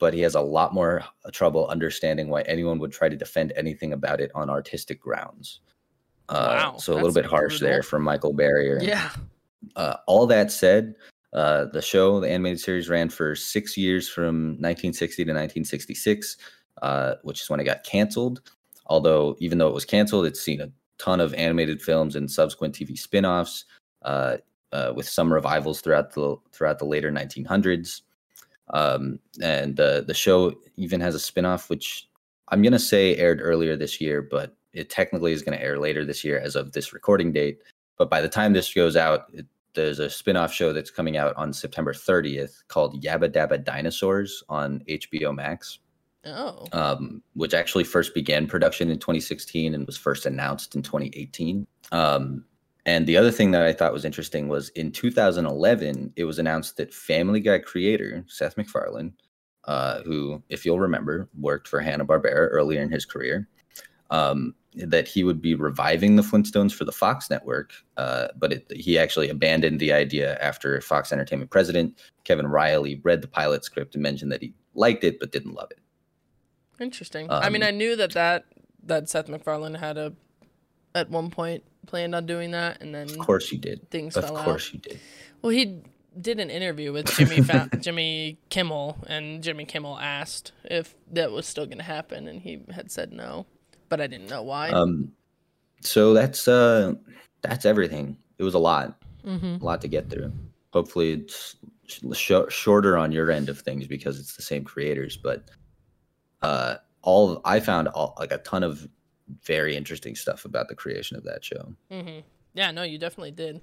but 0.00 0.12
he 0.12 0.22
has 0.22 0.34
a 0.34 0.40
lot 0.40 0.74
more 0.74 1.04
uh, 1.24 1.30
trouble 1.30 1.68
understanding 1.68 2.28
why 2.28 2.42
anyone 2.42 2.78
would 2.80 2.92
try 2.92 3.08
to 3.08 3.16
defend 3.16 3.52
anything 3.54 3.92
about 3.92 4.20
it 4.20 4.32
on 4.34 4.50
artistic 4.50 5.00
grounds. 5.00 5.60
Uh, 6.28 6.48
Wow, 6.56 6.76
so 6.78 6.94
a 6.94 6.96
little 6.96 7.12
bit 7.12 7.26
harsh 7.26 7.58
brutal. 7.58 7.68
there 7.68 7.82
from 7.82 8.02
Michael 8.02 8.32
Barrier. 8.32 8.80
Yeah. 8.82 9.10
Uh, 9.76 9.96
all 10.06 10.26
that 10.26 10.50
said, 10.50 10.94
uh, 11.32 11.66
the 11.66 11.82
show, 11.82 12.20
the 12.20 12.30
animated 12.30 12.60
series, 12.60 12.88
ran 12.88 13.08
for 13.08 13.34
six 13.34 13.76
years 13.76 14.08
from 14.08 14.52
1960 14.60 15.24
to 15.24 15.30
1966, 15.30 16.36
uh, 16.82 17.14
which 17.22 17.42
is 17.42 17.50
when 17.50 17.60
it 17.60 17.64
got 17.64 17.84
canceled. 17.84 18.40
Although, 18.86 19.36
even 19.40 19.58
though 19.58 19.68
it 19.68 19.74
was 19.74 19.84
canceled, 19.84 20.26
it's 20.26 20.40
seen 20.40 20.60
a 20.60 20.70
ton 20.98 21.20
of 21.20 21.34
animated 21.34 21.82
films 21.82 22.16
and 22.16 22.30
subsequent 22.30 22.74
TV 22.74 22.98
spin-offs, 22.98 23.64
uh, 24.02 24.36
uh, 24.72 24.92
with 24.94 25.08
some 25.08 25.32
revivals 25.32 25.80
throughout 25.80 26.12
the 26.12 26.36
throughout 26.52 26.78
the 26.78 26.84
later 26.84 27.10
1900s. 27.10 28.02
Um, 28.70 29.18
and 29.42 29.78
uh, 29.78 30.02
the 30.02 30.14
show 30.14 30.54
even 30.76 31.00
has 31.00 31.14
a 31.14 31.20
spin-off, 31.20 31.68
which 31.68 32.08
I'm 32.48 32.62
gonna 32.62 32.78
say 32.78 33.16
aired 33.16 33.40
earlier 33.42 33.76
this 33.76 34.00
year, 34.00 34.22
but 34.22 34.56
it 34.74 34.90
technically 34.90 35.32
is 35.32 35.42
going 35.42 35.56
to 35.56 35.64
air 35.64 35.78
later 35.78 36.04
this 36.04 36.24
year 36.24 36.38
as 36.38 36.56
of 36.56 36.72
this 36.72 36.92
recording 36.92 37.32
date. 37.32 37.60
But 37.96 38.10
by 38.10 38.20
the 38.20 38.28
time 38.28 38.52
this 38.52 38.74
goes 38.74 38.96
out, 38.96 39.26
it, 39.32 39.46
there's 39.74 39.98
a 39.98 40.08
spin-off 40.10 40.52
show 40.52 40.72
that's 40.72 40.90
coming 40.90 41.16
out 41.16 41.34
on 41.36 41.52
September 41.52 41.92
30th 41.92 42.62
called 42.68 43.02
Yabba 43.02 43.28
Dabba 43.30 43.62
Dinosaurs 43.62 44.42
on 44.48 44.82
HBO 44.88 45.34
Max, 45.34 45.78
Oh. 46.26 46.66
um, 46.72 47.22
which 47.34 47.52
actually 47.52 47.84
first 47.84 48.14
began 48.14 48.46
production 48.46 48.90
in 48.90 48.98
2016 48.98 49.74
and 49.74 49.86
was 49.86 49.96
first 49.98 50.24
announced 50.24 50.74
in 50.74 50.82
2018. 50.82 51.66
Um, 51.92 52.44
and 52.86 53.06
the 53.06 53.16
other 53.16 53.30
thing 53.30 53.50
that 53.50 53.62
I 53.62 53.72
thought 53.72 53.92
was 53.92 54.04
interesting 54.04 54.48
was 54.48 54.70
in 54.70 54.90
2011, 54.92 56.12
it 56.16 56.24
was 56.24 56.38
announced 56.38 56.76
that 56.78 56.94
Family 56.94 57.40
Guy 57.40 57.58
creator 57.58 58.24
Seth 58.26 58.56
MacFarlane, 58.56 59.12
uh, 59.64 60.02
who, 60.02 60.42
if 60.48 60.64
you'll 60.64 60.80
remember, 60.80 61.28
worked 61.38 61.68
for 61.68 61.80
Hanna 61.80 62.04
Barbera 62.04 62.48
earlier 62.50 62.80
in 62.82 62.90
his 62.90 63.04
career, 63.04 63.48
um, 64.10 64.54
that 64.76 65.06
he 65.06 65.22
would 65.24 65.40
be 65.40 65.54
reviving 65.54 66.16
the 66.16 66.22
Flintstones 66.22 66.72
for 66.72 66.84
the 66.84 66.92
Fox 66.92 67.30
network, 67.30 67.72
uh, 67.96 68.28
but 68.36 68.52
it, 68.52 68.66
he 68.72 68.98
actually 68.98 69.28
abandoned 69.28 69.78
the 69.80 69.92
idea 69.92 70.36
after 70.40 70.80
Fox 70.80 71.12
Entertainment 71.12 71.50
president 71.50 71.98
Kevin 72.24 72.46
Reilly 72.46 73.00
read 73.04 73.22
the 73.22 73.28
pilot 73.28 73.64
script 73.64 73.94
and 73.94 74.02
mentioned 74.02 74.32
that 74.32 74.42
he 74.42 74.52
liked 74.74 75.04
it 75.04 75.20
but 75.20 75.30
didn't 75.32 75.54
love 75.54 75.68
it. 75.70 75.78
Interesting. 76.80 77.30
I 77.30 77.48
mean, 77.50 77.62
Um, 77.62 77.68
I 77.68 77.70
knew 77.70 77.94
that 77.96 78.12
that 78.12 78.44
that 78.86 79.08
Seth 79.08 79.28
MacFarlane 79.28 79.74
had 79.74 79.96
a 79.96 80.12
at 80.94 81.08
one 81.10 81.30
point 81.30 81.62
planned 81.86 82.14
on 82.14 82.26
doing 82.26 82.50
that, 82.52 82.80
and 82.82 82.94
then 82.94 83.08
Of 83.10 83.18
course 83.18 83.50
you 83.52 83.58
did. 83.58 83.88
things 83.90 84.16
Of 84.16 84.24
fell 84.24 84.36
out. 84.38 84.44
course 84.44 84.72
you 84.72 84.78
did. 84.80 84.98
Well, 85.42 85.50
he 85.50 85.82
did 86.20 86.38
an 86.40 86.50
interview 86.50 86.92
with 86.92 87.06
Jimmy 87.16 87.42
Fa- 87.42 87.68
Jimmy 87.80 88.38
Kimmel, 88.48 88.98
and 89.06 89.42
Jimmy 89.42 89.64
Kimmel 89.64 89.98
asked 89.98 90.52
if 90.64 90.94
that 91.12 91.30
was 91.32 91.46
still 91.46 91.66
going 91.66 91.78
to 91.78 91.84
happen, 91.84 92.26
and 92.28 92.40
he 92.42 92.60
had 92.70 92.90
said 92.90 93.12
no, 93.12 93.46
but 93.88 94.00
I 94.00 94.06
didn't 94.06 94.28
know 94.28 94.42
why. 94.42 94.70
Um, 94.70 95.12
so 95.80 96.14
that's 96.14 96.48
uh, 96.48 96.94
that's 97.42 97.64
everything. 97.64 98.16
It 98.38 98.42
was 98.42 98.54
a 98.54 98.58
lot, 98.58 98.96
hmm 99.24 99.56
a 99.60 99.64
lot 99.64 99.80
to 99.82 99.88
get 99.88 100.10
through. 100.10 100.32
Hopefully, 100.72 101.12
it's 101.12 101.56
sh- 101.86 102.32
shorter 102.48 102.96
on 102.96 103.12
your 103.12 103.30
end 103.30 103.48
of 103.48 103.60
things 103.60 103.86
because 103.86 104.18
it's 104.18 104.34
the 104.34 104.42
same 104.42 104.64
creators. 104.64 105.16
But 105.16 105.44
uh, 106.42 106.76
all 107.02 107.40
I 107.44 107.60
found 107.60 107.88
all, 107.88 108.14
like 108.18 108.32
a 108.32 108.38
ton 108.38 108.62
of 108.62 108.88
very 109.42 109.76
interesting 109.76 110.14
stuff 110.14 110.44
about 110.44 110.68
the 110.68 110.74
creation 110.74 111.16
of 111.16 111.24
that 111.24 111.44
show, 111.44 111.72
hmm 111.90 112.18
Yeah, 112.54 112.70
no, 112.70 112.82
you 112.82 112.98
definitely 112.98 113.30
did. 113.30 113.60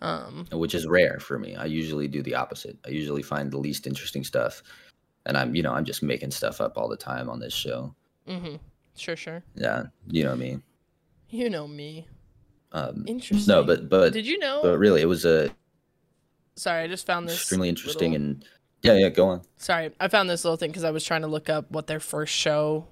Um, 0.00 0.46
which 0.50 0.74
is 0.74 0.86
rare 0.86 1.20
for 1.20 1.38
me. 1.38 1.54
I 1.54 1.66
usually 1.66 2.08
do 2.08 2.22
the 2.22 2.34
opposite. 2.34 2.76
I 2.84 2.90
usually 2.90 3.22
find 3.22 3.50
the 3.50 3.58
least 3.58 3.86
interesting 3.86 4.24
stuff, 4.24 4.62
and 5.26 5.36
I'm 5.36 5.54
you 5.54 5.62
know 5.62 5.72
I'm 5.72 5.84
just 5.84 6.02
making 6.02 6.32
stuff 6.32 6.60
up 6.60 6.76
all 6.76 6.88
the 6.88 6.96
time 6.96 7.30
on 7.30 7.38
this 7.38 7.54
show. 7.54 7.94
hmm 8.26 8.56
Sure, 8.96 9.16
sure. 9.16 9.42
Yeah, 9.54 9.84
you 10.08 10.24
know 10.24 10.36
mean. 10.36 10.62
You 11.30 11.48
know 11.50 11.66
me. 11.66 12.06
Um, 12.72 13.04
Interesting. 13.06 13.52
no, 13.52 13.64
but 13.64 13.88
but 13.88 14.12
did 14.12 14.26
you 14.26 14.38
know? 14.38 14.60
but 14.62 14.78
really, 14.78 15.02
it 15.02 15.06
was 15.06 15.24
a 15.24 15.50
Sorry, 16.56 16.84
I 16.84 16.86
just 16.88 17.06
found 17.06 17.28
this 17.28 17.36
extremely 17.36 17.68
interesting 17.68 18.12
little- 18.12 18.26
and 18.26 18.44
yeah 18.82 18.94
yeah 18.94 19.08
go 19.08 19.28
on 19.28 19.42
Sorry, 19.56 19.90
I 20.00 20.08
found 20.08 20.28
this 20.28 20.44
little 20.44 20.56
thing 20.56 20.70
because 20.70 20.84
I 20.84 20.90
was 20.90 21.04
trying 21.04 21.22
to 21.22 21.28
look 21.28 21.48
up 21.48 21.70
what 21.70 21.86
their 21.86 22.00
first 22.00 22.34
show 22.34 22.86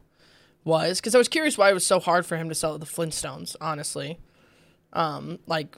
was 0.64 1.00
because 1.00 1.14
I 1.14 1.18
was 1.18 1.28
curious 1.28 1.56
why 1.58 1.70
it 1.70 1.74
was 1.74 1.86
so 1.86 1.98
hard 2.00 2.24
for 2.26 2.36
him 2.36 2.48
to 2.48 2.54
sell 2.54 2.76
the 2.78 2.86
Flintstones. 2.86 3.56
Honestly, 3.60 4.18
um, 4.92 5.38
like 5.46 5.76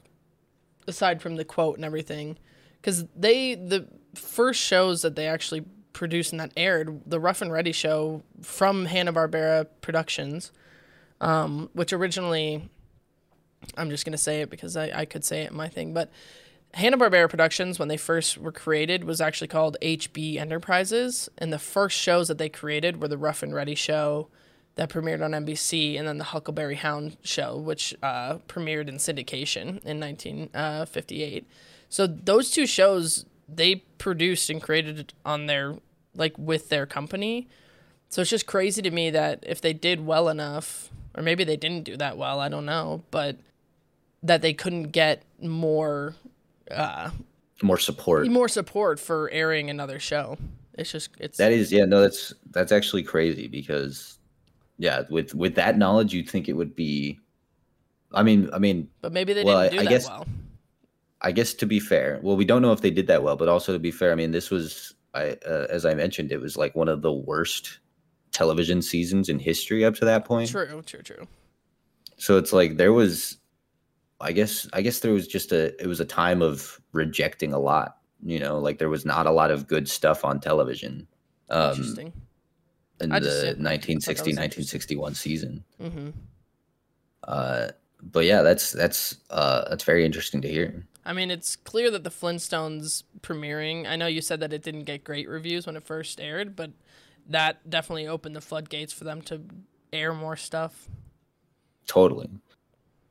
aside 0.89 1.23
from 1.23 1.37
the 1.37 1.45
quote 1.45 1.77
and 1.77 1.85
everything, 1.85 2.39
because 2.81 3.05
they 3.17 3.55
the 3.55 3.89
first 4.15 4.61
shows 4.61 5.03
that 5.03 5.15
they 5.17 5.27
actually 5.29 5.65
produced 5.93 6.33
and 6.33 6.41
that 6.41 6.53
aired 6.57 7.03
the 7.07 7.21
Ruff 7.21 7.43
and 7.43 7.53
Reddy 7.53 7.73
show 7.73 8.23
from 8.43 8.87
Hanna 8.87 9.13
Barbera 9.13 9.67
Productions, 9.81 10.53
um, 11.21 11.71
which 11.73 11.93
originally 11.93 12.69
I'm 13.77 13.91
just 13.91 14.05
gonna 14.05 14.19
say 14.19 14.41
it 14.43 14.51
because 14.51 14.77
I, 14.77 14.91
I 14.95 15.05
could 15.05 15.25
say 15.25 15.43
it 15.43 15.51
in 15.51 15.57
my 15.57 15.69
thing, 15.69 15.95
but 15.95 16.11
Hanna 16.75 16.97
Barbera 16.97 17.29
Productions, 17.29 17.79
when 17.79 17.89
they 17.89 17.99
first 17.99 18.39
were 18.39 18.53
created, 18.53 19.05
was 19.05 19.21
actually 19.21 19.49
called 19.49 19.77
HB 19.83 20.37
Enterprises, 20.37 21.29
and 21.37 21.53
the 21.53 21.59
first 21.59 21.99
shows 21.99 22.29
that 22.29 22.39
they 22.39 22.49
created 22.49 23.03
were 23.03 23.09
the 23.09 23.19
Ruff 23.19 23.43
and 23.43 23.55
Reddy 23.55 23.75
show 23.75 24.29
that 24.77 24.89
premiered 24.89 25.23
on 25.23 25.33
NBC, 25.33 25.99
and 25.99 26.09
then 26.09 26.17
the 26.17 26.25
Huckleberry 26.25 26.77
Hound 26.77 27.19
show, 27.23 27.59
which 27.59 27.95
uh, 28.03 28.39
premiered 28.49 28.89
in 28.89 28.97
syndication 28.97 29.85
in 29.85 30.01
1958. 30.01 31.47
So 31.91 32.07
those 32.07 32.51
two 32.51 32.65
shows 32.65 33.27
they 33.57 33.77
produced 33.99 34.51
and 34.51 34.63
created 34.63 35.13
on 35.25 35.47
their 35.47 35.77
like 36.15 36.37
with 36.39 36.69
their 36.69 36.87
company. 36.87 37.49
So 38.09 38.21
it's 38.21 38.31
just 38.31 38.47
crazy 38.47 38.83
to 38.83 38.91
me 38.91 39.11
that 39.11 39.41
if 39.47 39.61
they 39.61 39.73
did 39.73 40.05
well 40.05 40.29
enough, 40.29 40.91
or 41.17 41.23
maybe 41.23 41.45
they 41.45 41.57
didn't 41.57 41.85
do 41.85 41.97
that 41.97 42.19
well, 42.19 42.41
I 42.41 42.49
don't 42.49 42.67
know, 42.67 43.03
but 43.11 43.37
that 44.23 44.43
they 44.43 44.53
couldn't 44.53 44.91
get 44.93 45.23
more 45.41 46.15
uh, 46.71 47.11
more 47.63 47.79
support 47.79 48.27
more 48.29 48.49
support 48.49 49.01
for 49.01 49.31
airing 49.31 49.71
another 49.71 49.99
show. 49.99 50.37
It's 50.75 50.93
just 50.93 51.11
it's 51.19 51.39
that 51.39 51.53
is 51.53 51.73
yeah 51.73 51.85
no 51.85 52.01
that's 52.01 52.33
that's 52.51 52.73
actually 52.73 53.03
crazy 53.03 53.47
because 53.49 54.19
yeah 54.79 55.03
with 55.11 55.35
with 55.35 55.55
that 55.57 55.77
knowledge 55.77 56.13
you'd 56.15 56.29
think 56.31 56.49
it 56.49 56.55
would 56.55 56.75
be 56.75 57.21
i 58.15 58.23
mean 58.23 58.49
i 58.55 58.59
mean 58.59 58.89
but 59.03 59.13
maybe 59.13 59.35
they 59.35 59.45
well, 59.45 59.61
didn't 59.63 59.75
I- 59.75 59.77
do 59.77 59.81
I 59.81 59.85
that 59.85 59.91
guess- 59.91 60.09
well. 60.09 60.27
I 61.23 61.33
guess 61.33 61.55
to 61.55 61.67
be 61.67 61.81
fair 61.81 62.19
well 62.23 62.37
we 62.37 62.45
don't 62.45 62.63
know 62.63 62.73
if 62.73 62.81
they 62.81 62.91
did 62.91 63.07
that 63.07 63.23
well 63.23 63.37
but 63.37 63.49
also 63.49 63.73
to 63.73 63.79
be 63.79 63.91
fair 63.91 64.13
i 64.13 64.15
mean 64.15 64.33
this 64.33 64.51
was 64.51 64.95
i 65.15 65.31
uh, 65.47 65.67
as 65.71 65.85
i 65.87 65.95
mentioned 65.95 66.31
it 66.33 66.41
was 66.41 66.57
like 66.57 66.75
one 66.77 66.89
of 66.89 67.03
the 67.03 67.13
worst 67.13 67.79
television 68.33 68.81
seasons 68.83 69.29
in 69.29 69.39
history 69.39 69.85
up 69.85 69.95
to 69.95 70.07
that 70.07 70.25
point. 70.25 70.49
True, 70.49 70.83
true, 70.87 71.03
true. 71.03 71.29
so 72.17 72.39
it's 72.39 72.53
like 72.53 72.77
there 72.79 72.93
was 72.93 73.37
i 74.21 74.33
guess 74.33 74.67
i 74.73 74.81
guess 74.81 75.01
there 75.01 75.13
was 75.13 75.27
just 75.27 75.53
a 75.53 75.81
it 75.83 75.87
was 75.87 76.01
a 76.01 76.05
time 76.05 76.41
of 76.43 76.81
rejecting 76.93 77.53
a 77.53 77.59
lot 77.59 77.99
you 78.25 78.39
know 78.39 78.59
like 78.59 78.79
there 78.79 78.89
was 78.89 79.05
not 79.05 79.27
a 79.27 79.31
lot 79.33 79.51
of 79.51 79.67
good 79.69 79.89
stuff 79.89 80.25
on 80.25 80.41
television 80.41 81.07
um 81.51 81.71
Interesting. 81.71 82.13
in 83.01 83.11
the 83.11 83.21
just- 83.21 83.45
I 83.45 83.53
thought 83.53 83.59
that 83.59 83.59
1960 83.59 84.31
1961 84.31 85.15
season. 85.15 85.65
Hmm 85.81 86.11
uh 87.25 87.69
but 88.03 88.25
yeah 88.25 88.43
that's 88.43 88.73
that's 88.73 89.17
uh 89.31 89.69
that's 89.69 89.85
very 89.85 90.05
interesting 90.05 90.41
to 90.43 90.49
hear 90.49 90.85
I 91.05 91.13
mean, 91.13 91.31
it's 91.31 91.57
clear 91.57 91.91
that 91.91 92.05
the 92.05 92.11
Flintstones 92.11 93.03
premiering. 93.21 93.87
I 93.89 93.97
know 93.97 94.07
you 94.07 94.21
said 94.23 94.41
that 94.41 94.53
it 94.53 94.63
didn't 94.63 94.85
get 94.85 95.03
great 95.05 95.29
reviews 95.29 95.67
when 95.67 95.77
it 95.77 95.83
first 95.85 96.21
aired, 96.21 96.55
but 96.55 96.71
that 97.29 97.69
definitely 97.69 98.07
opened 98.07 98.37
the 98.37 98.41
floodgates 98.41 98.93
for 98.93 99.05
them 99.05 99.21
to 99.23 99.43
air 99.93 100.13
more 100.15 100.37
stuff. 100.37 100.89
totally 101.87 102.29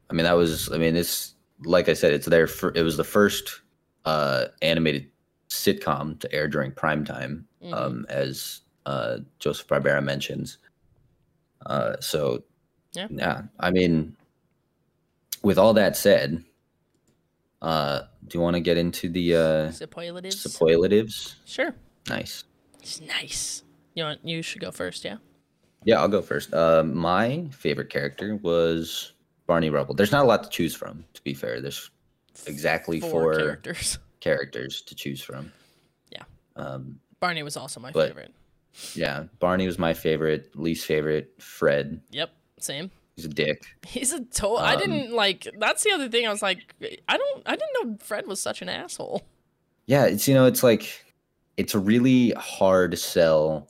i 0.10 0.14
mean 0.14 0.24
that 0.24 0.34
was 0.36 0.72
i 0.72 0.78
mean 0.78 0.96
it's 0.96 1.36
like 1.64 1.88
i 1.90 1.94
said 1.94 2.12
it's 2.14 2.26
their 2.26 2.48
fir- 2.48 2.72
it 2.76 2.82
was 2.84 2.98
the 2.98 3.04
first 3.04 3.62
uh 4.06 4.46
animated 4.62 5.10
sitcom 5.50 6.18
to 6.20 6.32
air 6.34 6.48
during 6.48 6.72
prime 6.72 7.04
time 7.06 7.46
Mhm. 7.64 7.74
um 7.74 8.06
as 8.10 8.62
uh 8.86 9.18
joseph 9.40 9.68
barbera 9.68 10.02
mentions 10.04 10.58
uh 11.68 11.96
so 12.00 12.44
Yeah. 12.94 13.08
yeah 13.12 13.42
i 13.60 13.70
mean 13.72 14.16
with 15.44 15.58
all 15.58 15.74
that 15.76 15.96
said 15.96 16.44
uh 17.62 18.02
do 18.28 18.38
you 18.38 18.42
want 18.42 18.56
to 18.56 18.60
get 18.60 18.78
into 18.78 19.10
the 19.10 19.36
uh 19.36 19.72
Superlatives. 19.72 20.40
superlatives 20.40 21.36
sure. 21.46 21.76
nice 22.10 22.44
It's 22.82 23.00
nice. 23.02 23.64
You 23.94 24.04
want 24.06 24.20
you 24.26 24.42
should 24.42 24.62
go 24.62 24.72
first, 24.72 25.04
yeah. 25.06 25.18
Yeah, 25.84 26.00
I'll 26.00 26.08
go 26.08 26.22
first. 26.22 26.54
Uh, 26.54 26.84
my 26.84 27.46
favorite 27.52 27.90
character 27.90 28.36
was 28.38 29.14
Barney 29.48 29.70
Rubble. 29.72 29.96
There's 29.96 30.12
not 30.12 30.24
a 30.24 30.28
lot 30.28 30.44
to 30.44 30.50
choose 30.50 30.76
from, 30.76 31.04
to 31.14 31.22
be 31.24 31.34
fair. 31.34 31.60
There's 31.60 31.90
exactly 32.46 33.00
Four 33.00 33.10
four, 33.12 33.36
characters. 33.36 33.98
characters 34.20 34.82
to 34.84 34.96
choose 34.96 35.22
from. 35.22 35.52
Yeah. 36.12 36.24
Um, 36.56 37.00
Barney 37.20 37.42
was 37.44 37.58
also 37.58 37.80
my 37.80 37.92
But- 37.92 38.10
favorite. 38.10 38.34
Yeah, 38.96 39.26
Barney 39.40 39.66
was 39.68 39.78
my 39.78 39.94
favorite. 39.94 40.56
Least 40.56 40.86
favorite, 40.86 41.34
Fred. 41.40 42.00
Yep, 42.12 42.30
same. 42.60 42.90
He's 43.22 43.32
a 43.32 43.34
dick. 43.34 43.64
He's 43.86 44.12
a 44.14 44.24
total. 44.26 44.58
I 44.58 44.74
Um, 44.74 44.80
didn't 44.80 45.12
like. 45.14 45.48
That's 45.60 45.84
the 45.84 45.92
other 45.92 46.10
thing. 46.10 46.26
I 46.26 46.32
was 46.32 46.42
like, 46.42 46.74
I 47.08 47.18
don't. 47.18 47.44
I 47.46 47.56
didn't 47.56 47.74
know 47.92 47.98
Fred 48.00 48.26
was 48.26 48.40
such 48.42 48.62
an 48.64 48.70
asshole. 48.70 49.24
Yeah, 49.86 50.06
it's 50.06 50.28
you 50.28 50.34
know, 50.34 50.46
it's 50.46 50.64
like 50.64 51.06
it's 51.58 51.76
a 51.76 51.80
really 51.80 52.32
hard 52.32 52.98
sell 52.98 53.68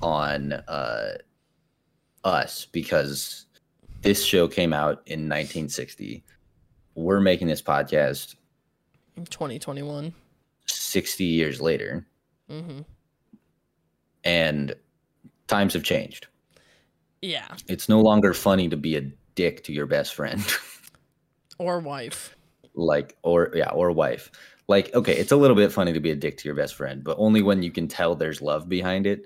on 0.00 0.52
uh 0.52 1.14
us 2.24 2.66
because 2.72 3.44
this 4.00 4.24
show 4.24 4.48
came 4.48 4.72
out 4.72 5.02
in 5.06 5.28
1960. 5.28 6.24
We're 6.94 7.20
making 7.20 7.48
this 7.48 7.60
podcast 7.60 8.36
In 9.16 9.26
2021. 9.26 10.14
60 10.66 11.24
years 11.24 11.60
later 11.60 12.06
mm-hmm. 12.50 12.80
and 14.24 14.74
times 15.46 15.74
have 15.74 15.82
changed. 15.82 16.28
Yeah, 17.24 17.48
It's 17.68 17.88
no 17.88 18.00
longer 18.00 18.34
funny 18.34 18.68
to 18.68 18.76
be 18.76 18.96
a 18.96 19.02
dick 19.34 19.64
to 19.64 19.72
your 19.72 19.86
best 19.86 20.14
friend. 20.14 20.44
or 21.58 21.80
wife. 21.80 22.36
like 22.74 23.16
or 23.22 23.50
yeah, 23.54 23.70
or 23.70 23.90
wife. 23.92 24.30
Like 24.68 24.94
okay, 24.94 25.16
it's 25.16 25.32
a 25.32 25.36
little 25.36 25.56
bit 25.56 25.72
funny 25.72 25.92
to 25.92 26.00
be 26.00 26.10
a 26.10 26.16
dick 26.16 26.36
to 26.38 26.48
your 26.48 26.54
best 26.54 26.74
friend, 26.74 27.02
but 27.04 27.16
only 27.18 27.42
when 27.42 27.62
you 27.62 27.70
can 27.70 27.86
tell 27.88 28.14
there's 28.14 28.40
love 28.42 28.68
behind 28.68 29.06
it. 29.06 29.22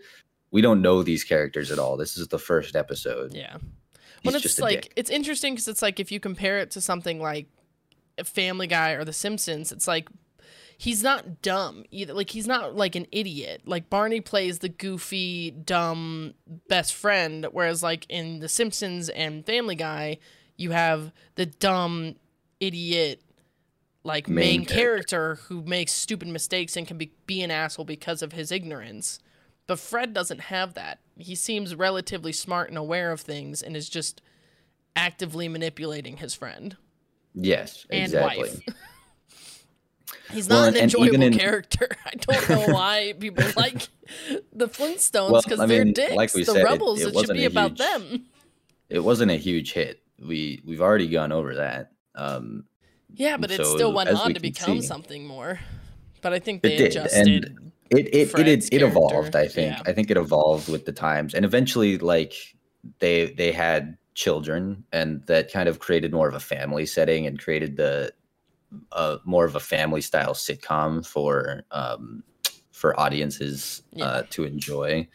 We 0.50 0.60
don't 0.62 0.80
know 0.82 1.02
these 1.02 1.24
characters 1.24 1.70
at 1.70 1.78
all. 1.78 1.96
This 1.96 2.16
is 2.16 2.28
the 2.28 2.38
first 2.38 2.74
episode. 2.76 3.34
Yeah. 3.34 3.56
He's 4.22 4.24
When 4.24 4.34
it's 4.34 4.42
just 4.42 4.60
like 4.60 4.82
dick. 4.82 4.92
it's 4.96 5.10
interesting 5.10 5.54
because 5.54 5.68
it's 5.68 5.82
like 5.82 6.00
if 6.00 6.10
you 6.10 6.18
compare 6.20 6.58
it 6.58 6.70
to 6.72 6.80
something 6.80 7.20
like 7.20 7.46
Family 8.24 8.66
Guy 8.66 8.92
or 8.92 9.04
The 9.04 9.12
Simpsons, 9.12 9.70
it's 9.72 9.86
like 9.86 10.08
he's 10.80 11.02
not 11.02 11.42
dumb 11.42 11.84
either. 11.90 12.14
Like 12.14 12.30
he's 12.30 12.46
not 12.46 12.74
like 12.74 12.94
an 12.94 13.06
idiot. 13.12 13.62
Like 13.66 13.90
Barney 13.90 14.20
plays 14.22 14.60
the 14.60 14.68
goofy, 14.70 15.50
dumb 15.50 16.32
best 16.68 16.94
friend, 16.94 17.46
whereas 17.52 17.82
like 17.82 18.06
in 18.08 18.38
The 18.40 18.48
Simpsons 18.48 19.08
and 19.10 19.44
Family 19.44 19.74
Guy, 19.74 20.18
you 20.56 20.70
have 20.70 21.12
the 21.34 21.44
dumb 21.46 22.14
idiot 22.60 23.20
like 24.04 24.28
main, 24.28 24.60
Main 24.60 24.64
character. 24.66 25.34
who 25.48 25.62
makes 25.62 25.92
stupid 25.92 26.28
mistakes 26.28 26.76
and 26.76 26.86
can 26.86 26.96
be, 26.96 27.12
be 27.26 27.42
an 27.42 27.50
asshole 27.50 27.84
because 27.84 28.22
of 28.22 28.32
his 28.32 28.50
ignorance. 28.50 29.18
But 29.66 29.78
Fred 29.78 30.14
doesn't 30.14 30.40
have 30.42 30.74
that. 30.74 31.00
He 31.18 31.34
seems 31.34 31.74
relatively 31.74 32.32
smart 32.32 32.68
and 32.70 32.78
aware 32.78 33.12
of 33.12 33.20
things 33.20 33.62
and 33.62 33.76
is 33.76 33.88
just 33.88 34.22
actively 34.96 35.46
manipulating 35.48 36.16
his 36.18 36.34
friend 36.34 36.76
Yes, 37.34 37.84
and 37.90 38.04
exactly. 38.04 38.38
wife. 38.44 38.60
He's 40.32 40.48
not 40.48 40.68
and- 40.68 40.76
an 40.76 40.82
enjoyable 40.84 41.22
in- 41.22 41.32
character. 41.36 41.88
I 42.06 42.10
don't 42.16 42.48
know 42.50 42.66
why 42.74 43.14
people 43.18 43.44
like 43.56 43.88
the 44.52 44.68
Flintstones 44.68 45.44
because 45.44 45.60
I 45.60 45.66
they're 45.66 45.84
mean, 45.84 45.94
dicks. 45.94 46.14
like 46.14 46.32
the 46.32 46.44
said, 46.44 46.62
rebels, 46.64 47.00
it 47.02 47.14
it, 47.14 47.26
should 47.26 47.36
be 47.36 47.44
a 47.44 47.48
about 47.48 47.76
them. 47.76 48.26
It 48.88 49.00
wasn't 49.00 49.30
a 49.30 49.36
huge 49.36 49.72
hit. 49.72 50.00
We 50.18 50.62
we've 50.64 50.80
already 50.80 51.08
gone 51.08 51.32
over 51.32 51.56
that. 51.56 51.92
Um 52.14 52.64
Yeah, 53.14 53.36
but 53.36 53.50
it 53.50 53.64
still 53.66 53.92
went 53.92 54.10
on 54.10 54.28
we 54.28 54.34
to 54.34 54.40
become 54.40 54.80
see- 54.80 54.86
something 54.86 55.26
more. 55.26 55.58
But 56.20 56.32
I 56.32 56.38
think 56.40 56.64
It 56.64 56.68
they 56.68 56.76
did, 56.76 56.86
adjusted. 56.88 57.18
and 57.18 57.28
it 57.28 57.52
it 57.90 58.14
it, 58.14 58.30
Fred's 58.30 58.66
it, 58.68 58.74
it 58.74 58.82
evolved 58.82 59.34
i 59.34 59.46
think 59.48 59.72
yeah. 59.76 59.82
i 59.86 59.92
think 59.94 60.10
it 60.10 60.18
evolved 60.18 60.68
with 60.68 60.84
the 60.84 60.92
times 60.92 61.32
and 61.32 61.42
eventually 61.46 61.96
like 61.96 62.34
they 62.98 63.32
they 63.32 63.50
had 63.50 63.96
children 64.14 64.84
and 64.92 65.22
that 65.26 65.50
kind 65.50 65.70
of 65.70 65.78
created 65.78 66.12
more 66.12 66.28
of 66.28 66.34
a 66.34 66.40
family 66.40 66.84
setting 66.84 67.26
and 67.26 67.38
created 67.38 67.76
the 67.78 68.12
uh, 68.92 69.18
more 69.24 69.44
of 69.44 69.54
a 69.56 69.60
family 69.60 70.00
style 70.00 70.34
sitcom 70.34 71.04
for 71.06 71.62
um 71.70 72.22
for 72.72 72.98
audiences 73.00 73.82
Yeah. 73.92 74.04
uh, 74.04 74.22
to 74.30 74.44
enjoy 74.44 75.08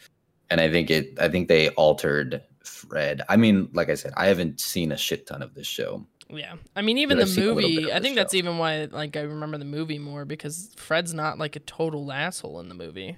and 0.50 0.60
i 0.60 0.70
think 0.70 0.90
it 0.90 1.18
i 1.20 1.30
think 1.30 1.48
they 1.48 1.70
altered 1.70 2.42
fred 2.64 3.22
i 3.30 3.36
mean 3.38 3.70
like 3.74 3.90
i 3.90 3.96
said 3.96 4.12
i 4.18 4.26
haven't 4.28 4.60
seen 4.60 4.92
a 4.92 4.98
shit 4.98 5.28
ton 5.28 5.42
of 5.42 5.54
this 5.54 5.68
show 5.68 6.06
Yeah, 6.30 6.56
I 6.76 6.82
mean, 6.82 6.98
even 6.98 7.18
the 7.18 7.24
I've 7.24 7.30
seen 7.30 7.44
a 7.44 7.54
little 7.54 7.70
bit 7.70 7.76
movie. 7.82 7.94
I 7.94 8.00
think 8.00 8.16
that's 8.16 8.34
show. 8.34 8.38
even 8.40 8.58
why, 8.58 8.86
like, 8.86 9.16
I 9.18 9.22
remember 9.22 9.58
the 9.60 9.66
movie 9.66 10.00
more 10.00 10.26
because 10.26 10.72
Fred's 10.78 11.14
not 11.14 11.38
like 11.38 11.56
a 11.56 11.60
total 11.60 12.12
asshole 12.12 12.60
in 12.62 12.70
the 12.70 12.76
movie. 12.76 13.18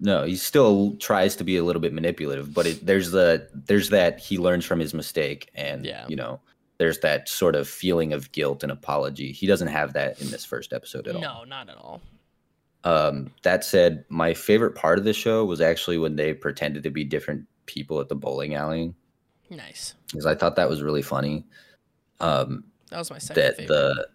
No, 0.00 0.24
he 0.24 0.36
still 0.36 0.96
tries 0.98 1.36
to 1.36 1.44
be 1.44 1.56
a 1.56 1.64
little 1.64 1.80
bit 1.80 1.94
manipulative, 1.94 2.52
but 2.52 2.66
it, 2.66 2.84
there's 2.84 3.10
the 3.12 3.48
there's 3.54 3.88
that 3.90 4.18
he 4.18 4.36
learns 4.38 4.64
from 4.66 4.80
his 4.80 4.92
mistake, 4.92 5.48
and 5.54 5.86
Yeah. 5.86 6.04
you 6.08 6.16
know, 6.16 6.40
there's 6.78 6.98
that 7.00 7.28
sort 7.28 7.54
of 7.56 7.68
feeling 7.68 8.12
of 8.12 8.30
guilt 8.32 8.62
and 8.62 8.70
apology. 8.70 9.32
He 9.32 9.46
doesn't 9.46 9.68
have 9.68 9.92
that 9.94 10.20
in 10.20 10.30
this 10.30 10.44
first 10.44 10.72
episode 10.72 11.06
at 11.08 11.14
all. 11.16 11.20
No, 11.22 11.44
not 11.44 11.68
at 11.70 11.76
all. 11.76 12.00
Um, 12.84 13.32
that 13.42 13.64
said, 13.64 14.04
my 14.08 14.34
favorite 14.34 14.74
part 14.74 14.98
of 14.98 15.04
the 15.04 15.12
show 15.12 15.44
was 15.44 15.60
actually 15.60 15.98
when 15.98 16.16
they 16.16 16.34
pretended 16.34 16.82
to 16.84 16.90
be 16.90 17.02
different 17.04 17.46
people 17.66 18.00
at 18.00 18.08
the 18.08 18.14
bowling 18.14 18.54
alley, 18.54 18.94
Nice. 19.50 19.94
because 20.06 20.26
I 20.26 20.34
thought 20.36 20.54
that 20.56 20.68
was 20.68 20.82
really 20.82 21.02
funny. 21.02 21.44
Um, 22.20 22.64
That 22.90 22.98
was 22.98 23.10
my 23.10 23.18
second 23.18 23.42
that 23.42 23.56
favorite. 23.56 23.68
the 23.74 24.08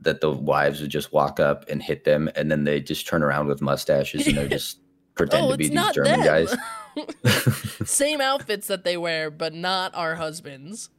that 0.00 0.20
the 0.20 0.32
wives 0.32 0.80
would 0.80 0.90
just 0.90 1.12
walk 1.12 1.38
up 1.38 1.68
and 1.68 1.80
hit 1.80 2.02
them, 2.04 2.28
and 2.34 2.50
then 2.50 2.64
they 2.64 2.80
just 2.80 3.06
turn 3.06 3.22
around 3.22 3.46
with 3.46 3.62
mustaches 3.62 4.26
and 4.26 4.36
they're 4.36 4.48
just 4.58 4.80
pretend 5.14 5.46
oh, 5.46 5.52
to 5.52 5.56
be 5.56 5.68
these 5.68 5.92
German 5.92 6.20
them. 6.22 6.24
guys. 6.24 6.56
Same 7.88 8.20
outfits 8.20 8.66
that 8.66 8.82
they 8.82 8.96
wear, 8.96 9.30
but 9.30 9.54
not 9.54 9.94
our 9.94 10.16
husbands. 10.16 10.90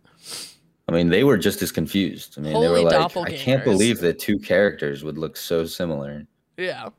I 0.88 0.92
mean, 0.92 1.10
they 1.10 1.24
were 1.24 1.38
just 1.38 1.62
as 1.62 1.72
confused. 1.72 2.36
I 2.38 2.42
mean, 2.42 2.60
they 2.60 2.68
were 2.68 2.82
like, 2.82 3.16
I 3.18 3.32
can't 3.32 3.64
believe 3.64 4.00
that 4.02 4.20
two 4.20 4.38
characters 4.38 5.04
would 5.04 5.18
look 5.18 5.38
so 5.38 5.66
similar. 5.66 6.26
Yeah. 6.58 6.90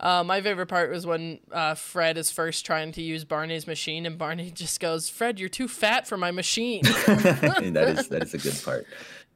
Uh, 0.00 0.24
my 0.24 0.40
favorite 0.40 0.66
part 0.66 0.90
was 0.90 1.06
when 1.06 1.40
uh, 1.52 1.74
Fred 1.74 2.16
is 2.16 2.30
first 2.30 2.64
trying 2.64 2.90
to 2.92 3.02
use 3.02 3.24
Barney's 3.24 3.66
machine, 3.66 4.06
and 4.06 4.16
Barney 4.16 4.50
just 4.54 4.80
goes, 4.80 5.10
"Fred, 5.10 5.38
you're 5.38 5.50
too 5.50 5.68
fat 5.68 6.06
for 6.06 6.16
my 6.16 6.30
machine." 6.30 6.82
that 6.84 7.96
is 7.98 8.08
that 8.08 8.22
is 8.22 8.32
a 8.32 8.38
good 8.38 8.58
part. 8.64 8.86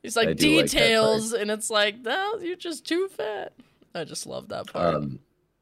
He's 0.02 0.16
like 0.16 0.36
do 0.38 0.56
like 0.56 0.66
details, 0.66 1.34
and 1.34 1.50
it's 1.50 1.68
like, 1.68 2.00
no, 2.00 2.38
you're 2.40 2.56
just 2.56 2.86
too 2.86 3.08
fat. 3.08 3.52
I 3.94 4.04
just 4.04 4.26
love 4.26 4.48
that 4.48 4.66
part. 4.72 4.94
Um, 4.94 5.18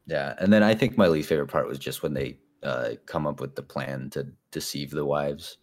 yeah, 0.07 0.35
and 0.39 0.51
then 0.51 0.63
I 0.63 0.73
think 0.73 0.97
my 0.97 1.07
least 1.07 1.29
favorite 1.29 1.47
part 1.47 1.67
was 1.67 1.79
just 1.79 2.01
when 2.01 2.13
they 2.13 2.37
uh, 2.63 2.91
come 3.05 3.27
up 3.27 3.41
with 3.41 3.55
the 3.55 3.61
plan 3.61 4.09
to 4.11 4.27
deceive 4.51 4.89
the 4.91 5.05
wives. 5.05 5.57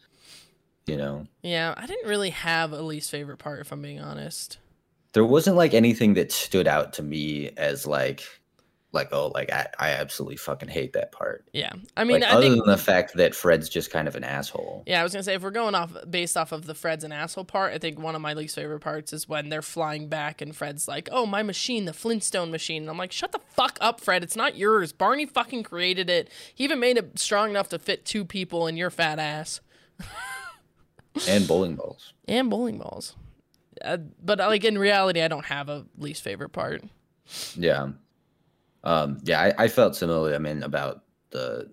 You 0.86 0.96
know, 0.96 1.26
yeah, 1.42 1.74
I 1.76 1.86
didn't 1.86 2.08
really 2.08 2.30
have 2.30 2.72
a 2.72 2.82
least 2.82 3.10
favorite 3.10 3.38
part, 3.38 3.60
if 3.60 3.70
I'm 3.70 3.82
being 3.82 4.00
honest. 4.00 4.58
there 5.12 5.24
wasn't 5.24 5.56
like 5.56 5.74
anything 5.74 6.14
that 6.14 6.32
stood 6.32 6.66
out 6.66 6.92
to 6.94 7.02
me 7.02 7.50
as 7.56 7.86
like, 7.86 8.24
like 8.92 9.10
oh, 9.12 9.28
like 9.28 9.52
I, 9.52 9.68
I 9.78 9.90
absolutely 9.90 10.36
fucking 10.36 10.68
hate 10.68 10.94
that 10.94 11.12
part. 11.12 11.44
Yeah, 11.52 11.72
I 11.96 12.02
mean, 12.02 12.22
like 12.22 12.30
I 12.30 12.32
other 12.32 12.48
think. 12.48 12.56
than 12.56 12.66
the 12.66 12.76
fact 12.76 13.14
that 13.14 13.36
Fred's 13.36 13.68
just 13.68 13.92
kind 13.92 14.08
of 14.08 14.16
an 14.16 14.24
asshole. 14.24 14.82
Yeah, 14.84 15.00
I 15.00 15.04
was 15.04 15.12
gonna 15.12 15.22
say 15.22 15.34
if 15.34 15.42
we're 15.42 15.52
going 15.52 15.76
off 15.76 15.92
based 16.10 16.36
off 16.36 16.50
of 16.50 16.66
the 16.66 16.74
Fred's 16.74 17.04
an 17.04 17.12
asshole 17.12 17.44
part, 17.44 17.72
I 17.72 17.78
think 17.78 18.00
one 18.00 18.16
of 18.16 18.20
my 18.20 18.32
least 18.32 18.56
favorite 18.56 18.80
parts 18.80 19.12
is 19.12 19.28
when 19.28 19.48
they're 19.48 19.62
flying 19.62 20.08
back 20.08 20.40
and 20.40 20.56
Fred's 20.56 20.88
like, 20.88 21.08
"Oh, 21.12 21.24
my 21.24 21.44
machine, 21.44 21.84
the 21.84 21.92
Flintstone 21.92 22.50
machine." 22.50 22.82
And 22.82 22.90
I'm 22.90 22.98
like, 22.98 23.12
"Shut 23.12 23.30
the 23.30 23.38
fuck 23.50 23.78
up, 23.80 24.00
Fred! 24.00 24.24
It's 24.24 24.34
not 24.34 24.56
yours. 24.56 24.92
Barney 24.92 25.26
fucking 25.26 25.62
created 25.62 26.10
it. 26.10 26.28
He 26.52 26.64
even 26.64 26.80
made 26.80 26.96
it 26.96 27.16
strong 27.16 27.50
enough 27.50 27.68
to 27.68 27.78
fit 27.78 28.04
two 28.04 28.24
people 28.24 28.66
in 28.66 28.76
your 28.76 28.90
fat 28.90 29.20
ass 29.20 29.60
and 31.28 31.46
bowling 31.48 31.76
balls. 31.76 32.12
and 32.28 32.50
bowling 32.50 32.78
balls." 32.78 33.16
Uh, 33.82 33.96
but 34.22 34.38
like 34.38 34.64
in 34.64 34.76
reality, 34.78 35.22
I 35.22 35.28
don't 35.28 35.46
have 35.46 35.68
a 35.68 35.86
least 35.96 36.22
favorite 36.22 36.50
part. 36.50 36.82
Yeah. 37.56 37.90
Um, 38.82 39.18
yeah, 39.24 39.40
I, 39.40 39.64
I 39.64 39.68
felt 39.68 39.94
similarly. 39.96 40.34
I 40.34 40.38
mean, 40.38 40.62
about 40.62 41.04
the 41.30 41.72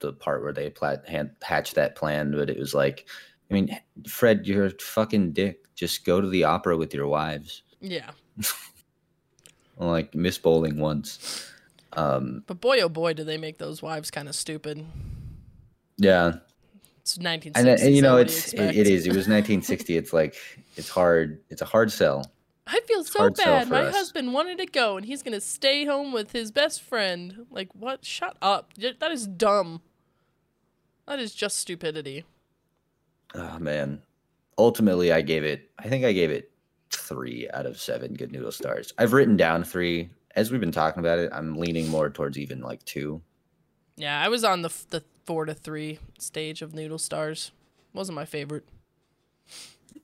the 0.00 0.12
part 0.12 0.42
where 0.42 0.52
they 0.52 0.70
plat, 0.70 1.06
hand, 1.08 1.30
hatched 1.42 1.74
that 1.74 1.94
plan, 1.94 2.32
but 2.32 2.48
it 2.50 2.58
was 2.58 2.74
like, 2.74 3.06
I 3.50 3.54
mean, 3.54 3.78
Fred, 4.08 4.46
you're 4.46 4.66
a 4.66 4.70
fucking 4.70 5.32
dick. 5.32 5.66
Just 5.74 6.04
go 6.04 6.20
to 6.20 6.28
the 6.28 6.44
opera 6.44 6.76
with 6.76 6.94
your 6.94 7.06
wives. 7.06 7.62
Yeah, 7.80 8.10
Like 9.76 10.14
Miss 10.14 10.38
Bowling 10.38 10.78
once. 10.78 11.46
Um, 11.94 12.44
but 12.46 12.60
boy, 12.60 12.80
oh 12.80 12.88
boy, 12.88 13.14
do 13.14 13.24
they 13.24 13.38
make 13.38 13.58
those 13.58 13.82
wives 13.82 14.10
kind 14.10 14.28
of 14.28 14.34
stupid. 14.34 14.84
yeah, 15.96 16.34
It's 17.16 17.24
1960s. 17.24 17.52
and, 17.56 17.68
uh, 17.68 17.76
and 17.80 17.94
you 17.94 18.02
know, 18.02 18.16
it's 18.16 18.52
it, 18.52 18.76
it 18.76 18.86
is. 18.86 19.06
It 19.06 19.10
was 19.10 19.28
1960. 19.28 19.96
it's 19.96 20.12
like 20.12 20.34
it's 20.76 20.88
hard. 20.88 21.40
It's 21.50 21.62
a 21.62 21.66
hard 21.66 21.90
sell. 21.92 22.24
I 22.66 22.80
feel 22.86 23.02
so 23.02 23.30
bad. 23.30 23.68
My 23.68 23.82
us. 23.82 23.94
husband 23.94 24.32
wanted 24.32 24.58
to 24.58 24.66
go, 24.66 24.96
and 24.96 25.04
he's 25.04 25.22
gonna 25.22 25.40
stay 25.40 25.84
home 25.84 26.12
with 26.12 26.32
his 26.32 26.52
best 26.52 26.82
friend. 26.82 27.46
Like 27.50 27.68
what? 27.74 28.04
Shut 28.04 28.36
up. 28.40 28.74
That 28.74 29.10
is 29.10 29.26
dumb. 29.26 29.82
That 31.06 31.18
is 31.18 31.34
just 31.34 31.58
stupidity. 31.58 32.24
Oh 33.34 33.58
man. 33.58 34.02
Ultimately, 34.58 35.10
I 35.10 35.22
gave 35.22 35.42
it. 35.42 35.70
I 35.78 35.88
think 35.88 36.04
I 36.04 36.12
gave 36.12 36.30
it 36.30 36.50
three 36.90 37.48
out 37.54 37.66
of 37.66 37.80
seven 37.80 38.14
good 38.14 38.30
noodle 38.30 38.52
stars. 38.52 38.92
I've 38.98 39.12
written 39.12 39.36
down 39.36 39.64
three. 39.64 40.10
As 40.36 40.52
we've 40.52 40.60
been 40.60 40.70
talking 40.70 41.00
about 41.00 41.18
it, 41.18 41.30
I'm 41.32 41.56
leaning 41.56 41.88
more 41.88 42.10
towards 42.10 42.38
even 42.38 42.60
like 42.60 42.84
two. 42.84 43.20
Yeah, 44.00 44.20
I 44.22 44.28
was 44.28 44.44
on 44.44 44.62
the 44.62 44.68
f- 44.68 44.86
the 44.90 45.02
four 45.24 45.44
to 45.44 45.54
three 45.54 45.98
stage 46.18 46.62
of 46.62 46.74
noodle 46.74 46.98
stars. 46.98 47.52
Wasn't 47.92 48.14
my 48.16 48.24
favorite. 48.24 48.64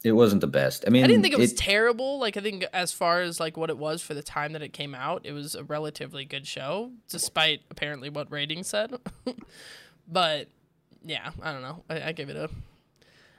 it 0.04 0.12
wasn't 0.12 0.40
the 0.40 0.46
best. 0.46 0.84
I 0.86 0.90
mean, 0.90 1.02
I 1.04 1.06
didn't 1.06 1.22
think 1.22 1.34
it 1.34 1.40
was 1.40 1.52
terrible. 1.54 2.18
Like 2.18 2.36
I 2.36 2.40
think 2.40 2.64
as 2.72 2.92
far 2.92 3.20
as 3.22 3.40
like 3.40 3.56
what 3.56 3.70
it 3.70 3.78
was 3.78 4.02
for 4.02 4.14
the 4.14 4.22
time 4.22 4.52
that 4.52 4.62
it 4.62 4.72
came 4.72 4.94
out, 4.94 5.22
it 5.24 5.32
was 5.32 5.54
a 5.54 5.64
relatively 5.64 6.24
good 6.24 6.46
show, 6.46 6.90
despite 7.08 7.60
apparently 7.70 8.10
what 8.10 8.30
ratings 8.30 8.66
said. 8.68 8.94
but 10.08 10.48
yeah, 11.04 11.30
I 11.42 11.52
don't 11.52 11.62
know. 11.62 11.84
I, 11.88 12.08
I 12.08 12.12
give 12.12 12.28
it 12.28 12.36
a. 12.36 12.50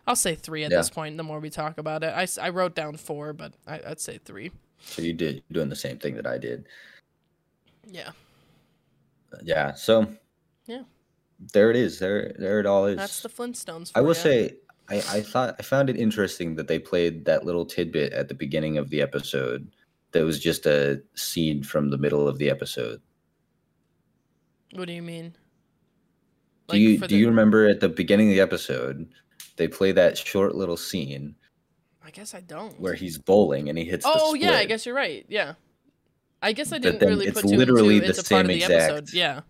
I'll 0.08 0.16
say 0.16 0.36
three 0.36 0.64
at 0.64 0.72
Yeah. 0.72 0.78
this 0.78 0.89
point. 0.89 1.18
The 1.18 1.24
more 1.24 1.39
we 1.39 1.49
talk 1.49 1.78
about 1.78 2.03
it, 2.03 2.14
I, 2.16 2.26
I 2.41 2.49
wrote 2.49 2.74
down 2.76 2.95
four, 2.97 3.34
but 3.34 3.53
I, 3.68 3.82
I'd 3.88 3.99
say 3.99 4.18
three. 4.18 4.51
so 4.82 5.01
you 5.01 5.12
did 5.14 5.36
you're 5.49 5.53
doing 5.62 5.70
the 5.70 5.76
same 5.76 5.97
thing 5.99 6.16
that 6.16 6.26
I 6.26 6.38
did. 6.38 6.66
Yeah, 7.89 8.12
uh, 9.34 9.38
Yeah. 9.43 9.74
So. 9.74 10.08
There 11.53 11.69
it 11.69 11.75
is. 11.75 11.99
There 11.99 12.33
there 12.39 12.59
it 12.59 12.65
all 12.65 12.85
is. 12.85 12.97
that's 12.97 13.21
the 13.21 13.29
Flintstones. 13.29 13.91
I 13.95 14.01
will 14.01 14.09
ya. 14.09 14.13
say 14.21 14.53
I, 14.89 14.95
I 14.97 15.21
thought 15.21 15.55
I 15.59 15.63
found 15.63 15.89
it 15.89 15.97
interesting 15.97 16.55
that 16.55 16.67
they 16.67 16.79
played 16.79 17.25
that 17.25 17.45
little 17.45 17.65
tidbit 17.65 18.13
at 18.13 18.27
the 18.27 18.33
beginning 18.33 18.77
of 18.77 18.89
the 18.89 19.01
episode 19.01 19.69
that 20.11 20.23
was 20.23 20.39
just 20.39 20.65
a 20.65 21.01
scene 21.15 21.61
from 21.63 21.89
the 21.89 21.97
middle 21.97 22.27
of 22.27 22.38
the 22.38 22.49
episode. 22.49 23.01
What 24.73 24.88
do 24.88 24.93
you 24.93 25.01
mean? 25.01 25.35
Do 26.69 26.77
you 26.77 26.97
do 26.99 27.07
the- 27.07 27.15
you 27.15 27.27
remember 27.27 27.67
at 27.67 27.79
the 27.79 27.89
beginning 27.89 28.29
of 28.29 28.35
the 28.35 28.41
episode 28.41 29.07
they 29.55 29.67
play 29.67 29.91
that 29.93 30.17
short 30.17 30.55
little 30.55 30.77
scene 30.77 31.35
I 32.05 32.11
guess 32.11 32.33
I 32.35 32.41
don't. 32.41 32.79
where 32.79 32.93
he's 32.93 33.17
bowling 33.17 33.69
and 33.69 33.77
he 33.77 33.85
hits 33.85 34.05
the 34.05 34.11
Oh 34.13 34.33
yeah, 34.33 34.53
I 34.53 34.65
guess 34.65 34.85
you're 34.85 34.95
right. 34.95 35.25
Yeah, 35.29 35.53
I 36.41 36.51
guess 36.53 36.71
I 36.71 36.77
didn't 36.77 37.05
really 37.07 37.27
it's 37.27 37.41
put 37.41 37.49
literally 37.51 37.95
two. 37.99 38.05
the 38.05 38.09
It's 38.09 38.19
a 38.19 38.23
part 38.23 38.45
of 38.45 38.51
same 38.51 38.59
the 38.59 38.63
exact- 38.65 38.91
episode. 38.91 39.13
Yeah, 39.13 39.41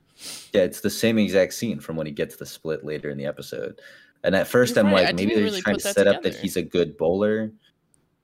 Yeah, 0.53 0.61
it's 0.63 0.81
the 0.81 0.89
same 0.89 1.17
exact 1.19 1.53
scene 1.53 1.79
from 1.79 1.95
when 1.95 2.07
he 2.07 2.13
gets 2.13 2.35
the 2.37 2.45
split 2.45 2.83
later 2.83 3.09
in 3.09 3.17
the 3.17 3.25
episode. 3.25 3.79
And 4.23 4.35
at 4.35 4.47
first, 4.47 4.75
You're 4.75 4.85
I'm 4.85 4.91
right, 4.93 5.05
like, 5.05 5.09
I 5.09 5.11
maybe 5.13 5.35
they're 5.35 5.43
really 5.43 5.51
just 5.57 5.63
trying 5.63 5.75
to 5.77 5.81
set 5.93 6.07
up 6.07 6.23
that 6.23 6.35
he's 6.35 6.57
a 6.57 6.61
good 6.63 6.97
bowler. 6.97 7.51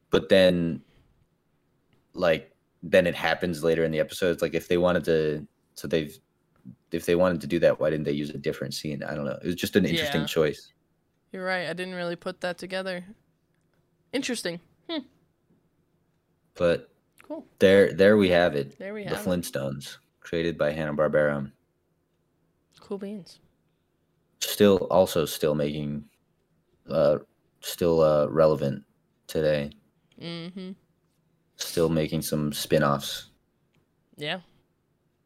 But 0.09 0.29
then, 0.29 0.81
like, 2.13 2.51
then 2.81 3.05
it 3.07 3.15
happens 3.15 3.63
later 3.63 3.83
in 3.83 3.91
the 3.91 3.99
episode. 3.99 4.31
It's 4.31 4.41
like 4.41 4.53
if 4.55 4.67
they 4.67 4.77
wanted 4.77 5.03
to, 5.05 5.47
so 5.75 5.87
they've, 5.87 6.17
if 6.91 7.05
they 7.05 7.15
wanted 7.15 7.41
to 7.41 7.47
do 7.47 7.59
that, 7.59 7.79
why 7.79 7.89
didn't 7.89 8.05
they 8.05 8.11
use 8.11 8.29
a 8.31 8.37
different 8.37 8.73
scene? 8.73 9.03
I 9.03 9.13
don't 9.15 9.25
know. 9.25 9.37
It 9.41 9.45
was 9.45 9.55
just 9.55 9.75
an 9.75 9.85
interesting 9.85 10.21
Yeah. 10.21 10.27
choice. 10.27 10.71
you're 11.31 11.43
right. 11.45 11.67
I 11.67 11.73
didn't 11.73 11.95
really 11.95 12.15
put 12.15 12.41
that 12.41 12.57
together. 12.59 13.03
Interesting. 14.13 14.59
Hmm. 14.89 14.99
But 16.55 16.91
Cool. 17.23 17.45
there, 17.59 17.93
there 17.93 18.17
we 18.17 18.29
have 18.29 18.55
it. 18.55 18.77
There 18.77 18.93
we 18.93 19.03
the 19.03 19.15
have 19.15 19.25
it. 19.25 19.29
Flintstones, 19.29 19.97
created 20.19 20.57
by 20.57 20.71
Hanna 20.71 20.93
Barbera. 20.93 21.51
Cool 22.83 22.97
beans. 22.97 23.39
Still, 24.41 24.87
also 24.91 25.25
still 25.25 25.55
making, 25.55 26.03
uh, 26.89 27.19
still 27.61 28.01
uh, 28.01 28.27
relevant 28.27 28.83
today. 29.25 29.71
Mm-hmm. 30.21 30.71
Still 31.55 31.87
making 31.87 32.23
some 32.23 32.51
spin-offs. 32.51 33.29
Yeah. 34.17 34.41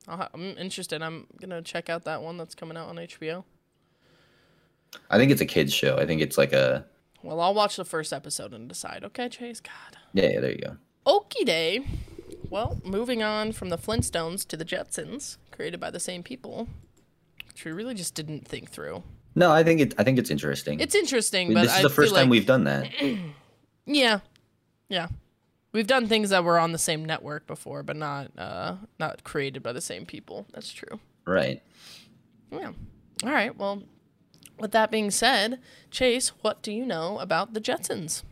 I'll, 0.07 0.29
i'm 0.35 0.55
interested. 0.59 1.01
I'm 1.01 1.25
gonna 1.41 1.63
check 1.63 1.89
out 1.89 2.05
that 2.05 2.21
one 2.21 2.37
that's 2.37 2.53
coming 2.53 2.77
out 2.77 2.89
on 2.89 2.97
HBO. 2.97 3.43
I 5.09 5.17
think 5.17 5.31
it's 5.31 5.41
a 5.41 5.45
kids 5.45 5.73
show. 5.73 5.97
I 5.97 6.05
think 6.05 6.21
it's 6.21 6.37
like 6.37 6.53
a 6.53 6.85
Well, 7.23 7.41
I'll 7.41 7.55
watch 7.55 7.75
the 7.75 7.85
first 7.85 8.13
episode 8.13 8.53
and 8.53 8.69
decide. 8.69 9.03
Okay, 9.03 9.29
Chase. 9.29 9.61
God. 9.61 9.97
yeah. 10.13 10.29
yeah 10.29 10.39
there 10.41 10.51
you 10.51 10.59
go. 10.59 10.77
Okie 11.07 11.43
day. 11.43 11.83
Well, 12.51 12.79
moving 12.85 13.23
on 13.23 13.51
from 13.51 13.69
the 13.69 13.79
Flintstones 13.79 14.47
to 14.47 14.55
the 14.55 14.63
Jetsons, 14.63 15.37
created 15.51 15.79
by 15.79 15.89
the 15.89 15.99
same 15.99 16.21
people, 16.21 16.67
which 17.57 17.65
we 17.65 17.71
really 17.71 17.95
just 17.95 18.13
didn't 18.13 18.47
think 18.47 18.69
through. 18.69 19.01
No, 19.33 19.51
I 19.51 19.63
think 19.63 19.81
it. 19.81 19.95
I 19.97 20.03
think 20.03 20.19
it's 20.19 20.29
interesting. 20.29 20.79
It's 20.79 20.93
interesting, 20.93 21.55
but 21.55 21.63
this 21.63 21.71
is 21.71 21.79
I 21.79 21.81
the 21.81 21.89
first 21.89 22.13
time 22.13 22.25
like, 22.25 22.29
we've 22.29 22.45
done 22.45 22.65
that. 22.65 22.89
Yeah, 23.89 24.19
yeah. 24.89 25.07
We've 25.71 25.87
done 25.87 26.07
things 26.07 26.31
that 26.31 26.43
were 26.43 26.59
on 26.59 26.73
the 26.73 26.77
same 26.77 27.05
network 27.05 27.47
before, 27.47 27.83
but 27.83 27.95
not 27.95 28.37
uh, 28.37 28.75
not 28.99 29.23
created 29.23 29.63
by 29.63 29.71
the 29.71 29.79
same 29.79 30.05
people. 30.05 30.45
That's 30.53 30.73
true. 30.73 30.99
right. 31.25 31.63
Yeah. 32.51 32.73
All 33.23 33.31
right. 33.31 33.57
Well, 33.57 33.83
with 34.59 34.73
that 34.73 34.91
being 34.91 35.09
said, 35.09 35.61
Chase, 35.89 36.33
what 36.41 36.61
do 36.61 36.73
you 36.73 36.85
know 36.85 37.17
about 37.19 37.53
the 37.53 37.61
Jetsons? 37.61 38.23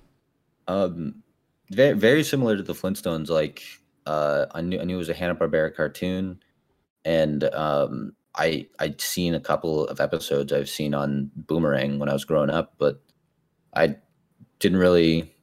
Um, 0.67 1.23
very 1.69 1.93
very 1.93 2.23
similar 2.25 2.57
to 2.57 2.63
the 2.63 2.73
Flintstones. 2.73 3.29
Like, 3.29 3.63
uh, 4.05 4.47
I 4.53 4.59
knew 4.59 4.81
I 4.81 4.83
knew 4.83 4.95
it 4.95 4.97
was 4.97 5.09
a 5.09 5.13
Hanna 5.13 5.35
Barbera 5.35 5.73
cartoon, 5.73 6.41
and 7.05 7.45
um, 7.45 8.11
I 8.37 8.67
I'd 8.79 9.01
seen 9.01 9.33
a 9.33 9.39
couple 9.39 9.87
of 9.87 9.99
episodes 9.99 10.51
I've 10.51 10.69
seen 10.69 10.93
on 10.93 11.31
Boomerang 11.35 11.99
when 11.99 12.09
I 12.09 12.13
was 12.13 12.25
growing 12.25 12.49
up, 12.49 12.75
but 12.77 13.01
I 13.73 13.97
didn't 14.59 14.79
really 14.79 15.33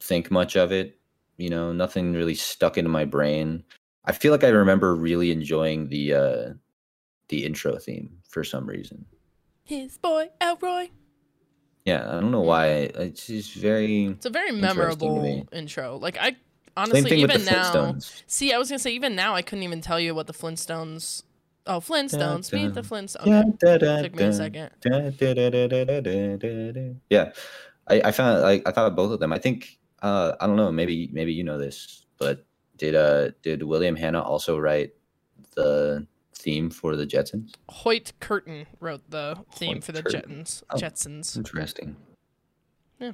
think 0.00 0.30
much 0.30 0.56
of 0.56 0.72
it. 0.72 0.98
You 1.36 1.48
know, 1.48 1.72
nothing 1.72 2.12
really 2.12 2.34
stuck 2.34 2.76
into 2.78 2.90
my 2.90 3.04
brain. 3.04 3.64
I 4.04 4.12
feel 4.12 4.32
like 4.32 4.44
I 4.44 4.48
remember 4.48 4.94
really 4.94 5.30
enjoying 5.30 5.88
the 5.88 6.14
uh, 6.14 6.52
the 7.28 7.44
intro 7.44 7.78
theme 7.78 8.18
for 8.28 8.44
some 8.44 8.66
reason. 8.66 9.06
His 9.64 9.98
boy 9.98 10.28
Elroy. 10.40 10.88
Yeah, 11.84 12.08
I 12.08 12.20
don't 12.20 12.30
know 12.30 12.40
why. 12.40 12.66
It's 12.66 13.26
just 13.26 13.54
very 13.54 14.06
It's 14.06 14.26
a 14.26 14.30
very 14.30 14.52
memorable 14.52 15.22
me. 15.22 15.46
intro. 15.52 15.96
Like 15.96 16.16
I 16.18 16.36
honestly, 16.76 17.20
even 17.20 17.44
now, 17.44 17.96
see, 18.26 18.52
I 18.52 18.58
was 18.58 18.68
gonna 18.68 18.78
say 18.78 18.92
even 18.92 19.16
now, 19.16 19.34
I 19.34 19.42
couldn't 19.42 19.64
even 19.64 19.80
tell 19.80 19.98
you 19.98 20.14
what 20.14 20.26
the 20.26 20.32
Flintstones. 20.32 21.22
Oh, 21.66 21.78
Flintstones. 21.80 22.52
Meet 22.52 22.74
the 22.74 22.82
Flintstones. 22.82 23.54
Okay. 23.62 24.02
Took 24.02 24.14
me 24.16 24.24
a 24.24 24.32
second. 24.32 24.70
Yeah, 27.08 27.32
I, 27.88 28.00
I 28.04 28.10
found 28.10 28.44
I 28.44 28.60
I 28.66 28.72
thought 28.72 28.96
both 28.96 29.12
of 29.12 29.20
them. 29.20 29.32
I 29.32 29.38
think 29.38 29.78
uh, 30.02 30.32
I 30.40 30.46
don't 30.46 30.56
know. 30.56 30.72
Maybe 30.72 31.08
maybe 31.12 31.32
you 31.32 31.44
know 31.44 31.58
this, 31.58 32.06
but 32.18 32.44
did 32.78 32.94
uh 32.94 33.30
did 33.42 33.62
William 33.62 33.94
Hanna 33.94 34.20
also 34.20 34.58
write 34.58 34.92
the 35.54 36.06
theme 36.34 36.68
for 36.70 36.96
the 36.96 37.06
Jetsons? 37.06 37.52
Hoyt 37.68 38.12
Curtin 38.18 38.66
wrote 38.80 39.08
the 39.08 39.38
theme 39.54 39.74
Hoyt 39.76 39.84
for 39.84 39.92
the 39.92 40.02
Curtin. 40.02 40.42
Jetsons. 40.42 40.62
Oh, 40.70 40.76
Jetsons. 40.76 41.36
Interesting. 41.36 41.96
Yeah. 42.98 43.12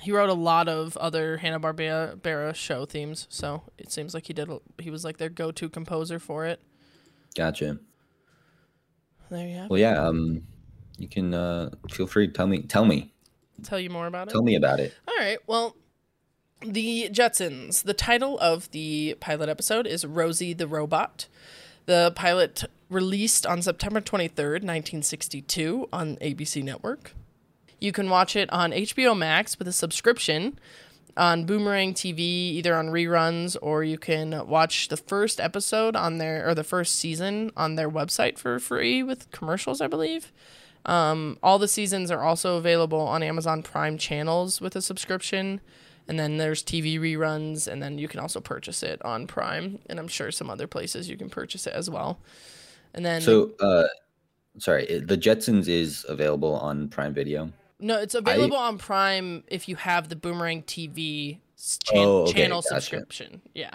He 0.00 0.12
wrote 0.12 0.30
a 0.30 0.34
lot 0.34 0.66
of 0.66 0.96
other 0.96 1.36
Hanna 1.36 1.60
Barbera 1.60 2.54
show 2.54 2.86
themes, 2.86 3.26
so 3.28 3.64
it 3.76 3.92
seems 3.92 4.14
like 4.14 4.26
he 4.26 4.32
did. 4.32 4.48
He 4.78 4.90
was 4.90 5.04
like 5.04 5.18
their 5.18 5.28
go-to 5.28 5.68
composer 5.68 6.18
for 6.18 6.46
it. 6.46 6.60
Gotcha. 7.34 7.78
There 9.30 9.46
you 9.46 9.54
have. 9.56 9.70
Well, 9.70 9.78
yeah. 9.78 10.02
Um, 10.02 10.42
you 10.98 11.08
can 11.08 11.32
uh 11.32 11.70
feel 11.90 12.06
free 12.06 12.26
to 12.26 12.32
tell 12.32 12.46
me 12.46 12.62
tell 12.62 12.84
me. 12.84 13.12
Tell 13.62 13.78
you 13.80 13.90
more 13.90 14.06
about 14.06 14.28
it. 14.28 14.32
tell 14.32 14.42
me 14.42 14.54
about 14.54 14.80
it. 14.80 14.94
All 15.06 15.14
right. 15.18 15.38
Well, 15.46 15.76
the 16.62 17.08
Jetsons. 17.10 17.82
The 17.82 17.94
title 17.94 18.38
of 18.38 18.70
the 18.70 19.16
pilot 19.20 19.48
episode 19.48 19.86
is 19.86 20.04
Rosie 20.04 20.52
the 20.52 20.66
Robot. 20.66 21.26
The 21.86 22.12
pilot 22.14 22.64
released 22.88 23.46
on 23.46 23.62
September 23.62 24.00
23rd, 24.00 24.62
1962 24.62 25.88
on 25.92 26.16
ABC 26.16 26.62
Network. 26.62 27.12
You 27.80 27.92
can 27.92 28.10
watch 28.10 28.36
it 28.36 28.50
on 28.52 28.72
HBO 28.72 29.16
Max 29.16 29.58
with 29.58 29.66
a 29.68 29.72
subscription 29.72 30.58
on 31.20 31.44
Boomerang 31.44 31.92
TV, 31.92 32.18
either 32.18 32.74
on 32.74 32.86
reruns 32.86 33.54
or 33.60 33.84
you 33.84 33.98
can 33.98 34.46
watch 34.48 34.88
the 34.88 34.96
first 34.96 35.38
episode 35.38 35.94
on 35.94 36.16
their 36.16 36.48
or 36.48 36.54
the 36.54 36.64
first 36.64 36.96
season 36.96 37.52
on 37.58 37.74
their 37.74 37.90
website 37.90 38.38
for 38.38 38.58
free 38.58 39.02
with 39.02 39.30
commercials, 39.30 39.82
I 39.82 39.86
believe. 39.86 40.32
Um, 40.86 41.36
all 41.42 41.58
the 41.58 41.68
seasons 41.68 42.10
are 42.10 42.22
also 42.22 42.56
available 42.56 43.02
on 43.02 43.22
Amazon 43.22 43.62
Prime 43.62 43.98
channels 43.98 44.62
with 44.62 44.74
a 44.74 44.80
subscription. 44.80 45.60
And 46.08 46.18
then 46.18 46.38
there's 46.38 46.64
TV 46.64 46.98
reruns, 46.98 47.68
and 47.68 47.82
then 47.82 47.98
you 47.98 48.08
can 48.08 48.18
also 48.18 48.40
purchase 48.40 48.82
it 48.82 49.04
on 49.04 49.26
Prime, 49.26 49.78
and 49.88 50.00
I'm 50.00 50.08
sure 50.08 50.32
some 50.32 50.48
other 50.48 50.66
places 50.66 51.08
you 51.08 51.18
can 51.18 51.28
purchase 51.28 51.66
it 51.66 51.74
as 51.74 51.90
well. 51.90 52.18
And 52.94 53.04
then 53.04 53.20
So, 53.20 53.52
uh, 53.60 53.88
sorry, 54.58 54.86
the 54.86 55.18
Jetsons 55.18 55.68
is 55.68 56.06
available 56.08 56.54
on 56.54 56.88
Prime 56.88 57.12
Video. 57.12 57.52
No, 57.80 57.98
it's 58.00 58.14
available 58.14 58.56
on 58.56 58.78
Prime 58.78 59.44
if 59.48 59.68
you 59.68 59.76
have 59.76 60.08
the 60.08 60.16
Boomerang 60.16 60.62
TV 60.62 61.38
Oh, 61.92 62.22
okay, 62.22 62.32
channel 62.32 62.62
gotcha. 62.62 62.74
subscription. 62.80 63.42
Yeah. 63.54 63.70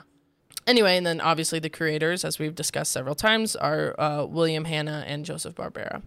Anyway, 0.68 0.98
and 0.98 1.06
then 1.06 1.22
obviously 1.22 1.60
the 1.60 1.70
creators, 1.70 2.26
as 2.26 2.40
we've 2.40 2.56
discussed 2.56 2.92
several 2.92 3.14
times, 3.14 3.56
are 3.56 4.00
uh, 4.00 4.26
William 4.26 4.66
Hanna 4.66 5.04
and 5.06 5.24
Joseph 5.24 5.54
Barbera. 5.54 6.02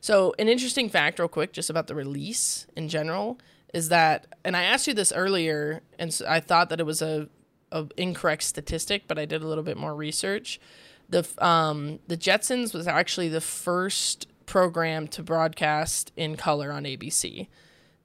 So, 0.00 0.34
an 0.38 0.48
interesting 0.48 0.88
fact, 0.88 1.18
real 1.18 1.28
quick, 1.28 1.52
just 1.52 1.70
about 1.70 1.86
the 1.86 1.94
release 1.94 2.66
in 2.76 2.88
general, 2.88 3.38
is 3.72 3.88
that, 3.90 4.26
and 4.44 4.56
I 4.56 4.64
asked 4.64 4.86
you 4.88 4.94
this 4.94 5.12
earlier, 5.12 5.82
and 5.98 6.20
I 6.28 6.40
thought 6.40 6.68
that 6.70 6.80
it 6.80 6.86
was 6.86 7.00
a, 7.00 7.28
a 7.70 7.86
incorrect 7.96 8.42
statistic, 8.42 9.04
but 9.06 9.18
I 9.18 9.24
did 9.24 9.42
a 9.42 9.46
little 9.46 9.64
bit 9.64 9.76
more 9.76 9.94
research. 9.94 10.60
The 11.08 11.24
um, 11.38 12.00
the 12.08 12.16
Jetsons 12.16 12.74
was 12.74 12.86
actually 12.88 13.28
the 13.28 13.40
first 13.40 14.26
program 14.46 15.08
to 15.08 15.22
broadcast 15.22 16.12
in 16.16 16.36
color 16.36 16.72
on 16.72 16.84
ABC. 16.84 17.48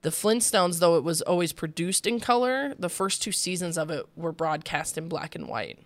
The 0.02 0.10
Flintstones, 0.10 0.80
though 0.80 0.96
it 0.96 1.04
was 1.04 1.22
always 1.22 1.52
produced 1.52 2.08
in 2.08 2.20
color, 2.20 2.74
the 2.80 2.90
first 2.90 3.22
two 3.22 3.34
seasons 3.34 3.78
of 3.78 3.90
it 3.90 4.06
were 4.16 4.32
broadcast 4.32 4.98
in 4.98 5.10
black 5.10 5.36
and 5.36 5.48
white. 5.48 5.80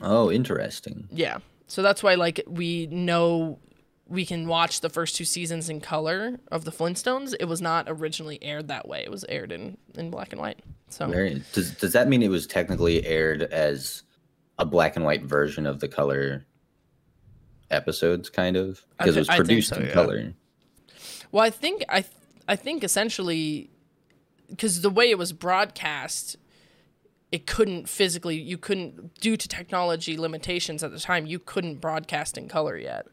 Oh, 0.00 0.30
interesting. 0.30 1.08
Yeah. 1.10 1.38
So 1.66 1.82
that's 1.82 2.02
why 2.02 2.14
like 2.14 2.40
we 2.46 2.86
know 2.86 3.58
we 4.08 4.26
can 4.26 4.48
watch 4.48 4.80
the 4.80 4.88
first 4.88 5.14
two 5.14 5.24
seasons 5.24 5.68
in 5.68 5.80
color 5.80 6.40
of 6.50 6.64
the 6.64 6.72
Flintstones. 6.72 7.34
It 7.38 7.44
was 7.44 7.60
not 7.62 7.84
originally 7.88 8.42
aired 8.42 8.68
that 8.68 8.88
way. 8.88 9.02
It 9.04 9.10
was 9.10 9.24
aired 9.28 9.52
in 9.52 9.76
in 9.94 10.10
black 10.10 10.32
and 10.32 10.40
white. 10.40 10.60
So 10.88 11.06
Very, 11.06 11.42
does 11.52 11.72
does 11.72 11.92
that 11.92 12.08
mean 12.08 12.22
it 12.22 12.28
was 12.28 12.46
technically 12.46 13.06
aired 13.06 13.42
as 13.42 14.02
a 14.58 14.64
black 14.64 14.96
and 14.96 15.04
white 15.04 15.22
version 15.22 15.66
of 15.66 15.80
the 15.80 15.88
color 15.88 16.44
episodes, 17.70 18.28
kind 18.30 18.56
of? 18.56 18.84
Because 18.98 19.14
thi- 19.14 19.20
it 19.20 19.28
was 19.28 19.36
produced 19.36 19.68
so, 19.70 19.76
in 19.76 19.86
yeah. 19.86 19.92
color. 19.92 20.32
Well, 21.32 21.44
I 21.44 21.50
think 21.50 21.84
I 21.88 22.00
th- 22.02 22.12
I 22.48 22.56
think 22.56 22.82
essentially 22.84 23.70
because 24.48 24.82
the 24.82 24.90
way 24.90 25.10
it 25.10 25.18
was 25.18 25.32
broadcast, 25.32 26.36
it 27.30 27.46
couldn't 27.46 27.88
physically 27.88 28.36
you 28.40 28.58
couldn't 28.58 29.14
due 29.20 29.36
to 29.36 29.46
technology 29.48 30.16
limitations 30.16 30.82
at 30.82 30.90
the 30.90 30.98
time 30.98 31.26
you 31.26 31.38
couldn't 31.38 31.76
broadcast 31.76 32.36
in 32.36 32.48
color 32.48 32.76
yet. 32.76 33.06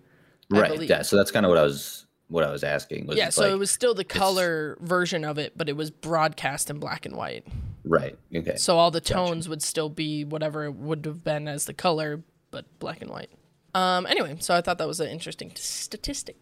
I 0.53 0.59
Right. 0.61 0.71
believe. 0.71 0.89
Yeah. 0.89 1.01
So 1.03 1.15
that's 1.17 1.29
kind 1.31 1.45
of 1.45 1.49
what 1.49 1.57
I 1.59 1.63
was 1.63 2.05
what 2.29 2.43
I 2.43 2.51
was 2.51 2.63
asking. 2.63 3.05
Was 3.07 3.17
yeah, 3.17 3.29
so 3.29 3.43
like- 3.43 3.51
it 3.51 3.55
was 3.57 3.71
still 3.71 3.93
the 3.93 4.03
color 4.03 4.77
version 4.81 5.23
of 5.23 5.37
it, 5.37 5.53
but 5.55 5.69
it 5.69 5.77
was 5.77 5.91
broadcast 5.91 6.69
in 6.69 6.79
black 6.79 7.05
and 7.05 7.15
white. 7.15 7.45
right. 7.85 8.17
Okay. 8.35 8.57
So 8.57 8.77
all 8.77 8.91
the 8.91 8.99
tones 8.99 9.47
would 9.47 9.61
still 9.63 9.87
be 9.89 10.25
whatever 10.25 10.65
it 10.65 10.73
would 10.73 11.05
have 11.05 11.23
been 11.23 11.47
as 11.47 11.65
the 11.65 11.73
color, 11.73 12.21
but 12.51 12.65
black 12.79 13.01
and 13.01 13.09
white. 13.09 13.29
Um, 13.77 14.07
anyway, 14.07 14.35
so 14.39 14.55
I 14.55 14.61
thought 14.61 14.79
that 14.79 14.87
was 14.87 14.99
an 14.99 15.09
interesting 15.09 15.51
t- 15.51 15.61
statistic. 15.61 16.35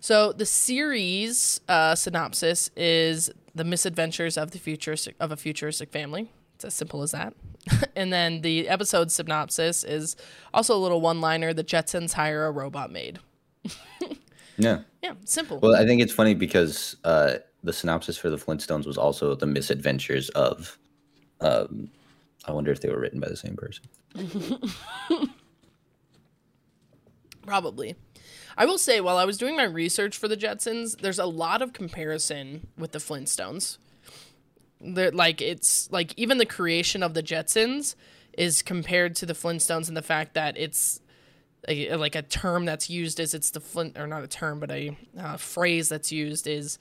So 0.00 0.32
the 0.32 0.46
series 0.46 1.60
uh, 1.68 1.94
synopsis 1.94 2.70
is 2.74 3.30
the 3.54 3.64
misadventures 3.64 4.38
of 4.38 4.52
the 4.52 4.58
futuristic 4.58 5.14
of 5.20 5.30
a 5.30 5.36
futuristic 5.36 5.92
family. 5.92 6.30
It's 6.54 6.64
as 6.64 6.72
simple 6.72 7.02
as 7.02 7.10
that. 7.10 7.34
and 7.96 8.10
then 8.10 8.40
the 8.40 8.66
episode 8.68 9.12
synopsis 9.12 9.84
is 9.84 10.16
also 10.54 10.74
a 10.74 10.80
little 10.80 11.02
one-liner: 11.02 11.52
the 11.52 11.64
Jetsons 11.64 12.14
hire 12.14 12.46
a 12.46 12.50
robot 12.50 12.90
maid. 12.90 13.18
Yeah. 14.56 14.82
Yeah, 15.02 15.14
simple. 15.24 15.58
Well, 15.58 15.74
I 15.74 15.84
think 15.84 16.00
it's 16.00 16.12
funny 16.12 16.32
because 16.32 16.94
uh, 17.02 17.38
the 17.64 17.72
synopsis 17.72 18.16
for 18.16 18.30
the 18.30 18.36
Flintstones 18.36 18.86
was 18.86 18.96
also 18.96 19.34
the 19.34 19.46
misadventures 19.46 20.28
of. 20.30 20.78
Um, 21.40 21.90
I 22.46 22.52
wonder 22.52 22.70
if 22.70 22.80
they 22.80 22.88
were 22.88 23.00
written 23.00 23.18
by 23.18 23.28
the 23.28 23.36
same 23.36 23.56
person. 23.56 23.84
Probably. 27.46 27.94
I 28.56 28.66
will 28.66 28.78
say, 28.78 29.00
while 29.00 29.16
I 29.16 29.24
was 29.24 29.36
doing 29.36 29.56
my 29.56 29.64
research 29.64 30.16
for 30.16 30.28
the 30.28 30.36
Jetsons, 30.36 31.00
there's 31.00 31.18
a 31.18 31.26
lot 31.26 31.60
of 31.60 31.72
comparison 31.72 32.68
with 32.78 32.92
the 32.92 32.98
Flintstones. 32.98 33.78
They're, 34.80 35.10
like 35.10 35.40
it's 35.40 35.90
like 35.90 36.14
even 36.16 36.38
the 36.38 36.46
creation 36.46 37.02
of 37.02 37.14
the 37.14 37.22
Jetsons 37.22 37.94
is 38.36 38.62
compared 38.62 39.16
to 39.16 39.26
the 39.26 39.32
Flintstones 39.32 39.88
in 39.88 39.94
the 39.94 40.02
fact 40.02 40.34
that 40.34 40.56
it's 40.58 41.00
a, 41.66 41.96
like 41.96 42.14
a 42.14 42.22
term 42.22 42.64
that's 42.64 42.90
used 42.90 43.18
is 43.18 43.32
it's 43.32 43.50
the 43.50 43.60
Flint 43.60 43.96
or 43.98 44.06
not 44.06 44.22
a 44.22 44.28
term 44.28 44.60
but 44.60 44.70
a 44.70 44.96
uh, 45.18 45.36
phrase 45.36 45.88
that's 45.88 46.12
used 46.12 46.46
is 46.46 46.78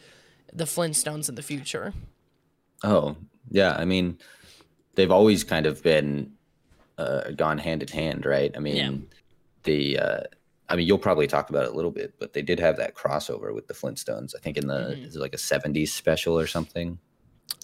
the 0.52 0.66
Flintstones 0.66 1.30
in 1.30 1.36
the 1.36 1.42
future. 1.42 1.94
Oh, 2.84 3.16
yeah. 3.50 3.76
I 3.78 3.86
mean, 3.86 4.18
they've 4.96 5.12
always 5.12 5.44
kind 5.44 5.66
of 5.66 5.82
been 5.82 6.34
uh, 6.98 7.32
gone 7.32 7.58
hand 7.58 7.82
in 7.82 7.88
hand, 7.88 8.26
right? 8.26 8.52
I 8.56 8.60
mean, 8.60 8.76
Yeah. 8.76 8.92
the. 9.64 10.00
Uh, 10.00 10.20
I 10.74 10.76
mean, 10.76 10.88
you'll 10.88 10.98
probably 10.98 11.28
talk 11.28 11.52
about 11.52 11.66
it 11.66 11.72
a 11.72 11.76
little 11.76 11.92
bit, 11.92 12.16
but 12.18 12.34
they 12.34 12.42
did 12.42 12.60
have 12.60 12.78
that 12.78 12.96
crossover 12.96 13.54
with 13.54 13.68
the 13.68 13.76
Flintstones. 13.76 14.34
I 14.36 14.40
think 14.40 14.58
in 14.58 14.66
the 14.66 14.74
Mm-hmm. 14.74 15.06
is 15.06 15.16
it 15.16 15.20
like 15.20 15.36
a 15.36 15.38
'70s 15.38 15.90
special 15.90 16.38
or 16.38 16.48
something. 16.48 16.98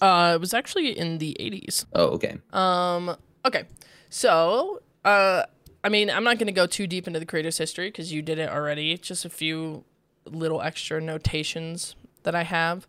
Uh, 0.00 0.32
it 0.36 0.40
was 0.40 0.54
actually 0.54 0.96
in 0.96 1.18
the 1.18 1.36
80s. 1.40 1.86
Oh, 1.92 2.06
okay. 2.10 2.38
Um. 2.52 3.16
Okay. 3.44 3.64
So, 4.10 4.80
uh, 5.04 5.42
I 5.82 5.88
mean, 5.88 6.08
I'm 6.08 6.22
not 6.22 6.38
going 6.38 6.46
to 6.46 6.52
go 6.52 6.66
too 6.66 6.86
deep 6.86 7.08
into 7.08 7.18
the 7.18 7.26
creator's 7.26 7.58
history 7.58 7.88
because 7.88 8.12
you 8.12 8.22
did 8.22 8.38
it 8.38 8.48
already. 8.48 8.96
Just 8.96 9.24
a 9.24 9.30
few 9.30 9.84
little 10.24 10.62
extra 10.62 11.00
notations 11.00 11.96
that 12.22 12.36
I 12.36 12.44
have. 12.44 12.86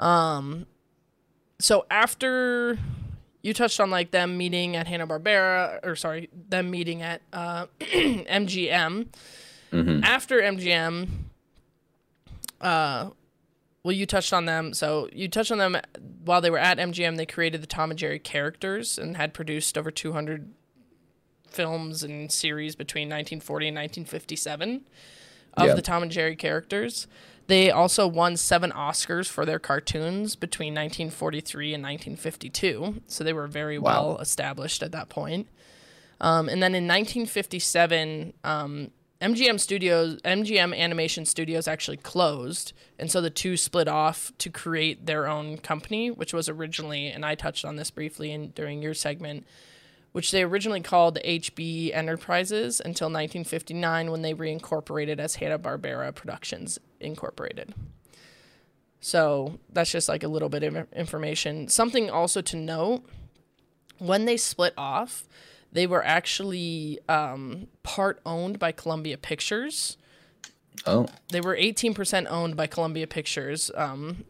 Um. 0.00 0.66
So 1.60 1.86
after 1.90 2.76
you 3.42 3.54
touched 3.54 3.78
on 3.80 3.90
like 3.90 4.10
them 4.10 4.36
meeting 4.36 4.74
at 4.76 4.86
Hanna 4.88 5.06
Barbera, 5.06 5.78
or 5.84 5.94
sorry, 5.94 6.28
them 6.48 6.70
meeting 6.72 7.02
at 7.02 7.22
uh, 7.32 7.66
MGM. 7.80 9.06
Mhm. 9.72 10.02
After 10.04 10.40
MGM, 10.42 11.08
uh, 12.60 13.10
well, 13.82 13.92
you 13.92 14.06
touched 14.06 14.32
on 14.32 14.44
them. 14.44 14.74
So 14.74 15.08
you 15.12 15.28
touched 15.28 15.50
on 15.52 15.58
them 15.58 15.76
while 16.24 16.40
they 16.40 16.50
were 16.50 16.58
at 16.58 16.78
MGM. 16.78 17.16
They 17.16 17.26
created 17.26 17.62
the 17.62 17.66
Tom 17.66 17.90
and 17.90 17.98
Jerry 17.98 18.18
characters 18.18 18.98
and 18.98 19.16
had 19.16 19.32
produced 19.32 19.78
over 19.78 19.90
200 19.90 20.50
films 21.48 22.02
and 22.02 22.30
series 22.30 22.76
between 22.76 23.08
1940 23.08 23.68
and 23.68 23.74
1957 23.76 24.86
of 25.54 25.66
Yeah. 25.68 25.74
the 25.74 25.82
Tom 25.82 26.02
and 26.02 26.12
Jerry 26.12 26.36
characters. 26.36 27.06
They 27.48 27.70
also 27.72 28.06
won 28.06 28.36
seven 28.36 28.70
Oscars 28.70 29.26
for 29.28 29.44
their 29.44 29.58
cartoons 29.58 30.36
between 30.36 30.74
1943 30.74 31.74
and 31.74 31.82
1952. 31.82 33.02
So 33.08 33.24
they 33.24 33.32
were 33.32 33.48
very 33.48 33.78
Wow. 33.78 33.90
well 34.10 34.18
established 34.18 34.82
at 34.82 34.92
that 34.92 35.08
point. 35.08 35.48
Um, 36.20 36.48
and 36.48 36.62
then 36.62 36.74
in 36.76 36.86
1957, 36.86 38.34
um, 38.44 38.90
MGM 39.20 39.60
Studios, 39.60 40.18
MGM 40.22 40.74
Animation 40.74 41.26
Studios 41.26 41.68
actually 41.68 41.98
closed, 41.98 42.72
and 42.98 43.10
so 43.10 43.20
the 43.20 43.28
two 43.28 43.56
split 43.58 43.86
off 43.86 44.32
to 44.38 44.48
create 44.48 45.04
their 45.04 45.26
own 45.26 45.58
company, 45.58 46.10
which 46.10 46.32
was 46.32 46.48
originally, 46.48 47.08
and 47.08 47.24
I 47.24 47.34
touched 47.34 47.66
on 47.66 47.76
this 47.76 47.90
briefly 47.90 48.32
in 48.32 48.48
during 48.50 48.80
your 48.80 48.94
segment, 48.94 49.46
which 50.12 50.30
they 50.30 50.42
originally 50.42 50.80
called 50.80 51.18
HB 51.22 51.94
Enterprises 51.94 52.80
until 52.80 53.08
1959 53.08 54.10
when 54.10 54.22
they 54.22 54.32
reincorporated 54.32 55.18
as 55.18 55.34
Hanna 55.36 55.58
Barbera 55.58 56.14
Productions 56.14 56.78
Incorporated. 56.98 57.74
So 59.00 59.58
that's 59.70 59.92
just 59.92 60.08
like 60.08 60.22
a 60.22 60.28
little 60.28 60.48
bit 60.48 60.62
of 60.62 60.90
information. 60.94 61.68
Something 61.68 62.08
also 62.10 62.40
to 62.40 62.56
note 62.56 63.02
when 63.98 64.24
they 64.24 64.38
split 64.38 64.72
off, 64.78 65.28
they 65.72 65.86
were 65.86 66.04
actually 66.04 66.98
um, 67.08 67.68
part 67.82 68.20
owned 68.26 68.58
by 68.58 68.72
Columbia 68.72 69.16
Pictures. 69.16 69.96
Oh, 70.86 71.06
They 71.28 71.40
were 71.40 71.56
18% 71.56 72.26
owned 72.30 72.56
by 72.56 72.66
Columbia 72.66 73.06
Pictures, 73.06 73.70
um, 73.74 74.24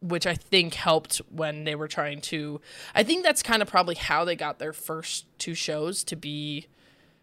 which 0.00 0.26
I 0.26 0.34
think 0.34 0.74
helped 0.74 1.18
when 1.30 1.64
they 1.64 1.74
were 1.74 1.88
trying 1.88 2.20
to. 2.22 2.60
I 2.94 3.02
think 3.02 3.24
that's 3.24 3.42
kind 3.42 3.62
of 3.62 3.68
probably 3.68 3.94
how 3.94 4.24
they 4.24 4.36
got 4.36 4.58
their 4.58 4.72
first 4.72 5.26
two 5.38 5.54
shows 5.54 6.02
to 6.04 6.16
be. 6.16 6.66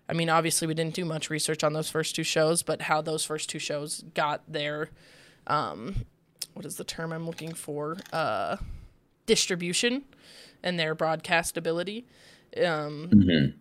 I 0.08 0.14
mean, 0.14 0.30
obviously, 0.30 0.68
we 0.68 0.76
didn't 0.76 0.94
do 0.94 1.04
much 1.04 1.30
research 1.30 1.64
on 1.64 1.74
those 1.74 1.90
first 1.90 2.16
two 2.16 2.24
shows, 2.24 2.62
but 2.62 2.84
how 2.84 3.02
those 3.02 3.26
first 3.26 3.50
two 3.50 3.60
shows 3.60 4.04
got 4.14 4.44
their. 4.48 4.90
Um, 5.48 6.06
what 6.54 6.66
is 6.66 6.76
the 6.76 6.84
term 6.84 7.12
I'm 7.12 7.26
looking 7.26 7.54
for? 7.54 7.98
Uh, 8.14 8.58
distribution 9.26 10.04
and 10.64 10.80
their 10.80 10.96
broadcast 10.96 11.58
ability. 11.58 12.06
Um, 12.64 13.10
mhm. 13.12 13.54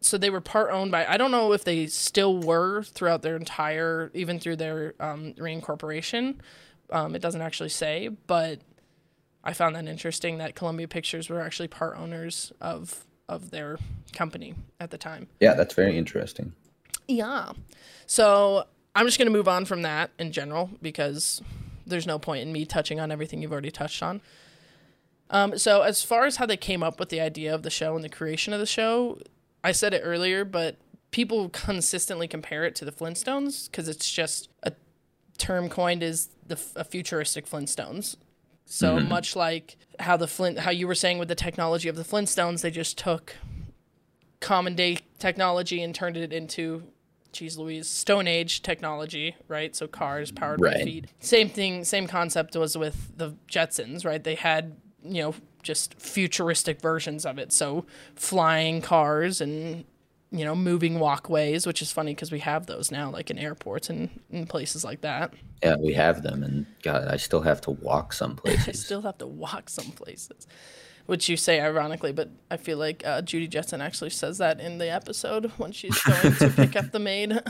so 0.00 0.18
they 0.18 0.30
were 0.30 0.40
part 0.40 0.70
owned 0.70 0.90
by 0.90 1.06
I 1.06 1.16
don't 1.16 1.30
know 1.30 1.52
if 1.52 1.64
they 1.64 1.86
still 1.86 2.38
were 2.38 2.82
throughout 2.82 3.22
their 3.22 3.36
entire 3.36 4.10
even 4.14 4.38
through 4.38 4.56
their 4.56 4.94
um, 5.00 5.34
reincorporation. 5.34 6.36
Um, 6.90 7.14
it 7.14 7.22
doesn't 7.22 7.40
actually 7.40 7.70
say, 7.70 8.08
but 8.08 8.60
I 9.42 9.52
found 9.52 9.76
that 9.76 9.86
interesting 9.86 10.38
that 10.38 10.54
Columbia 10.54 10.88
Pictures 10.88 11.28
were 11.28 11.40
actually 11.40 11.68
part 11.68 11.98
owners 11.98 12.52
of 12.60 13.04
of 13.28 13.50
their 13.50 13.78
company 14.12 14.54
at 14.78 14.90
the 14.90 14.98
time. 14.98 15.28
yeah, 15.40 15.54
that's 15.54 15.74
very 15.74 15.96
interesting. 15.96 16.52
Yeah. 17.08 17.52
So 18.06 18.64
I'm 18.94 19.06
just 19.06 19.18
gonna 19.18 19.30
move 19.30 19.48
on 19.48 19.64
from 19.64 19.82
that 19.82 20.10
in 20.18 20.32
general 20.32 20.70
because 20.82 21.42
there's 21.86 22.06
no 22.06 22.18
point 22.18 22.42
in 22.42 22.52
me 22.52 22.64
touching 22.64 23.00
on 23.00 23.10
everything 23.10 23.42
you've 23.42 23.52
already 23.52 23.70
touched 23.70 24.02
on. 24.02 24.20
Um, 25.30 25.58
so 25.58 25.82
as 25.82 26.02
far 26.02 26.26
as 26.26 26.36
how 26.36 26.46
they 26.46 26.56
came 26.56 26.82
up 26.82 27.00
with 27.00 27.08
the 27.08 27.20
idea 27.20 27.54
of 27.54 27.62
the 27.62 27.70
show 27.70 27.94
and 27.96 28.04
the 28.04 28.08
creation 28.08 28.52
of 28.52 28.60
the 28.60 28.66
show, 28.66 29.18
I 29.62 29.72
said 29.72 29.94
it 29.94 30.02
earlier, 30.04 30.44
but 30.44 30.76
people 31.10 31.48
consistently 31.48 32.28
compare 32.28 32.64
it 32.64 32.74
to 32.76 32.84
the 32.84 32.92
Flintstones 32.92 33.70
because 33.70 33.88
it's 33.88 34.10
just 34.12 34.48
a 34.62 34.72
term 35.38 35.68
coined 35.68 36.02
as 36.02 36.28
the 36.46 36.60
a 36.76 36.84
futuristic 36.84 37.46
Flintstones. 37.48 38.16
So 38.66 38.98
much 39.00 39.36
like 39.36 39.76
how 40.00 40.16
the 40.16 40.26
Flint, 40.26 40.60
how 40.60 40.70
you 40.70 40.86
were 40.86 40.94
saying 40.94 41.18
with 41.18 41.28
the 41.28 41.34
technology 41.34 41.88
of 41.88 41.96
the 41.96 42.02
Flintstones, 42.02 42.62
they 42.62 42.70
just 42.70 42.96
took 42.98 43.34
common 44.40 44.74
day 44.74 44.98
technology 45.18 45.82
and 45.82 45.94
turned 45.94 46.16
it 46.18 46.32
into 46.32 46.82
geez 47.32 47.56
louise 47.56 47.88
stone 47.88 48.28
age 48.28 48.60
technology 48.62 49.34
right 49.48 49.74
so 49.74 49.88
cars 49.88 50.30
powered 50.30 50.60
by 50.60 50.66
Right. 50.66 50.84
feet 50.84 51.06
same 51.18 51.48
thing 51.48 51.82
same 51.82 52.06
concept 52.06 52.54
was 52.54 52.76
with 52.76 53.16
the 53.16 53.34
jetsons 53.50 54.04
right 54.04 54.22
they 54.22 54.34
had 54.34 54.76
you 55.04 55.22
know 55.22 55.34
just 55.62 55.94
futuristic 55.94 56.80
versions 56.80 57.24
of 57.24 57.38
it 57.38 57.52
so 57.52 57.86
flying 58.16 58.80
cars 58.82 59.40
and 59.40 59.84
you 60.30 60.44
know 60.44 60.54
moving 60.54 60.98
walkways 60.98 61.66
which 61.66 61.80
is 61.80 61.92
funny 61.92 62.14
because 62.14 62.32
we 62.32 62.40
have 62.40 62.66
those 62.66 62.90
now 62.90 63.10
like 63.10 63.30
in 63.30 63.38
airports 63.38 63.88
and 63.88 64.08
in 64.30 64.46
places 64.46 64.84
like 64.84 65.00
that 65.02 65.32
Yeah, 65.62 65.76
we 65.76 65.94
have 65.94 66.22
them, 66.22 66.42
and 66.42 66.66
God, 66.82 67.08
I 67.08 67.16
still 67.16 67.40
have 67.40 67.62
to 67.62 67.70
walk 67.70 68.12
some 68.12 68.36
places. 68.44 68.68
I 68.68 68.72
still 68.72 69.02
have 69.02 69.16
to 69.18 69.26
walk 69.26 69.70
some 69.70 69.92
places, 69.92 70.46
which 71.06 71.28
you 71.30 71.38
say 71.38 71.58
ironically, 71.58 72.12
but 72.12 72.28
I 72.50 72.58
feel 72.58 72.76
like 72.76 73.02
uh, 73.06 73.22
Judy 73.22 73.48
Jetson 73.48 73.80
actually 73.80 74.10
says 74.10 74.36
that 74.38 74.60
in 74.60 74.76
the 74.76 74.90
episode 74.90 75.50
when 75.56 75.72
she's 75.72 75.98
going 76.02 76.34
to 76.34 76.50
pick 76.50 76.76
up 76.76 76.92
the 76.92 76.98
maid. 76.98 77.40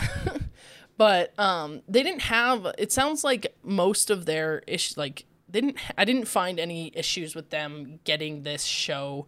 but 0.96 1.36
um, 1.40 1.82
they 1.88 2.05
didn't 2.05 2.22
have. 2.22 2.68
It 2.78 2.92
sounds 2.92 3.24
like 3.24 3.57
most 3.64 4.11
of 4.11 4.26
their 4.26 4.62
ish 4.68 4.96
like 4.96 5.24
didn't. 5.61 5.76
I 5.96 6.05
didn't 6.05 6.26
find 6.26 6.61
any 6.61 6.92
issues 6.94 7.34
with 7.34 7.50
them 7.50 8.00
getting 8.05 8.42
this 8.42 8.64
show 8.64 9.26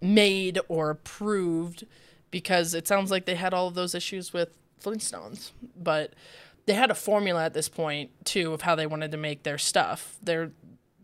made 0.00 0.58
or 0.68 0.90
approved 0.90 1.84
because 2.30 2.74
it 2.74 2.88
sounds 2.88 3.10
like 3.10 3.26
they 3.26 3.34
had 3.34 3.52
all 3.54 3.68
of 3.68 3.74
those 3.74 3.94
issues 3.94 4.32
with 4.32 4.50
Flintstones, 4.82 5.50
but 5.76 6.12
they 6.66 6.72
had 6.74 6.90
a 6.90 6.94
formula 6.94 7.44
at 7.44 7.54
this 7.54 7.68
point 7.68 8.10
too 8.24 8.52
of 8.52 8.62
how 8.62 8.74
they 8.74 8.86
wanted 8.86 9.10
to 9.12 9.16
make 9.18 9.42
their 9.42 9.58
stuff. 9.58 10.16
They're 10.22 10.50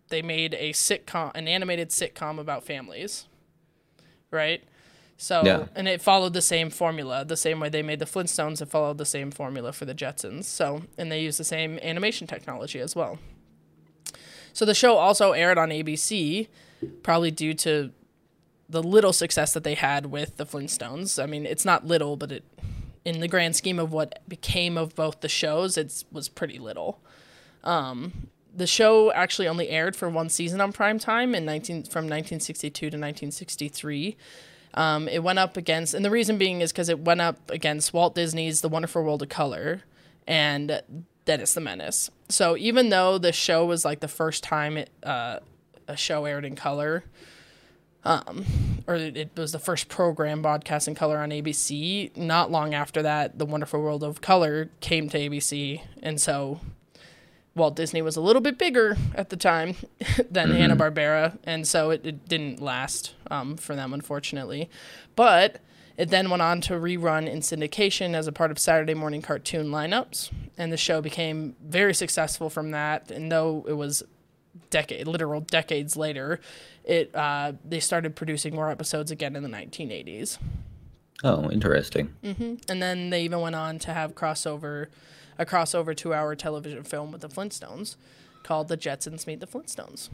they 0.08 0.22
made 0.22 0.54
a 0.54 0.72
sitcom, 0.72 1.30
an 1.36 1.46
animated 1.46 1.90
sitcom 1.90 2.38
about 2.40 2.64
families, 2.64 3.26
right? 4.32 4.64
So, 5.16 5.44
Yeah. 5.44 5.66
and 5.76 5.86
it 5.86 6.00
followed 6.02 6.32
the 6.32 6.42
same 6.42 6.68
formula, 6.70 7.24
the 7.24 7.36
same 7.36 7.60
way 7.60 7.68
they 7.68 7.82
made 7.82 7.98
the 8.00 8.06
Flintstones. 8.06 8.60
It 8.60 8.68
followed 8.70 8.98
the 8.98 9.04
same 9.04 9.30
formula 9.30 9.72
for 9.72 9.84
the 9.84 9.94
Jetsons. 9.94 10.44
So, 10.46 10.82
and 10.98 11.12
they 11.12 11.20
used 11.20 11.38
the 11.38 11.44
same 11.44 11.78
animation 11.82 12.26
technology 12.26 12.80
as 12.80 12.96
well. 12.96 13.18
So 14.52 14.64
the 14.64 14.74
show 14.74 14.96
also 14.96 15.32
aired 15.32 15.58
on 15.58 15.70
ABC, 15.70 16.48
probably 17.02 17.30
due 17.30 17.54
to 17.54 17.90
the 18.68 18.82
little 18.82 19.12
success 19.12 19.52
that 19.52 19.64
they 19.64 19.74
had 19.74 20.06
with 20.06 20.36
the 20.36 20.46
Flintstones. 20.46 21.22
I 21.22 21.26
mean, 21.26 21.44
it's 21.44 21.64
not 21.64 21.86
little, 21.86 22.16
but 22.16 22.30
it, 22.30 22.44
in 23.04 23.20
the 23.20 23.28
grand 23.28 23.56
scheme 23.56 23.78
of 23.78 23.92
what 23.92 24.22
became 24.28 24.78
of 24.78 24.94
both 24.94 25.20
the 25.20 25.28
shows, 25.28 25.76
it 25.76 26.04
was 26.12 26.28
pretty 26.28 26.58
little. 26.58 27.00
Um, 27.64 28.28
the 28.54 28.66
show 28.66 29.12
actually 29.12 29.48
only 29.48 29.68
aired 29.68 29.96
for 29.96 30.08
one 30.08 30.28
season 30.28 30.60
on 30.60 30.72
prime 30.72 30.98
time 30.98 31.34
in 31.34 31.44
19 31.44 31.84
from 31.84 32.04
1962 32.04 32.72
to 32.72 32.86
1963. 32.86 34.16
Um, 34.74 35.08
it 35.08 35.22
went 35.22 35.38
up 35.38 35.56
against, 35.56 35.94
and 35.94 36.04
the 36.04 36.10
reason 36.10 36.38
being 36.38 36.60
is 36.60 36.72
because 36.72 36.88
it 36.88 37.00
went 37.00 37.20
up 37.20 37.50
against 37.50 37.92
Walt 37.92 38.14
Disney's 38.14 38.60
The 38.60 38.68
Wonderful 38.68 39.02
World 39.02 39.22
of 39.22 39.28
Color 39.28 39.82
and 40.26 40.80
Dennis 41.24 41.54
the 41.54 41.60
Menace. 41.60 42.10
So 42.28 42.56
even 42.56 42.88
though 42.88 43.18
the 43.18 43.32
show 43.32 43.64
was 43.64 43.84
like 43.84 44.00
the 44.00 44.08
first 44.08 44.42
time 44.42 44.76
it, 44.76 44.90
uh, 45.02 45.40
a 45.86 45.96
show 45.96 46.24
aired 46.24 46.44
in 46.44 46.56
color, 46.56 47.04
um, 48.04 48.44
or 48.86 48.94
it, 48.94 49.30
was 49.36 49.52
the 49.52 49.58
first 49.58 49.88
program 49.88 50.40
broadcast 50.42 50.88
in 50.88 50.94
color 50.94 51.18
on 51.18 51.30
ABC, 51.30 52.16
not 52.16 52.50
long 52.50 52.72
after 52.72 53.02
that, 53.02 53.38
The 53.38 53.44
Wonderful 53.44 53.80
World 53.80 54.02
of 54.02 54.20
Color 54.20 54.70
came 54.80 55.08
to 55.10 55.18
ABC, 55.18 55.82
and 56.02 56.18
so 56.20 56.60
Walt 57.54 57.76
Disney 57.76 58.00
was 58.00 58.16
a 58.16 58.20
little 58.20 58.40
bit 58.40 58.56
bigger 58.56 58.96
at 59.14 59.28
the 59.28 59.36
time 59.36 59.76
than 60.30 60.52
Hanna 60.52 60.76
Barbera, 60.76 61.38
and 61.44 61.66
so 61.68 61.90
it, 61.90 62.06
it 62.06 62.28
didn't 62.28 62.60
last 62.62 63.14
um, 63.30 63.56
for 63.56 63.76
them, 63.76 63.92
unfortunately. 63.92 64.70
But 65.14 65.60
it 66.00 66.08
then 66.08 66.30
went 66.30 66.40
on 66.40 66.62
to 66.62 66.72
rerun 66.72 67.28
in 67.28 67.40
syndication 67.40 68.14
as 68.14 68.26
a 68.26 68.32
part 68.32 68.50
of 68.50 68.58
Saturday 68.58 68.94
morning 68.94 69.20
cartoon 69.20 69.66
lineups, 69.66 70.30
and 70.56 70.72
the 70.72 70.78
show 70.78 71.02
became 71.02 71.56
very 71.62 71.92
successful 71.92 72.48
from 72.48 72.70
that. 72.70 73.10
And 73.10 73.30
though 73.30 73.66
it 73.68 73.74
was 73.74 74.02
decade, 74.70 75.06
literal 75.06 75.42
decades 75.42 75.98
later, 75.98 76.40
it 76.84 77.14
uh, 77.14 77.52
they 77.62 77.80
started 77.80 78.16
producing 78.16 78.54
more 78.54 78.70
episodes 78.70 79.10
again 79.10 79.36
in 79.36 79.42
the 79.42 79.50
1980s. 79.50 80.38
Oh, 81.22 81.50
interesting. 81.50 82.14
And 82.70 82.80
then 82.80 83.10
they 83.10 83.22
even 83.24 83.42
went 83.42 83.56
on 83.56 83.78
to 83.80 83.92
have 83.92 84.14
crossover, 84.14 84.86
a 85.38 85.44
crossover 85.44 85.94
two-hour 85.94 86.34
television 86.34 86.82
film 86.82 87.12
with 87.12 87.20
the 87.20 87.28
Flintstones, 87.28 87.96
called 88.42 88.68
The 88.68 88.78
Jetsons 88.78 89.26
Meet 89.26 89.40
the 89.40 89.46
Flintstones. 89.46 90.08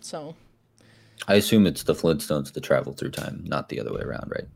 So 0.00 0.36
I 1.26 1.34
assume 1.34 1.66
it's 1.66 1.82
the 1.82 1.94
Flintstones 1.94 2.52
that 2.52 2.60
travel 2.60 2.92
through 2.92 3.10
time, 3.10 3.42
not 3.44 3.68
the 3.68 3.80
other 3.80 3.92
way 3.92 4.02
around, 4.02 4.30
right? 4.30 4.46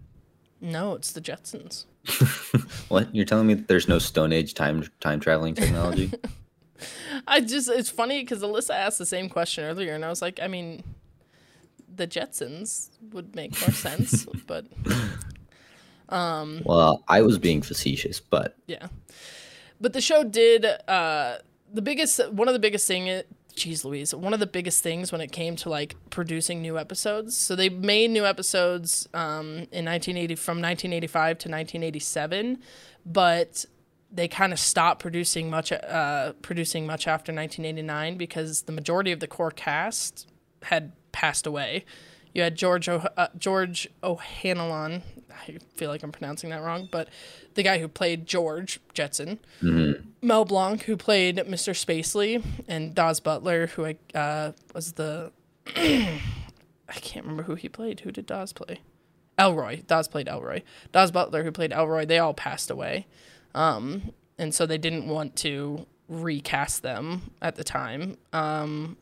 No, 0.60 0.94
it's 0.94 1.12
the 1.12 1.20
Jetsons. 1.20 1.84
What? 2.88 3.14
You're 3.14 3.26
telling 3.26 3.46
me 3.46 3.54
that 3.54 3.68
there's 3.68 3.86
no 3.86 3.98
Stone 3.98 4.32
Age 4.32 4.54
time 4.54 4.88
time 5.00 5.20
traveling 5.20 5.54
technology? 5.54 6.10
I 7.26 7.40
just 7.40 7.68
it's 7.68 7.90
funny 7.90 8.22
because 8.22 8.42
Alyssa 8.42 8.74
asked 8.74 8.98
the 8.98 9.06
same 9.06 9.28
question 9.28 9.64
earlier, 9.64 9.94
and 9.94 10.04
I 10.04 10.08
was 10.08 10.22
like, 10.22 10.40
I 10.40 10.48
mean, 10.48 10.82
the 11.94 12.06
Jetsons 12.06 12.90
would 13.12 13.34
make 13.34 13.60
more 13.60 13.72
sense, 13.72 14.24
but 14.46 14.66
well, 16.10 17.04
I 17.08 17.20
was 17.22 17.38
being 17.38 17.60
facetious, 17.60 18.20
but 18.20 18.56
yeah. 18.66 18.88
But 19.80 19.92
the 19.92 20.00
show 20.00 20.24
did 20.24 20.64
uh 20.64 21.36
the 21.72 21.82
biggest 21.82 22.32
one 22.32 22.48
of 22.48 22.54
the 22.54 22.60
biggest 22.60 22.86
thing 22.88 23.22
jeez 23.58 23.84
Louise, 23.84 24.14
one 24.14 24.34
of 24.34 24.40
the 24.40 24.46
biggest 24.46 24.82
things 24.82 25.12
when 25.12 25.20
it 25.20 25.32
came 25.32 25.56
to 25.56 25.68
like 25.68 25.96
producing 26.10 26.62
new 26.62 26.78
episodes. 26.78 27.36
So 27.36 27.54
they 27.56 27.68
made 27.68 28.10
new 28.10 28.24
episodes 28.24 29.08
um 29.14 29.46
in 29.72 29.84
1980 29.84 30.34
from 30.36 30.58
1985 30.58 31.38
to 31.38 31.48
1987, 31.48 32.58
but 33.04 33.64
they 34.10 34.28
kind 34.28 34.52
of 34.52 34.58
stopped 34.58 35.00
producing 35.00 35.50
much 35.50 35.72
uh 35.72 36.32
producing 36.42 36.86
much 36.86 37.06
after 37.06 37.32
1989 37.32 38.16
because 38.16 38.62
the 38.62 38.72
majority 38.72 39.12
of 39.12 39.20
the 39.20 39.26
core 39.26 39.50
cast 39.50 40.26
had 40.62 40.92
passed 41.12 41.46
away. 41.46 41.84
You 42.38 42.44
had 42.44 42.54
George 42.54 42.88
o- 42.88 43.04
uh, 43.16 43.26
George 43.36 43.88
O'Hanlon. 44.00 45.02
I 45.28 45.58
feel 45.74 45.90
like 45.90 46.04
I'm 46.04 46.12
pronouncing 46.12 46.50
that 46.50 46.62
wrong, 46.62 46.88
but 46.88 47.08
the 47.54 47.64
guy 47.64 47.80
who 47.80 47.88
played 47.88 48.26
George 48.26 48.78
Jetson, 48.94 49.40
Mel 50.22 50.44
Blanc, 50.44 50.84
who 50.84 50.96
played 50.96 51.38
Mr. 51.38 51.74
Spacely, 51.74 52.40
and 52.68 52.94
Daws 52.94 53.18
Butler, 53.18 53.66
who 53.66 53.86
I 53.86 53.96
uh, 54.14 54.52
was 54.72 54.92
the 54.92 55.32
I 55.76 56.20
can't 56.92 57.24
remember 57.24 57.42
who 57.42 57.56
he 57.56 57.68
played. 57.68 58.00
Who 58.00 58.12
did 58.12 58.26
Daws 58.26 58.52
play? 58.52 58.82
Elroy. 59.36 59.82
Daws 59.88 60.06
played 60.06 60.28
Elroy. 60.28 60.62
Daws 60.92 61.10
Butler, 61.10 61.42
who 61.42 61.50
played 61.50 61.72
Elroy, 61.72 62.06
they 62.06 62.20
all 62.20 62.34
passed 62.34 62.70
away, 62.70 63.08
um, 63.52 64.12
and 64.38 64.54
so 64.54 64.64
they 64.64 64.78
didn't 64.78 65.08
want 65.08 65.34
to 65.38 65.86
recast 66.08 66.84
them 66.84 67.32
at 67.42 67.56
the 67.56 67.64
time. 67.64 68.16
Um, 68.32 68.96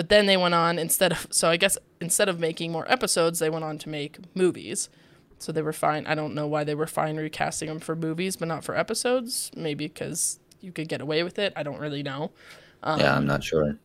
but 0.00 0.08
then 0.08 0.24
they 0.24 0.38
went 0.38 0.54
on 0.54 0.78
instead 0.78 1.12
of 1.12 1.26
so 1.28 1.50
I 1.50 1.58
guess 1.58 1.76
instead 2.00 2.30
of 2.30 2.40
making 2.40 2.72
more 2.72 2.90
episodes, 2.90 3.38
they 3.38 3.50
went 3.50 3.66
on 3.66 3.76
to 3.80 3.90
make 3.90 4.16
movies. 4.34 4.88
So 5.38 5.52
they 5.52 5.60
were 5.60 5.74
fine. 5.74 6.06
I 6.06 6.14
don't 6.14 6.34
know 6.34 6.46
why 6.46 6.64
they 6.64 6.74
were 6.74 6.86
fine 6.86 7.18
recasting 7.18 7.68
them 7.68 7.80
for 7.80 7.94
movies, 7.94 8.34
but 8.34 8.48
not 8.48 8.64
for 8.64 8.74
episodes. 8.74 9.50
Maybe 9.54 9.88
because 9.88 10.40
you 10.62 10.72
could 10.72 10.88
get 10.88 11.02
away 11.02 11.22
with 11.22 11.38
it. 11.38 11.52
I 11.54 11.62
don't 11.62 11.78
really 11.78 12.02
know. 12.02 12.30
yeah, 12.82 13.14
I'm 13.14 13.26
not 13.26 13.44
sure. 13.44 13.76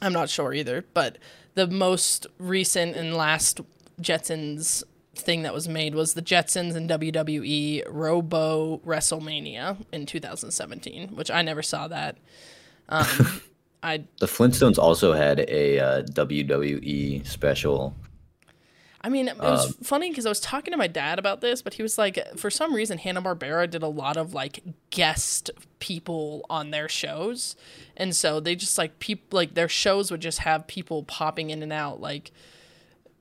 I'm 0.00 0.14
not 0.14 0.30
sure 0.30 0.54
either. 0.54 0.86
But 0.94 1.18
the 1.52 1.66
most 1.66 2.26
recent 2.38 2.96
and 2.96 3.14
last 3.14 3.60
Jetsons 4.00 4.84
thing 5.14 5.42
that 5.42 5.52
was 5.52 5.68
made 5.68 5.94
was 5.94 6.14
the 6.14 6.22
Jetsons 6.22 6.76
and 6.76 6.88
WWE 6.88 7.84
Robo 7.90 8.78
WrestleMania 8.86 9.84
in 9.92 10.06
2017, 10.06 11.08
which 11.08 11.30
I 11.30 11.42
never 11.42 11.60
saw 11.60 11.88
that. 11.88 12.16
Um, 12.88 13.42
I 13.82 14.04
The 14.18 14.26
Flintstones 14.26 14.78
also 14.78 15.12
had 15.12 15.40
a 15.48 15.78
uh, 15.78 16.02
WWE 16.02 17.26
special. 17.26 17.94
I 19.00 19.10
mean, 19.10 19.28
it 19.28 19.38
was 19.38 19.76
funny 19.84 20.10
because 20.10 20.26
I 20.26 20.28
was 20.28 20.40
talking 20.40 20.72
to 20.72 20.76
my 20.76 20.88
dad 20.88 21.20
about 21.20 21.40
this, 21.40 21.62
but 21.62 21.74
he 21.74 21.82
was 21.82 21.98
like, 21.98 22.18
for 22.36 22.50
some 22.50 22.74
reason, 22.74 22.98
Hanna 22.98 23.22
Barbera 23.22 23.70
did 23.70 23.82
a 23.82 23.88
lot 23.88 24.16
of 24.16 24.34
like 24.34 24.60
guest 24.90 25.50
people 25.78 26.44
on 26.50 26.72
their 26.72 26.88
shows, 26.88 27.54
and 27.96 28.14
so 28.14 28.40
they 28.40 28.56
just 28.56 28.76
like 28.76 28.98
people 28.98 29.36
like 29.36 29.54
their 29.54 29.68
shows 29.68 30.10
would 30.10 30.20
just 30.20 30.40
have 30.40 30.66
people 30.66 31.04
popping 31.04 31.50
in 31.50 31.62
and 31.62 31.72
out. 31.72 32.00
Like, 32.00 32.32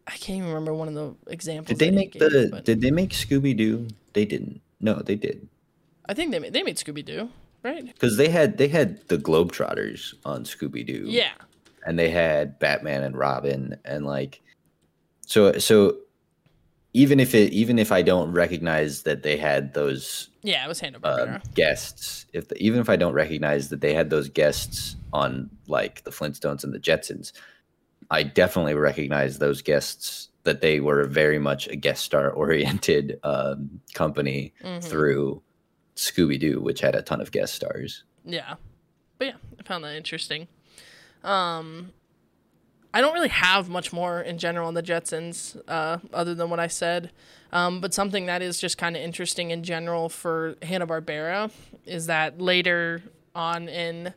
I 0.07 0.11
can't 0.11 0.39
even 0.39 0.47
remember 0.47 0.73
one 0.73 0.87
of 0.87 0.95
the 0.95 1.31
examples. 1.31 1.77
Did 1.77 1.79
they 1.79 1.91
make 1.91 2.13
gave, 2.13 2.21
the? 2.21 2.49
but 2.51 2.65
Did 2.65 2.81
they 2.81 2.91
make 2.91 3.11
Scooby 3.11 3.55
Doo? 3.55 3.87
They 4.13 4.25
didn't. 4.25 4.61
No, 4.81 4.95
they 4.95 5.15
did. 5.15 5.47
I 6.09 6.15
think 6.15 6.31
they 6.31 6.39
made, 6.39 6.53
they 6.53 6.63
made 6.63 6.77
Scooby 6.77 7.05
Doo, 7.05 7.29
right? 7.68 7.86
Because 7.86 8.18
they 8.18 8.30
had 8.30 8.57
they 8.57 8.68
had 8.68 9.07
the 9.07 9.18
Globetrotters 9.18 10.13
on 10.26 10.43
Scooby 10.43 10.86
Doo. 10.86 11.05
Yeah, 11.07 11.34
and 11.86 11.97
they 11.99 12.09
had 12.09 12.59
Batman 12.59 13.03
and 13.03 13.18
Robin 13.18 13.78
and 13.86 14.05
like 14.05 14.41
so 15.26 15.53
so 15.59 15.97
even 16.93 17.20
if 17.20 17.36
it 17.36 17.51
even 17.53 17.78
if 17.80 17.91
I 17.91 18.01
don't 18.01 18.32
recognize 18.32 19.03
that 19.03 19.24
they 19.24 19.38
had 19.38 19.74
those 19.74 20.30
yeah, 20.43 20.63
it 20.65 20.68
was 20.68 20.80
Hanna 20.80 20.99
uh, 21.03 21.39
guests 21.53 22.26
if 22.34 22.47
the, 22.47 22.57
even 22.57 22.80
if 22.80 22.89
I 22.89 22.95
don't 22.95 23.13
recognize 23.13 23.70
that 23.70 23.82
they 23.82 23.93
had 23.93 24.09
those 24.09 24.30
guests 24.30 24.95
on 25.13 25.49
like 25.68 26.03
the 26.03 26.11
Flintstones 26.11 26.63
and 26.63 26.74
the 26.74 26.80
Jetsons 26.80 27.34
I 28.09 28.24
definitely 28.24 28.74
recognize 28.76 29.38
those 29.39 29.61
guests 29.61 30.30
that 30.43 30.61
they 30.61 30.80
were 30.80 31.03
very 31.05 31.39
much 31.39 31.68
a 31.68 31.76
guest 31.76 32.05
star 32.05 32.32
oriented 32.32 33.20
um, 33.24 33.82
company 33.93 34.53
Mhm. 34.63 34.82
through 34.84 35.41
Scooby 35.97 36.39
Doo 36.39 36.61
which 36.61 36.79
had 36.79 36.95
a 36.95 37.01
ton 37.01 37.19
of 37.19 37.31
guest 37.31 37.53
stars 37.53 38.03
Yeah. 38.23 38.55
But 39.17 39.25
yeah, 39.27 39.33
I 39.59 39.63
found 39.63 39.83
that 39.83 39.95
interesting. 39.95 40.47
Um 41.23 41.91
I 42.93 43.01
don't 43.01 43.13
really 43.13 43.27
have 43.29 43.69
much 43.69 43.91
more 43.93 44.21
in 44.21 44.37
general 44.39 44.67
on 44.67 44.73
the 44.73 44.81
Jetsons, 44.81 45.61
uh, 45.67 45.97
other 46.13 46.33
than 46.33 46.49
what 46.49 46.59
I 46.59 46.65
said. 46.67 47.11
Um, 47.51 47.79
but 47.79 47.93
something 47.93 48.25
that 48.25 48.41
is 48.41 48.59
just 48.59 48.77
kind 48.77 48.95
of 48.95 49.03
interesting 49.03 49.51
in 49.51 49.61
general 49.61 50.09
for 50.09 50.55
Hanna 50.63 50.87
Barbera 50.87 51.51
is 51.85 52.07
that 52.07 52.41
later 52.41 53.03
on 53.35 53.67
in 53.69 54.13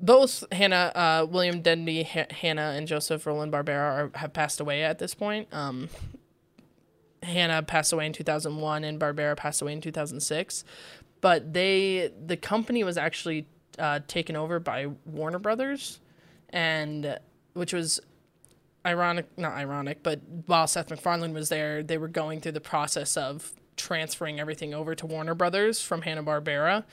both 0.00 0.44
Hanna, 0.50 0.92
uh, 0.94 1.26
William 1.28 1.60
Denby, 1.60 2.00
H- 2.14 2.32
Hanna, 2.32 2.72
and 2.76 2.86
Joseph 2.86 3.26
Roland 3.26 3.52
Barbera 3.52 4.14
have 4.16 4.32
passed 4.32 4.60
away 4.60 4.82
at 4.82 4.98
this 4.98 5.14
point. 5.14 5.48
Um, 5.52 5.90
Hanna 7.30 7.62
passed 7.62 7.92
away 7.92 8.06
in 8.06 8.12
2001 8.12 8.84
and 8.84 9.00
Barbera 9.00 9.36
passed 9.36 9.62
away 9.62 9.72
in 9.72 9.80
2006. 9.80 10.64
but 11.20 11.52
they 11.52 12.10
the 12.26 12.36
company 12.36 12.82
was 12.84 12.96
actually 12.98 13.46
uh, 13.78 14.00
taken 14.06 14.36
over 14.36 14.58
by 14.60 14.86
Warner 15.06 15.38
Brothers, 15.38 16.00
and 16.50 17.18
which 17.54 17.72
was 17.72 18.00
ironic, 18.84 19.26
not 19.38 19.52
ironic, 19.52 20.02
but 20.02 20.20
while 20.46 20.66
Seth 20.66 20.90
MacFarlane 20.90 21.32
was 21.32 21.48
there, 21.48 21.82
they 21.82 21.98
were 21.98 22.08
going 22.08 22.40
through 22.40 22.52
the 22.52 22.60
process 22.60 23.16
of 23.16 23.52
transferring 23.76 24.40
everything 24.40 24.74
over 24.74 24.94
to 24.94 25.06
Warner 25.06 25.34
Brothers 25.34 25.80
from 25.80 26.02
Hanna 26.02 26.22
Barbera, 26.22 26.84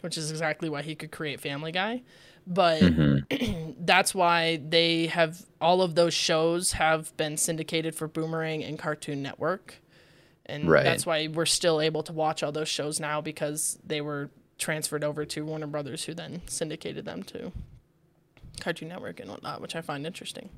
which 0.00 0.16
is 0.16 0.30
exactly 0.30 0.68
why 0.68 0.82
he 0.82 0.94
could 0.94 1.10
create 1.10 1.40
Family 1.40 1.72
Guy. 1.72 2.02
But 2.50 2.80
mm-hmm. 2.80 3.72
that's 3.84 4.14
why 4.14 4.60
they 4.66 5.06
have 5.06 5.44
all 5.60 5.82
of 5.82 5.94
those 5.94 6.14
shows 6.14 6.72
have 6.72 7.14
been 7.18 7.36
syndicated 7.36 7.94
for 7.94 8.08
Boomerang 8.08 8.64
and 8.64 8.78
Cartoon 8.78 9.22
Network. 9.22 9.76
And 10.46 10.68
Right. 10.68 10.82
that's 10.82 11.04
why 11.04 11.28
we're 11.28 11.44
still 11.44 11.78
able 11.78 12.02
to 12.04 12.12
watch 12.12 12.42
all 12.42 12.50
those 12.50 12.68
shows 12.68 12.98
now 12.98 13.20
because 13.20 13.78
they 13.84 14.00
were 14.00 14.30
transferred 14.56 15.04
over 15.04 15.26
to 15.26 15.44
Warner 15.44 15.66
Brothers, 15.66 16.04
who 16.04 16.14
then 16.14 16.40
syndicated 16.46 17.04
them 17.04 17.22
to 17.24 17.52
Cartoon 18.60 18.88
Network 18.88 19.20
and 19.20 19.30
whatnot, 19.30 19.60
which 19.60 19.76
I 19.76 19.82
find 19.82 20.06
interesting. 20.06 20.48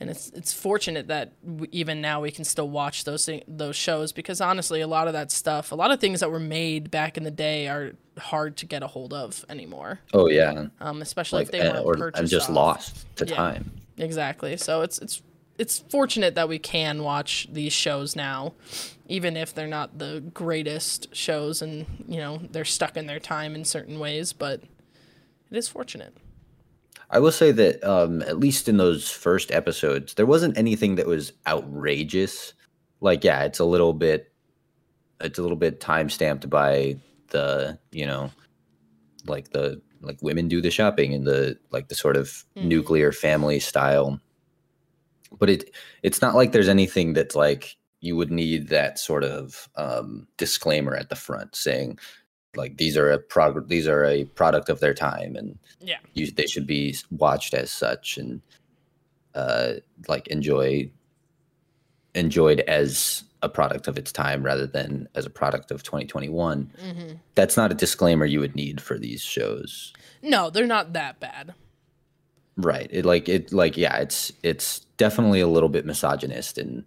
And 0.00 0.10
it's 0.10 0.30
it's 0.30 0.52
fortunate 0.52 1.06
that 1.06 1.32
w- 1.44 1.68
even 1.72 2.00
now 2.00 2.20
we 2.20 2.30
can 2.32 2.44
still 2.44 2.68
watch 2.68 3.04
those 3.04 3.24
thing, 3.24 3.42
those 3.46 3.76
shows 3.76 4.12
because 4.12 4.40
honestly, 4.40 4.80
a 4.80 4.86
lot 4.88 5.06
of 5.06 5.12
that 5.12 5.30
stuff, 5.30 5.70
a 5.70 5.76
lot 5.76 5.92
of 5.92 6.00
things 6.00 6.20
that 6.20 6.30
were 6.30 6.40
made 6.40 6.90
back 6.90 7.16
in 7.16 7.22
the 7.22 7.30
day, 7.30 7.68
are 7.68 7.92
hard 8.18 8.56
to 8.58 8.66
get 8.66 8.82
a 8.82 8.88
hold 8.88 9.14
of 9.14 9.44
anymore. 9.48 10.00
Oh 10.12 10.28
yeah, 10.28 10.66
Um, 10.80 11.00
especially 11.00 11.38
like 11.40 11.46
if 11.46 11.52
they 11.52 11.60
uh, 11.60 11.74
weren't 11.74 11.86
or 11.86 11.94
purchased. 11.94 12.20
I'm 12.20 12.26
just 12.28 12.50
off. 12.50 12.56
lost 12.56 13.16
to 13.16 13.26
Yeah. 13.26 13.36
time. 13.36 13.70
Exactly. 13.96 14.56
So 14.56 14.82
it's 14.82 14.98
it's 14.98 15.22
it's 15.58 15.78
fortunate 15.88 16.34
that 16.34 16.48
we 16.48 16.58
can 16.58 17.04
watch 17.04 17.46
these 17.52 17.72
shows 17.72 18.16
now, 18.16 18.54
even 19.06 19.36
if 19.36 19.54
they're 19.54 19.68
not 19.68 19.98
the 20.00 20.24
greatest 20.34 21.14
shows 21.14 21.62
and 21.62 21.86
you 22.08 22.16
know 22.16 22.40
they're 22.50 22.64
stuck 22.64 22.96
in 22.96 23.06
their 23.06 23.20
time 23.20 23.54
in 23.54 23.64
certain 23.64 24.00
ways. 24.00 24.32
But 24.32 24.60
it 25.52 25.56
is 25.56 25.68
fortunate. 25.68 26.16
I 27.10 27.18
will 27.18 27.32
say 27.32 27.52
that 27.52 27.82
um, 27.84 28.22
at 28.22 28.38
least 28.38 28.68
in 28.68 28.76
those 28.76 29.10
first 29.10 29.52
episodes, 29.52 30.14
there 30.14 30.26
wasn't 30.26 30.58
anything 30.58 30.96
that 30.96 31.06
was 31.06 31.32
outrageous. 31.46 32.54
Like, 33.00 33.22
yeah, 33.24 33.44
it's 33.44 33.58
a 33.58 33.64
little 33.64 33.92
bit, 33.92 34.32
it's 35.20 35.38
a 35.38 35.42
little 35.42 35.56
bit 35.56 35.80
time 35.80 36.10
stamped 36.10 36.48
by 36.50 36.96
the, 37.28 37.78
you 37.92 38.06
know, 38.06 38.30
like 39.26 39.50
the 39.50 39.80
like 40.02 40.18
women 40.20 40.48
do 40.48 40.60
the 40.60 40.70
shopping 40.70 41.14
and 41.14 41.26
the 41.26 41.58
like 41.70 41.88
the 41.88 41.94
sort 41.94 42.16
of 42.16 42.44
Mhm. 42.56 42.64
nuclear 42.64 43.10
family 43.12 43.58
style. 43.58 44.20
But 45.38 45.50
it 45.50 45.70
it's 46.02 46.20
not 46.20 46.34
like 46.34 46.52
there's 46.52 46.68
anything 46.68 47.12
that's 47.14 47.34
like 47.34 47.76
you 48.00 48.16
would 48.16 48.30
need 48.30 48.68
that 48.68 48.98
sort 48.98 49.24
of 49.24 49.68
um, 49.76 50.26
disclaimer 50.36 50.94
at 50.94 51.08
the 51.08 51.16
front 51.16 51.56
saying 51.56 51.98
like 52.56 52.76
these 52.76 52.96
are 52.96 53.10
a 53.10 53.18
prog- 53.18 53.68
these 53.68 53.86
are 53.88 54.04
a 54.04 54.24
product 54.24 54.68
of 54.68 54.80
their 54.80 54.94
time 54.94 55.36
and 55.36 55.58
Yeah. 55.80 55.98
you, 56.14 56.30
they 56.30 56.46
should 56.46 56.66
be 56.66 56.94
watched 57.10 57.54
as 57.54 57.70
such 57.70 58.16
and 58.18 58.40
uh, 59.34 59.74
like 60.08 60.26
enjoy 60.28 60.90
enjoyed 62.14 62.60
as 62.60 63.24
a 63.42 63.48
product 63.48 63.88
of 63.88 63.98
its 63.98 64.12
time 64.12 64.42
rather 64.42 64.66
than 64.66 65.08
as 65.14 65.26
a 65.26 65.30
product 65.30 65.70
of 65.70 65.82
2021 65.82 66.70
hmm 66.80 67.12
that's 67.34 67.56
not 67.56 67.72
a 67.72 67.74
disclaimer 67.74 68.24
you 68.24 68.38
would 68.40 68.54
need 68.54 68.80
for 68.80 68.96
these 68.98 69.20
shows 69.22 69.92
No, 70.22 70.50
they're 70.50 70.66
not 70.66 70.92
that 70.92 71.18
bad. 71.20 71.52
right 72.56 72.88
it 72.92 73.04
like 73.04 73.28
it 73.28 73.52
like 73.52 73.76
yeah 73.76 73.96
it's 73.98 74.32
it's 74.44 74.80
definitely 74.96 75.40
a 75.40 75.48
little 75.48 75.68
bit 75.68 75.84
misogynist 75.84 76.56
and 76.58 76.84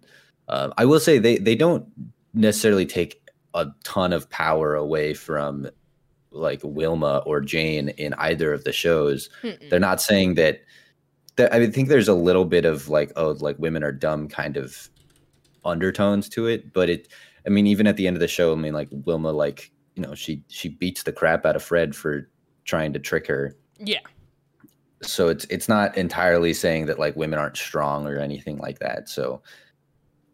uh, 0.48 0.70
i 0.78 0.84
will 0.86 0.98
say 1.00 1.18
they 1.18 1.36
they 1.36 1.54
don't 1.54 1.86
necessarily 2.32 2.86
take 2.86 3.20
a 3.58 3.74
ton 3.84 4.12
of 4.12 4.28
power 4.30 4.74
away 4.74 5.12
from 5.14 5.68
like 6.30 6.60
wilma 6.62 7.22
or 7.26 7.40
jane 7.40 7.88
in 7.90 8.14
either 8.14 8.52
of 8.52 8.64
the 8.64 8.72
shows 8.72 9.28
Mm-mm. 9.42 9.68
they're 9.70 9.80
not 9.80 10.00
saying 10.00 10.34
that, 10.34 10.60
that 11.36 11.52
i 11.52 11.66
think 11.70 11.88
there's 11.88 12.08
a 12.08 12.14
little 12.14 12.44
bit 12.44 12.64
of 12.64 12.88
like 12.88 13.10
oh 13.16 13.30
like 13.40 13.58
women 13.58 13.82
are 13.82 13.92
dumb 13.92 14.28
kind 14.28 14.56
of 14.56 14.88
undertones 15.64 16.28
to 16.30 16.46
it 16.46 16.72
but 16.72 16.88
it 16.88 17.08
i 17.46 17.48
mean 17.48 17.66
even 17.66 17.86
at 17.86 17.96
the 17.96 18.06
end 18.06 18.16
of 18.16 18.20
the 18.20 18.28
show 18.28 18.52
i 18.52 18.56
mean 18.56 18.74
like 18.74 18.88
wilma 19.04 19.30
like 19.32 19.70
you 19.94 20.02
know 20.02 20.14
she 20.14 20.42
she 20.48 20.68
beats 20.68 21.02
the 21.02 21.12
crap 21.12 21.44
out 21.44 21.56
of 21.56 21.62
fred 21.62 21.94
for 21.96 22.28
trying 22.64 22.92
to 22.92 22.98
trick 22.98 23.26
her 23.26 23.56
Yeah. 23.80 24.00
so 25.02 25.28
it's 25.28 25.44
it's 25.46 25.68
not 25.68 25.96
entirely 25.96 26.52
saying 26.54 26.86
that 26.86 26.98
like 26.98 27.16
women 27.16 27.38
aren't 27.38 27.56
strong 27.56 28.06
or 28.06 28.18
anything 28.18 28.58
like 28.58 28.78
that 28.80 29.08
so 29.08 29.42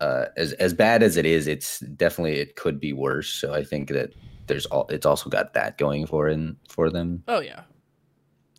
uh 0.01 0.27
as 0.37 0.53
as 0.55 0.75
bad 0.75 1.03
as 1.03 1.17
it 1.17 1.25
is 1.27 1.47
it's 1.47 1.79
definitely 1.81 2.39
it 2.41 2.57
could 2.57 2.81
be 2.81 2.93
worse 2.93 3.29
so 3.29 3.55
i 3.55 3.63
think 3.63 3.89
that 3.91 4.11
there's 4.47 4.67
all 4.67 4.87
it's 4.89 5.07
also 5.07 5.31
got 5.31 5.55
that 5.55 5.79
going 5.79 6.07
for 6.07 6.29
in 6.29 6.57
for 6.69 6.91
them 6.91 7.23
Oh 7.29 7.41
yeah. 7.41 7.63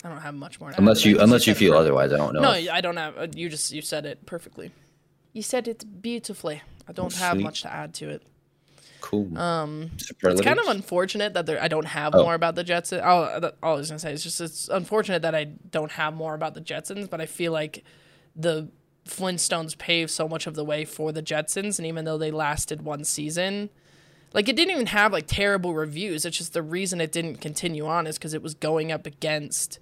I 0.03 0.09
don't 0.09 0.21
have 0.21 0.35
much 0.35 0.59
more. 0.59 0.69
to 0.69 0.75
add 0.75 0.79
unless 0.79 1.03
you 1.03 1.19
unless 1.19 1.45
you 1.47 1.53
feel 1.55 1.71
perfect. 1.71 1.81
otherwise 1.81 2.13
i 2.13 2.17
don't 2.17 2.33
know 2.33 2.41
No, 2.41 2.51
if- 2.53 2.69
I 2.69 2.79
don't 2.81 2.97
have. 2.97 3.17
uh, 3.17 3.27
You 3.35 3.49
just 3.49 3.71
you 3.71 3.81
said 3.81 4.05
it 4.05 4.25
perfectly. 4.25 4.71
You 5.33 5.41
said 5.41 5.67
it 5.67 5.83
beautifully. 6.01 6.61
I 6.87 6.91
don't 6.93 7.13
have 7.15 7.33
sweet. 7.33 7.43
much 7.43 7.61
to 7.63 7.73
add 7.73 7.93
to 7.95 8.09
it. 8.09 8.21
cool 9.01 9.37
Um, 9.37 9.91
it's 10.23 10.41
kind 10.41 10.59
of 10.59 10.67
unfortunate 10.67 11.33
that 11.33 11.45
there, 11.47 11.61
I 11.61 11.67
don't 11.67 11.85
have 11.87 12.15
Oh. 12.15 12.23
more 12.23 12.35
about 12.35 12.55
the 12.55 12.63
Jetsons. 12.63 13.03
All, 13.03 13.23
all 13.61 13.73
I 13.75 13.77
was 13.77 13.89
gonna 13.89 13.99
say 13.99 14.13
is 14.13 14.23
just 14.23 14.39
it's 14.39 14.69
unfortunate 14.69 15.21
that 15.23 15.35
I 15.35 15.43
don't 15.45 15.91
have 15.91 16.13
more 16.15 16.33
about 16.35 16.53
the 16.53 16.61
Jetsons, 16.61 17.09
but 17.09 17.19
I 17.19 17.25
feel 17.25 17.51
like 17.51 17.83
the 18.35 18.69
Flintstones 19.07 19.77
paved 19.77 20.11
so 20.11 20.27
much 20.27 20.47
of 20.47 20.55
the 20.55 20.65
way 20.65 20.83
for 20.83 21.11
the 21.11 21.21
Jetsons, 21.21 21.77
and 21.77 21.85
even 21.85 22.05
though 22.05 22.17
they 22.17 22.31
lasted 22.31 22.81
one 22.81 23.03
season, 23.03 23.69
like 24.33 24.49
it 24.49 24.55
didn't 24.55 24.71
even 24.71 24.87
have 24.87 25.13
like 25.13 25.27
terrible 25.27 25.73
reviews. 25.73 26.25
It's 26.25 26.37
just 26.37 26.53
the 26.53 26.63
reason 26.63 26.99
it 26.99 27.11
didn't 27.11 27.37
continue 27.37 27.85
on 27.85 28.07
is 28.07 28.17
because 28.17 28.33
it 28.33 28.41
was 28.41 28.53
going 28.55 28.91
up 28.91 29.05
against 29.05 29.79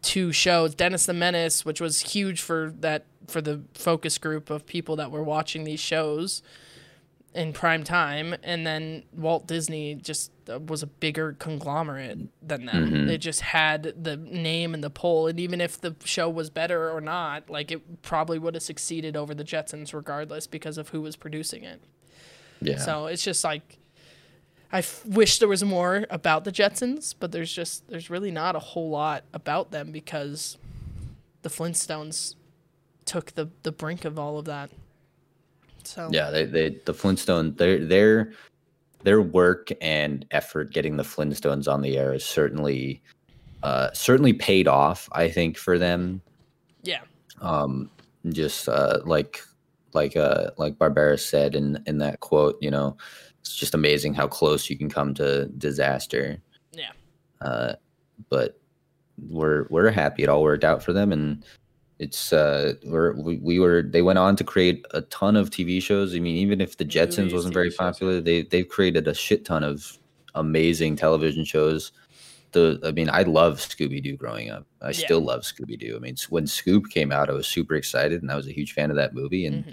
two 0.00 0.32
shows, 0.32 0.74
Dennis 0.74 1.06
the 1.06 1.12
Menace, 1.12 1.64
which 1.64 1.80
was 1.80 2.00
huge 2.00 2.40
for 2.40 2.72
that 2.80 3.04
for 3.28 3.40
the 3.40 3.62
focus 3.74 4.18
group 4.18 4.50
of 4.50 4.66
people 4.66 4.96
that 4.96 5.10
were 5.10 5.22
watching 5.22 5.64
these 5.64 5.80
shows 5.80 6.42
in 7.34 7.52
prime 7.52 7.82
time, 7.82 8.34
and 8.42 8.66
then 8.66 9.04
Walt 9.12 9.46
Disney 9.46 9.94
just 9.94 10.30
uh, 10.52 10.58
was 10.58 10.82
a 10.82 10.86
bigger 10.86 11.32
conglomerate 11.38 12.18
than 12.46 12.66
them. 12.66 12.90
Mhm. 12.90 13.06
They 13.06 13.16
just 13.16 13.40
had 13.40 13.94
the 14.04 14.16
name 14.16 14.74
and 14.74 14.84
the 14.84 14.90
pull, 14.90 15.26
and 15.28 15.40
even 15.40 15.60
if 15.60 15.80
the 15.80 15.96
show 16.04 16.28
was 16.28 16.50
better 16.50 16.90
or 16.90 17.00
not, 17.00 17.48
like 17.48 17.70
it 17.70 18.02
probably 18.02 18.38
would 18.38 18.54
have 18.54 18.62
succeeded 18.62 19.16
over 19.16 19.34
the 19.34 19.44
Jetsons 19.44 19.94
regardless 19.94 20.46
because 20.46 20.76
of 20.76 20.90
who 20.90 21.00
was 21.00 21.16
producing 21.16 21.64
it. 21.64 21.80
yeah 22.60 22.76
So 22.76 23.06
it's 23.06 23.22
just 23.24 23.42
like 23.44 23.78
I 24.74 24.78
f- 24.78 25.04
wish 25.06 25.38
there 25.38 25.48
was 25.48 25.62
more 25.64 26.06
about 26.10 26.44
the 26.44 26.52
Jetsons, 26.52 27.14
but 27.18 27.30
there's 27.32 27.52
just 27.52 27.88
there's 27.88 28.10
really 28.10 28.30
not 28.30 28.56
a 28.56 28.58
whole 28.58 28.90
lot 28.90 29.24
about 29.32 29.70
them 29.70 29.90
because 29.92 30.58
the 31.42 31.48
Flintstones 31.50 32.34
took 33.04 33.32
the 33.32 33.48
the 33.62 33.72
brink 33.72 34.04
of 34.04 34.18
all 34.18 34.38
of 34.38 34.44
that. 34.46 34.70
So 35.84 36.08
yeah 36.12 36.30
they, 36.30 36.44
they 36.44 36.68
the 36.84 36.94
flintstones 36.94 37.56
their 37.58 37.84
their 37.84 38.32
their 39.02 39.20
work 39.20 39.68
and 39.80 40.24
effort 40.30 40.72
getting 40.72 40.96
the 40.96 41.02
flintstones 41.02 41.70
on 41.70 41.82
the 41.82 41.98
air 41.98 42.14
is 42.14 42.24
certainly 42.24 43.02
uh 43.62 43.90
certainly 43.92 44.32
paid 44.32 44.68
off 44.68 45.08
i 45.12 45.28
think 45.28 45.56
for 45.56 45.78
them. 45.78 46.22
Yeah, 46.82 47.00
um 47.40 47.90
just 48.30 48.68
uh 48.68 49.00
like 49.04 49.40
like 49.92 50.16
uh 50.16 50.50
like 50.56 50.78
barbarus 50.78 51.20
said 51.20 51.54
in 51.54 51.82
in 51.86 51.98
that 51.98 52.20
quote 52.20 52.56
you 52.60 52.70
know 52.70 52.96
it's 53.40 53.56
just 53.56 53.74
amazing 53.74 54.14
how 54.14 54.28
close 54.28 54.70
you 54.70 54.78
can 54.78 54.88
come 54.88 55.14
to 55.14 55.46
disaster. 55.58 56.38
Yeah. 56.72 56.92
uh 57.40 57.74
but 58.30 58.60
we're 59.28 59.66
we're 59.68 59.90
happy 59.90 60.22
it 60.22 60.28
all 60.28 60.42
worked 60.42 60.64
out 60.64 60.82
for 60.82 60.92
them 60.92 61.12
and 61.12 61.44
it's 62.02 62.32
uh 62.32 62.74
we're 62.84 63.12
we, 63.26 63.36
we 63.38 63.58
were 63.58 63.82
they 63.82 64.02
went 64.02 64.18
on 64.18 64.34
to 64.36 64.44
create 64.44 64.84
a 64.92 65.02
ton 65.02 65.36
of 65.36 65.50
tv 65.50 65.80
shows 65.82 66.14
i 66.14 66.18
mean 66.18 66.36
even 66.36 66.60
if 66.60 66.76
the 66.76 66.84
jetsons 66.84 67.32
wasn't 67.32 67.52
TV 67.52 67.54
very 67.60 67.70
shows, 67.70 67.76
popular 67.76 68.20
they 68.20 68.42
they've 68.42 68.68
created 68.68 69.06
a 69.08 69.14
shit 69.14 69.44
ton 69.44 69.62
of 69.62 69.98
amazing 70.34 70.96
television 70.96 71.44
shows 71.44 71.92
the 72.52 72.78
i 72.84 72.90
mean 72.92 73.08
i 73.10 73.22
love 73.22 73.58
scooby-doo 73.58 74.16
growing 74.16 74.50
up 74.50 74.66
i 74.80 74.86
Yeah. 74.88 74.92
still 75.06 75.20
love 75.20 75.42
scooby-doo 75.42 75.94
i 75.96 75.98
mean 76.00 76.16
when 76.30 76.44
Scoob 76.44 76.90
came 76.90 77.12
out 77.12 77.30
i 77.30 77.32
was 77.32 77.46
super 77.46 77.74
excited 77.74 78.20
and 78.22 78.30
i 78.30 78.36
was 78.36 78.46
a 78.48 78.52
huge 78.52 78.72
fan 78.72 78.90
of 78.90 78.96
that 78.96 79.14
movie 79.14 79.46
and 79.46 79.64
Mhm. 79.64 79.72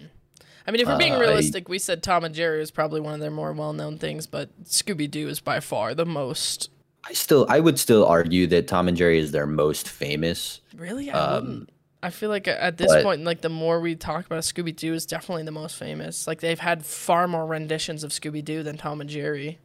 I 0.67 0.71
mean, 0.71 0.82
if 0.82 0.88
we're 0.88 0.97
being 0.97 1.13
Uh, 1.13 1.17
I- 1.17 1.21
realistic, 1.21 1.67
we 1.67 1.80
said 1.80 2.03
Tom 2.03 2.23
and 2.23 2.36
Jerry 2.36 2.61
is 2.61 2.69
probably 2.69 2.99
one 3.01 3.15
of 3.15 3.19
their 3.21 3.32
more 3.32 3.51
well-known 3.53 3.97
things, 3.97 4.27
but 4.27 4.49
Scooby 4.65 5.09
Doo 5.09 5.27
is 5.27 5.39
by 5.39 5.59
far 5.61 5.95
the 5.95 6.05
most. 6.05 6.69
i 7.09 7.13
still 7.13 7.47
i 7.49 7.59
would 7.59 7.80
still 7.80 8.05
argue 8.05 8.45
that 8.45 8.67
tom 8.67 8.88
and 8.89 8.95
jerry 8.97 9.17
is 9.17 9.32
their 9.32 9.47
most 9.47 9.88
famous 9.89 10.59
Really, 10.75 11.09
I 11.09 11.17
Um, 11.17 11.34
wouldn't. 11.47 11.69
I 12.02 12.10
feel 12.12 12.30
like 12.30 12.47
uh, 12.47 12.52
at 12.52 12.78
this 12.78 12.88
but- 12.88 13.04
point, 13.04 13.24
like 13.26 13.41
the 13.41 13.50
more 13.50 13.80
we 13.82 13.95
talk 13.95 14.26
about 14.26 14.39
Scooby 14.43 14.76
Doo, 14.76 14.93
is 14.93 15.06
definitely 15.06 15.43
the 15.43 15.52
most 15.52 15.76
famous. 15.78 16.28
Like 16.28 16.39
they've 16.39 16.60
had 16.60 16.86
far 16.86 17.28
more 17.28 17.45
renditions 17.45 18.04
of 18.04 18.12
Scooby 18.12 18.43
Doo 18.43 18.64
than 18.64 18.78
Tom 18.78 19.02
and 19.02 19.10
Jerry. 19.10 19.60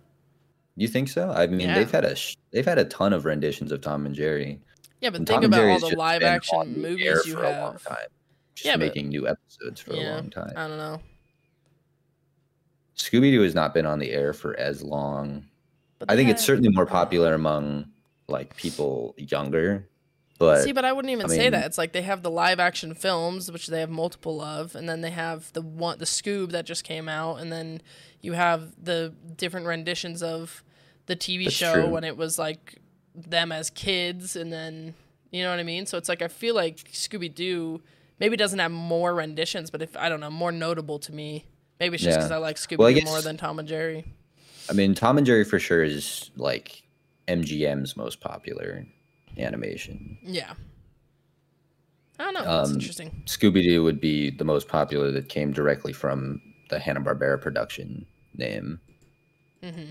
you 0.77 0.89
think 0.89 1.09
so 1.09 1.31
i 1.31 1.47
mean 1.47 1.61
Yeah. 1.61 1.75
they've 1.77 1.91
had 1.93 2.05
a 2.05 2.17
sh- 2.17 2.37
they've 2.51 2.65
had 2.67 2.79
a 2.79 2.85
ton 2.85 3.13
of 3.13 3.25
renditions 3.25 3.71
of 3.71 3.81
tom 3.81 4.07
and 4.07 4.13
jerry 4.15 4.59
Yeah, 5.01 5.11
but 5.11 5.19
And 5.21 5.29
think 5.29 5.43
Tom 5.43 5.53
about 5.53 5.69
all 5.83 5.89
the 5.89 5.95
live 5.97 6.23
action 6.25 6.83
movies 6.83 7.25
you 7.27 7.35
for 7.35 7.45
a 7.45 7.51
long 7.61 7.73
have. 7.75 7.85
time, 7.85 8.09
just 8.57 8.67
Yeah, 8.67 8.73
but- 8.73 8.81
making 8.87 9.11
new 9.11 9.29
episodes 9.29 9.81
for 9.81 9.93
a 9.93 10.01
long 10.01 10.31
time. 10.31 10.53
I 10.57 10.67
don't 10.67 10.77
know. 10.79 11.01
Scooby 12.97 13.31
Doo 13.33 13.43
has 13.43 13.55
not 13.55 13.75
been 13.75 13.87
on 13.87 13.99
the 13.99 14.11
air 14.11 14.33
for 14.33 14.59
as 14.59 14.83
long. 14.83 15.45
But 15.99 16.11
I 16.11 16.17
think 16.17 16.31
it's 16.31 16.45
certainly 16.45 16.71
more 16.71 16.87
popular 16.87 17.35
among 17.35 17.87
like 18.29 18.57
people 18.57 19.15
younger, 19.19 19.87
but 20.39 20.63
See, 20.63 20.73
but 20.73 20.85
I 20.85 20.93
wouldn't 20.93 21.13
even 21.13 21.27
I 21.27 21.29
say 21.29 21.49
that. 21.51 21.67
It's 21.67 21.79
like 21.79 21.93
they 21.93 22.03
have 22.03 22.23
the 22.23 22.31
live 22.31 22.59
action 22.59 22.95
films, 22.95 23.51
which 23.53 23.69
they 23.69 23.81
have 23.81 23.91
multiple 23.91 24.41
of, 24.41 24.75
and 24.75 24.89
then 24.89 25.01
they 25.01 25.11
have 25.11 25.53
the 25.53 25.63
one 25.63 25.99
the 25.99 26.05
Scoob 26.05 26.51
that 26.51 26.67
just 26.67 26.85
came 26.85 27.09
out, 27.09 27.37
and 27.41 27.53
then 27.53 27.81
you 28.21 28.33
have 28.33 28.73
the 28.83 29.15
different 29.37 29.67
renditions 29.67 30.23
of 30.23 30.65
the 31.07 31.15
TV 31.17 31.51
show 31.51 31.75
true. 31.75 31.87
when 31.89 32.05
it 32.05 32.17
was 32.17 32.39
like 32.39 32.79
them 33.15 33.53
as 33.53 33.71
kids, 33.71 34.35
and 34.35 34.53
then 34.53 34.95
you 35.31 35.43
know 35.43 35.51
what 35.51 35.59
I 35.61 35.65
mean. 35.65 35.87
So 35.87 35.99
it's 35.99 36.09
like 36.09 36.23
I 36.23 36.29
feel 36.29 36.55
like 36.55 36.79
Scooby 36.93 37.33
Doo 37.33 37.81
maybe 38.19 38.37
doesn't 38.37 38.59
have 38.59 38.73
more 38.73 39.15
renditions, 39.15 39.71
but 39.71 39.83
if 39.83 39.97
I 39.97 40.09
don't 40.09 40.21
know, 40.21 40.31
more 40.31 40.53
notable 40.53 40.99
to 41.01 41.13
me. 41.13 41.45
Maybe 41.81 41.95
it's 41.97 42.05
just 42.05 42.15
Yeah. 42.15 42.19
because 42.19 42.31
I 42.31 42.37
like 42.39 42.57
Scooby 42.57 42.71
Doo 42.71 42.79
Well, 42.79 42.97
I 42.97 43.01
more 43.05 43.21
than 43.21 43.37
Tom 43.37 43.59
and 43.59 43.69
Jerry. 43.69 44.05
I 44.71 44.73
mean, 44.73 44.95
Tom 44.95 45.19
and 45.19 45.27
Jerry 45.27 45.45
for 45.45 45.59
sure 45.59 45.83
is 45.83 46.31
like 46.37 46.83
MGM's 47.29 47.97
most 47.97 48.21
popular 48.21 48.87
animation. 49.39 50.19
Yeah. 50.23 50.55
I 52.19 52.25
don't 52.25 52.35
know. 52.35 52.45
That's 52.45 52.69
Um, 52.71 52.75
interesting. 52.77 53.23
Scooby 53.27 53.63
Doo 53.63 53.83
would 53.83 54.01
be 54.01 54.31
the 54.31 54.45
most 54.45 54.69
popular 54.69 55.11
that 55.11 55.29
came 55.29 55.53
directly 55.53 55.93
from 55.93 56.41
the 56.71 56.79
Hanna 56.79 57.01
Barbera 57.01 57.41
production 57.41 58.07
name. 58.35 58.81
hmm 59.63 59.91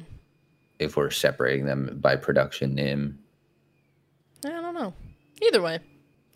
If 0.79 0.95
we're 0.97 1.09
separating 1.11 1.65
them 1.65 1.97
by 2.01 2.15
production 2.15 2.73
name, 2.75 3.19
I 4.45 4.49
don't 4.49 4.73
know. 4.73 4.93
Either 5.41 5.61
way, 5.61 5.79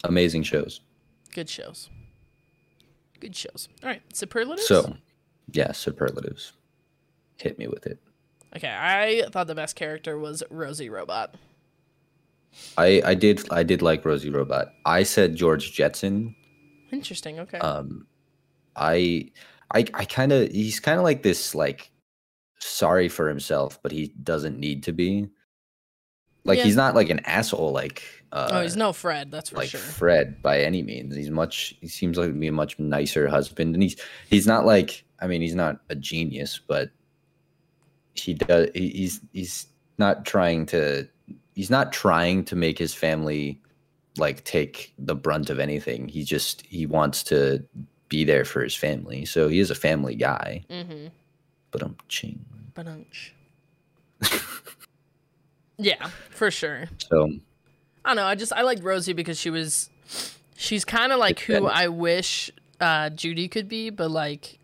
amazing 0.04 0.44
shows. 0.44 0.82
good 1.34 1.50
shows. 1.50 1.90
Good 3.20 3.36
shows. 3.36 3.68
All 3.84 3.90
right, 3.90 4.02
superlatives. 4.16 4.68
So, 4.68 4.96
yeah, 5.52 5.72
superlatives. 5.72 6.54
Hit 7.38 7.58
me 7.58 7.68
with 7.68 7.86
it. 7.88 8.00
okay, 8.56 8.70
I 8.70 9.28
thought 9.32 9.48
the 9.48 9.56
best 9.56 9.76
character 9.76 10.18
was 10.20 10.44
Rosie 10.50 10.90
Robot. 10.90 11.36
I 12.78 13.02
I 13.06 13.14
did 13.14 13.48
I 13.52 13.64
did 13.64 13.82
like 13.82 14.06
Rosie 14.06 14.30
Robot. 14.30 14.70
I 14.86 15.04
said 15.04 15.36
George 15.36 15.74
Jetson. 15.74 16.36
Interesting. 16.92 17.40
Okay. 17.40 17.60
Um, 17.60 18.08
I 18.76 19.32
I 19.74 19.86
I 19.94 20.06
kind 20.06 20.32
of 20.32 20.52
he's 20.52 20.80
kind 20.80 20.98
of 20.98 21.04
like 21.04 21.24
this 21.24 21.54
like 21.56 21.92
sorry 22.60 23.10
for 23.10 23.28
himself, 23.30 23.80
but 23.84 23.92
he 23.92 24.08
doesn't 24.24 24.60
need 24.60 24.84
to 24.84 24.92
be. 24.94 25.30
Like 26.44 26.60
Yeah. 26.60 26.64
he's 26.66 26.76
not 26.78 26.96
like 26.96 27.10
an 27.10 27.20
asshole 27.26 27.72
like 27.74 28.04
uh 28.32 28.50
oh, 28.54 28.62
he's 28.62 28.78
no 28.78 28.94
Fred. 28.94 29.32
That's 29.32 29.50
for 29.50 29.58
like 29.58 29.70
sure. 29.70 29.80
Fred 29.80 30.42
by 30.42 30.62
any 30.62 30.82
means. 30.82 31.16
He's 31.16 31.30
much 31.30 31.76
he 31.82 31.88
seems 31.88 32.18
like 32.18 32.28
to 32.30 32.34
be 32.34 32.48
a 32.48 32.52
much 32.52 32.80
nicer 32.80 33.28
husband 33.28 33.76
and 33.76 33.84
he's 33.84 33.98
he's 34.30 34.48
not 34.48 34.66
like 34.66 35.04
I 35.20 35.28
mean 35.28 35.42
he's 35.42 35.56
not 35.56 35.82
a 35.90 35.96
genius, 35.96 36.60
but 36.66 36.90
he 38.14 38.34
does 38.34 38.70
he's 38.74 39.20
he's 39.34 39.68
not 39.98 40.26
trying 40.26 40.66
to 40.68 41.08
he's 41.58 41.72
not 41.72 41.92
trying 41.92 42.44
to 42.46 42.56
make 42.56 42.78
his 42.78 42.94
family 42.94 43.60
like 44.20 44.44
take 44.44 44.94
the 45.00 45.16
brunt 45.16 45.50
of 45.50 45.58
anything. 45.58 46.08
He 46.08 46.24
just 46.24 46.62
he 46.68 46.86
wants 46.86 47.24
to 47.24 47.64
be 48.10 48.24
there 48.24 48.46
for 48.46 48.62
his 48.62 48.76
family. 48.76 49.26
So 49.26 49.48
he 49.48 49.58
is 49.58 49.72
a 49.72 49.76
family 49.76 50.14
guy. 50.14 50.64
Mm-hmm. 50.70 51.08
But 51.72 51.82
I'm 51.82 51.98
ching. 52.10 52.46
Bunch. 52.76 53.34
yeah, 55.80 56.10
for 56.30 56.52
sure. 56.52 56.86
So 57.10 57.32
I 58.06 58.10
don't 58.10 58.18
know. 58.18 58.26
I 58.26 58.36
just 58.36 58.54
I 58.54 58.62
like 58.62 58.84
Rosie 58.84 59.14
because 59.14 59.40
she 59.40 59.50
was, 59.50 59.90
she's 60.56 60.86
kind 60.86 61.12
of 61.12 61.18
like 61.18 61.40
who 61.40 61.54
Independent. 61.54 61.84
I 61.84 61.88
wish 61.88 62.52
uh, 62.80 63.10
Judy 63.10 63.48
could 63.48 63.68
be, 63.68 63.90
but 63.90 64.12
like, 64.12 64.60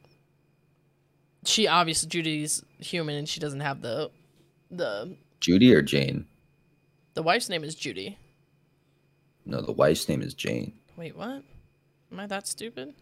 she 1.43 1.67
obviously 1.67 2.07
Judy's 2.07 2.63
human 2.77 3.15
and 3.15 3.27
she 3.27 3.39
doesn't 3.39 3.61
have 3.61 3.81
the, 3.81 4.11
the 4.69 5.17
Judy 5.39 5.73
or 5.73 5.81
Jane? 5.81 6.27
The 7.13 7.23
wife's 7.23 7.49
name 7.49 7.63
is 7.63 7.75
Judy. 7.75 8.17
No, 9.45 9.61
the 9.61 9.71
wife's 9.71 10.07
name 10.07 10.21
is 10.21 10.33
Jane. 10.33 10.73
Wait, 10.95 11.15
what? 11.17 11.43
Am 12.11 12.19
I 12.19 12.27
that 12.27 12.47
stupid? 12.47 12.93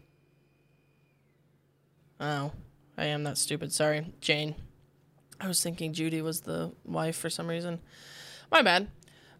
Oh, 2.19 2.51
I 2.97 3.05
am 3.05 3.23
that 3.23 3.37
stupid. 3.37 3.73
Sorry, 3.73 4.13
Jane. 4.21 4.55
I 5.39 5.47
was 5.47 5.61
thinking 5.61 5.93
Judy 5.93 6.21
was 6.21 6.41
the 6.41 6.71
wife 6.85 7.15
for 7.17 7.29
some 7.29 7.47
reason. 7.47 7.79
My 8.51 8.61
bad. 8.61 8.87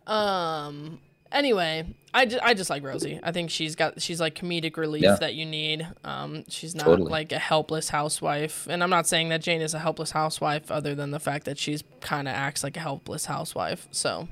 Um. 0.07 0.99
Anyway, 1.32 1.95
I, 2.13 2.26
ju- 2.26 2.39
I 2.43 2.53
just 2.53 2.69
like 2.69 2.84
Rosie. 2.84 3.17
I 3.24 3.32
think 3.32 3.51
she's 3.51 3.78
got 3.78 4.01
she's 4.01 4.19
like 4.19 4.36
comedic 4.36 4.76
relief 4.76 5.03
Yeah. 5.03 5.15
that 5.22 5.34
you 5.34 5.45
need. 5.45 5.88
Um, 6.03 6.43
she's 6.49 6.76
not 6.76 6.84
Totally. 6.84 7.09
like 7.09 7.32
a 7.32 7.39
helpless 7.39 7.88
housewife, 7.88 8.67
and 8.69 8.84
I'm 8.84 8.89
not 8.89 9.07
saying 9.07 9.30
that 9.30 9.41
Jane 9.41 9.61
is 9.61 9.74
a 9.74 9.80
helpless 9.80 10.11
housewife, 10.11 10.69
other 10.69 10.93
than 10.93 11.11
the 11.11 11.22
fact 11.22 11.45
that 11.45 11.57
she's 11.57 11.86
kind 12.01 12.28
of 12.28 12.34
acts 12.34 12.65
like 12.65 12.76
a 12.76 12.82
helpless 12.82 13.26
housewife. 13.28 13.88
So, 13.91 14.28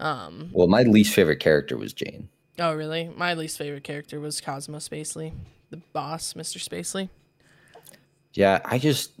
um, 0.00 0.50
Well, 0.52 0.66
my 0.68 0.82
least 0.82 1.14
favorite 1.14 1.40
character 1.40 1.76
was 1.76 1.92
Jane. 1.92 2.28
Oh, 2.58 2.74
really? 2.74 3.08
My 3.16 3.34
least 3.34 3.58
favorite 3.58 3.84
character 3.84 4.18
was 4.20 4.40
Cosmo 4.40 4.78
Spacely, 4.78 5.32
the 5.70 5.76
boss, 5.92 6.32
Mr. 6.34 6.58
Spacely. 6.58 7.08
Yeah, 8.34 8.60
I 8.64 8.78
just 8.78 9.12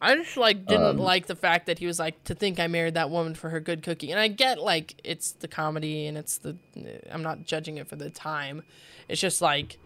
I 0.00 0.14
just 0.16 0.36
like 0.36 0.66
didn't 0.66 0.84
Um, 0.84 0.98
like 0.98 1.26
the 1.26 1.34
fact 1.34 1.66
that 1.66 1.78
he 1.78 1.86
was 1.86 1.98
like 1.98 2.22
to 2.24 2.34
think 2.34 2.60
I 2.60 2.66
married 2.66 2.94
that 2.94 3.10
woman 3.10 3.34
for 3.34 3.50
her 3.50 3.60
good 3.60 3.82
cookie. 3.82 4.10
And 4.10 4.20
I 4.20 4.28
get 4.28 4.60
like 4.60 5.00
it's 5.02 5.32
the 5.32 5.48
comedy 5.48 6.06
and 6.06 6.16
it's 6.16 6.38
the 6.38 6.56
I'm 7.10 7.22
not 7.22 7.44
judging 7.44 7.78
it 7.78 7.88
for 7.88 7.96
the 7.96 8.10
time. 8.10 8.62
It's 9.08 9.20
just 9.20 9.42
like 9.42 9.78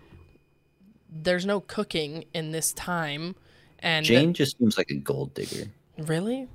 there's 1.11 1.47
no 1.47 1.61
cooking 1.61 2.25
in 2.35 2.53
this 2.53 2.73
time 2.73 3.37
and 3.79 4.05
Jane 4.05 4.35
just 4.35 4.59
seems 4.59 4.77
like 4.77 4.91
a 4.91 4.97
gold 4.97 5.35
digger. 5.35 5.70
really? 5.99 6.49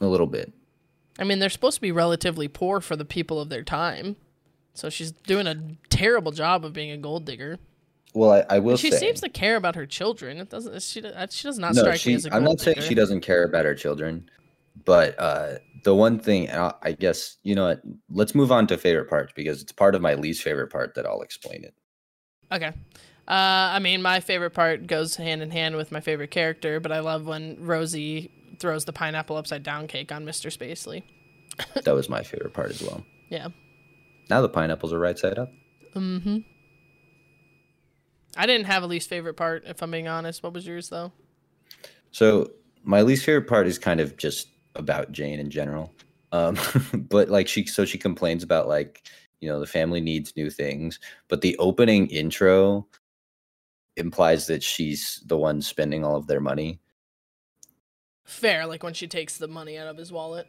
A 0.00 0.06
little 0.06 0.26
bit. 0.26 0.52
I 1.18 1.24
mean, 1.24 1.38
they're 1.38 1.50
supposed 1.50 1.76
to 1.76 1.80
be 1.80 1.92
relatively 1.92 2.48
poor 2.48 2.80
for 2.80 2.96
the 2.96 3.04
people 3.04 3.40
of 3.40 3.48
their 3.48 3.62
time. 3.62 4.16
So 4.74 4.90
she's 4.90 5.12
doing 5.12 5.46
a 5.46 5.56
terrible 5.88 6.32
job 6.32 6.64
of 6.64 6.72
being 6.72 6.90
a 6.90 6.98
gold 6.98 7.24
digger. 7.24 7.58
Well, 8.14 8.32
I, 8.32 8.56
I 8.56 8.58
will 8.60 8.76
she 8.76 8.90
say 8.90 8.98
seems 8.98 9.20
to 9.20 9.28
care 9.28 9.56
about 9.56 9.74
her 9.74 9.86
children. 9.86 10.38
It 10.38 10.48
doesn't. 10.48 10.82
She 10.82 11.02
she 11.02 11.42
does 11.48 11.58
not 11.58 11.74
no. 11.74 11.82
strike 11.82 12.00
She, 12.00 12.10
me 12.10 12.14
as 12.16 12.26
a 12.26 12.34
I'm 12.34 12.44
gold 12.44 12.58
not 12.58 12.64
saying 12.64 12.80
she 12.80 12.94
doesn't 12.94 13.20
care 13.20 13.44
about 13.44 13.64
her 13.64 13.74
children, 13.74 14.28
but 14.84 15.18
uh, 15.18 15.56
the 15.84 15.94
one 15.94 16.18
thing 16.18 16.50
I 16.50 16.72
I 16.82 16.92
guess 16.92 17.36
you 17.42 17.54
know 17.54 17.66
what. 17.66 17.82
Let's 18.10 18.34
move 18.34 18.52
on 18.52 18.66
to 18.68 18.78
favorite 18.78 19.08
parts 19.08 19.32
because 19.34 19.60
it's 19.60 19.72
part 19.72 19.94
of 19.94 20.00
my 20.00 20.14
least 20.14 20.42
favorite 20.42 20.68
part 20.68 20.94
that 20.94 21.04
I'll 21.04 21.20
explain 21.22 21.64
it. 21.64 21.74
Okay. 22.50 22.72
Uh, 23.28 23.74
I 23.74 23.80
mean, 23.80 24.02
my 24.02 24.20
favorite 24.20 24.52
part 24.52 24.86
goes 24.86 25.16
hand 25.16 25.42
in 25.42 25.50
hand 25.50 25.76
with 25.76 25.90
my 25.90 26.00
favorite 26.00 26.30
character, 26.30 26.80
but 26.80 26.92
I 26.92 27.00
love 27.00 27.26
when 27.26 27.56
Rosie 27.60 28.30
throws 28.58 28.84
the 28.84 28.92
pineapple 28.92 29.36
upside 29.36 29.62
down 29.62 29.86
cake 29.86 30.12
on 30.12 30.24
Mr. 30.24 30.50
Spacely. 30.56 31.02
That 31.84 31.94
was 31.94 32.08
my 32.08 32.22
favorite 32.22 32.52
part 32.52 32.70
as 32.70 32.82
well. 32.82 33.04
Yeah. 33.30 33.48
Now 34.28 34.42
the 34.42 34.48
pineapples 34.48 34.92
are 34.92 34.98
right 34.98 35.18
side 35.18 35.38
up. 35.38 35.50
Mm-hmm. 35.94 36.38
I 38.36 38.46
didn't 38.46 38.66
have 38.66 38.82
a 38.82 38.86
least 38.86 39.08
favorite 39.08 39.34
part, 39.34 39.64
if 39.66 39.82
I'm 39.82 39.90
being 39.90 40.08
honest. 40.08 40.42
What 40.42 40.52
was 40.52 40.66
yours, 40.66 40.90
though? 40.90 41.12
So 42.10 42.50
my 42.84 43.02
least 43.02 43.24
favorite 43.24 43.48
part 43.48 43.66
is 43.66 43.78
kind 43.78 44.00
of 44.00 44.16
just 44.16 44.48
about 44.74 45.12
Jane 45.12 45.40
in 45.40 45.50
general. 45.50 45.94
Um, 46.32 46.58
but 47.08 47.30
like 47.30 47.48
she, 47.48 47.66
so 47.66 47.84
she 47.84 47.98
complains 47.98 48.42
about 48.42 48.68
like 48.68 49.08
you 49.40 49.48
know 49.48 49.60
the 49.60 49.66
family 49.66 50.00
needs 50.00 50.36
new 50.36 50.50
things, 50.50 50.98
but 51.28 51.40
the 51.40 51.56
opening 51.58 52.08
intro 52.08 52.86
implies 53.96 54.46
that 54.46 54.62
she's 54.62 55.22
the 55.26 55.36
one 55.36 55.62
spending 55.62 56.04
all 56.04 56.16
of 56.16 56.26
their 56.26 56.40
money. 56.40 56.80
Fair, 58.26 58.66
like 58.66 58.82
when 58.82 58.92
she 58.94 59.06
takes 59.06 59.38
the 59.38 59.48
money 59.48 59.78
out 59.78 59.86
of 59.86 59.96
his 59.96 60.12
wallet. 60.12 60.46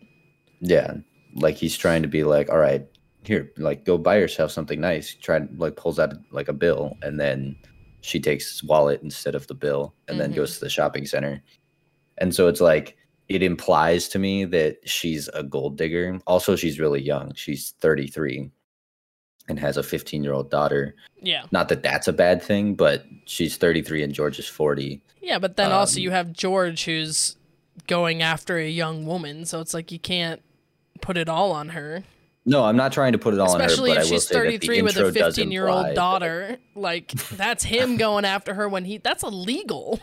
Yeah, 0.59 0.95
like 1.35 1.55
he's 1.55 1.77
trying 1.77 2.01
to 2.01 2.07
be 2.07 2.23
like, 2.23 2.49
all 2.49 2.57
right, 2.57 2.85
here, 3.23 3.51
like 3.57 3.85
go 3.85 3.97
buy 3.97 4.17
yourself 4.17 4.51
something 4.51 4.81
nice. 4.81 5.13
Try 5.15 5.41
like 5.57 5.75
pulls 5.75 5.99
out 5.99 6.13
like 6.31 6.47
a 6.49 6.53
bill, 6.53 6.97
and 7.03 7.19
then 7.19 7.55
she 8.01 8.19
takes 8.19 8.49
his 8.51 8.63
wallet 8.63 9.01
instead 9.03 9.35
of 9.35 9.45
the 9.47 9.53
bill, 9.53 9.93
and 10.07 10.19
then 10.19 10.31
Mhm. 10.31 10.37
goes 10.37 10.55
to 10.55 10.61
the 10.61 10.69
shopping 10.69 11.05
center. 11.05 11.41
And 12.17 12.33
so 12.33 12.47
it's 12.47 12.61
like 12.61 12.97
it 13.29 13.43
implies 13.43 14.07
to 14.09 14.19
me 14.19 14.45
that 14.45 14.77
she's 14.89 15.27
a 15.33 15.43
gold 15.43 15.77
digger. 15.77 16.17
Also, 16.25 16.55
she's 16.55 16.79
really 16.79 17.01
young. 17.01 17.33
She's 17.35 17.71
33 17.81 18.49
and 19.49 19.59
has 19.59 19.75
a 19.77 19.83
15 19.83 20.23
year 20.23 20.33
old 20.33 20.49
daughter. 20.49 20.95
Yeah. 21.21 21.43
Not 21.51 21.67
that 21.69 21.83
that's 21.83 22.07
a 22.07 22.13
bad 22.13 22.41
thing, 22.41 22.73
but 22.75 23.05
she's 23.25 23.57
33 23.57 24.01
and 24.01 24.13
George 24.13 24.39
is 24.39 24.47
40. 24.47 25.01
Yeah, 25.21 25.39
but 25.39 25.57
then 25.57 25.71
also 25.73 25.97
Um, 25.99 26.03
you 26.03 26.11
have 26.11 26.31
George 26.33 26.85
who's 26.85 27.35
going 27.85 28.21
after 28.21 28.57
a 28.57 28.67
young 28.69 29.05
woman, 29.05 29.45
so 29.45 29.59
it's 29.61 29.73
like 29.73 29.91
you 29.91 29.99
can't 29.99 30.41
put 31.01 31.17
it 31.17 31.29
all 31.29 31.51
on 31.51 31.69
her. 31.69 32.03
No, 32.45 32.63
I'm 32.63 32.77
not 32.77 32.93
trying 32.93 33.11
to 33.11 33.17
put 33.17 33.33
it 33.33 33.39
all 33.41 33.47
Especially 33.55 33.91
on 33.91 33.97
her, 33.97 34.01
if 34.03 34.07
but 34.07 34.13
I 34.13 34.15
she's 34.15 34.27
say 34.27 34.35
that 34.35 34.61
the 34.61 34.67
33 34.67 34.81
with 34.81 34.97
a 34.97 35.11
15 35.11 35.51
year 35.51 35.67
old 35.67 35.87
that- 35.87 35.95
daughter. 35.95 36.57
Like, 36.75 37.11
that's 37.11 37.63
him 37.65 37.97
going 38.05 38.23
after 38.25 38.53
her 38.53 38.69
when 38.69 38.85
he. 38.85 38.97
That's 38.99 39.23
illegal. 39.23 39.99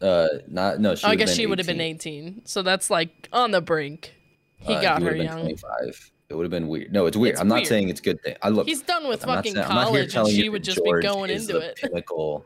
Uh, 0.00 0.28
not 0.48 0.80
no. 0.80 0.94
She 0.94 1.06
I 1.06 1.14
guess 1.14 1.34
she 1.34 1.46
would 1.46 1.58
have 1.58 1.66
been 1.66 1.80
18. 1.80 2.42
So 2.44 2.62
that's 2.62 2.90
like 2.90 3.28
on 3.32 3.50
the 3.50 3.60
brink. 3.60 4.14
He 4.58 4.74
Uh, 4.74 4.80
got 4.82 5.00
he 5.02 5.08
her 5.08 5.16
young. 5.16 5.40
25. 5.40 6.10
It 6.28 6.34
would 6.34 6.44
have 6.44 6.50
been 6.50 6.68
weird. 6.68 6.92
No, 6.92 7.06
it's 7.06 7.16
weird. 7.16 7.32
It's 7.34 7.40
I'm 7.40 7.48
not 7.48 7.56
weird. 7.56 7.66
saying 7.66 7.88
it's 7.88 8.00
a 8.00 8.02
good 8.04 8.22
thing. 8.22 8.36
I 8.42 8.48
look. 8.48 8.66
He's 8.66 8.82
done 8.82 9.06
with 9.08 9.22
I'm 9.28 9.36
fucking 9.36 9.54
saying- 9.54 9.66
I'm 9.66 9.74
not 9.74 9.90
here 9.90 10.06
college 10.08 10.14
and 10.14 10.28
she 10.36 10.42
that 10.44 10.52
would 10.52 10.64
just 10.64 10.78
George 10.78 11.02
be 11.02 11.08
going 11.08 11.30
into 11.30 11.58
it. 11.58 11.76
Pinnacle. 11.76 12.44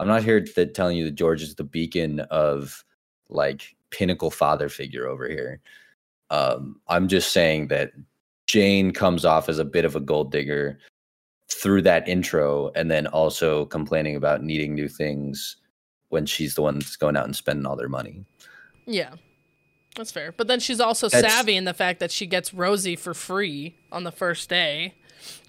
I'm 0.00 0.08
not 0.08 0.22
here 0.24 0.40
to 0.40 0.66
telling 0.72 0.96
you 0.96 1.04
that 1.04 1.12
George 1.16 1.42
is 1.42 1.54
the 1.54 1.64
beacon 1.64 2.20
of 2.20 2.84
like 3.28 3.74
pinnacle 3.90 4.30
father 4.30 4.68
figure 4.68 5.06
over 5.06 5.28
here. 5.28 5.60
Um, 6.30 6.80
I'm 6.88 7.08
just 7.08 7.32
saying 7.32 7.68
that 7.68 7.92
Jane 8.46 8.92
comes 8.92 9.24
off 9.24 9.48
as 9.48 9.58
a 9.58 9.64
bit 9.64 9.84
of 9.84 9.96
a 9.96 10.00
gold 10.00 10.30
digger 10.32 10.78
through 11.48 11.82
that 11.82 12.08
intro, 12.08 12.70
and 12.74 12.90
then 12.90 13.06
also 13.06 13.66
complaining 13.66 14.16
about 14.16 14.42
needing 14.42 14.74
new 14.74 14.88
things 14.88 15.56
when 16.08 16.26
she's 16.26 16.54
the 16.54 16.62
one 16.62 16.78
that's 16.78 16.96
going 16.96 17.16
out 17.16 17.24
and 17.24 17.34
spending 17.36 17.66
all 17.66 17.76
their 17.76 17.88
money. 17.88 18.24
Yeah. 18.86 19.14
That's 19.96 20.12
fair. 20.12 20.32
But 20.32 20.46
then 20.46 20.60
she's 20.60 20.80
also 20.80 21.08
That's- 21.08 21.32
savvy 21.32 21.56
in 21.56 21.64
the 21.64 21.72
fact 21.74 22.00
that 22.00 22.10
she 22.10 22.26
gets 22.26 22.52
Rosie 22.52 22.96
for 22.96 23.14
free 23.14 23.76
on 23.90 24.04
the 24.04 24.12
first 24.12 24.48
day. 24.48 24.94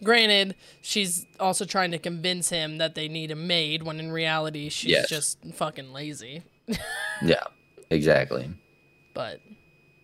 Granted, 0.03 0.55
she's 0.81 1.25
also 1.39 1.65
trying 1.65 1.91
to 1.91 1.99
convince 1.99 2.49
him 2.49 2.77
that 2.77 2.95
they 2.95 3.07
need 3.07 3.29
a 3.29 3.35
maid 3.35 3.83
when 3.83 3.99
in 3.99 4.11
reality 4.11 4.69
she's 4.69 4.91
Yes. 4.91 5.09
just 5.09 5.37
fucking 5.53 5.91
lazy. 5.93 6.43
Yeah, 7.23 7.43
exactly. 7.89 8.49
But 9.13 9.39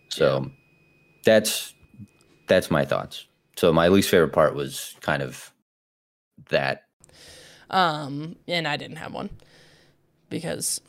So 0.08 0.50
that's 1.24 1.74
that's 2.46 2.70
my 2.70 2.84
thoughts. 2.84 3.26
So 3.56 3.72
my 3.72 3.88
least 3.88 4.10
favorite 4.10 4.32
part 4.32 4.54
was 4.54 4.94
kind 5.00 5.22
of 5.22 5.52
that. 6.50 6.84
um 7.70 8.36
and 8.48 8.66
I 8.68 8.76
didn't 8.76 8.96
have 8.96 9.12
one 9.12 9.30
because 10.28 10.80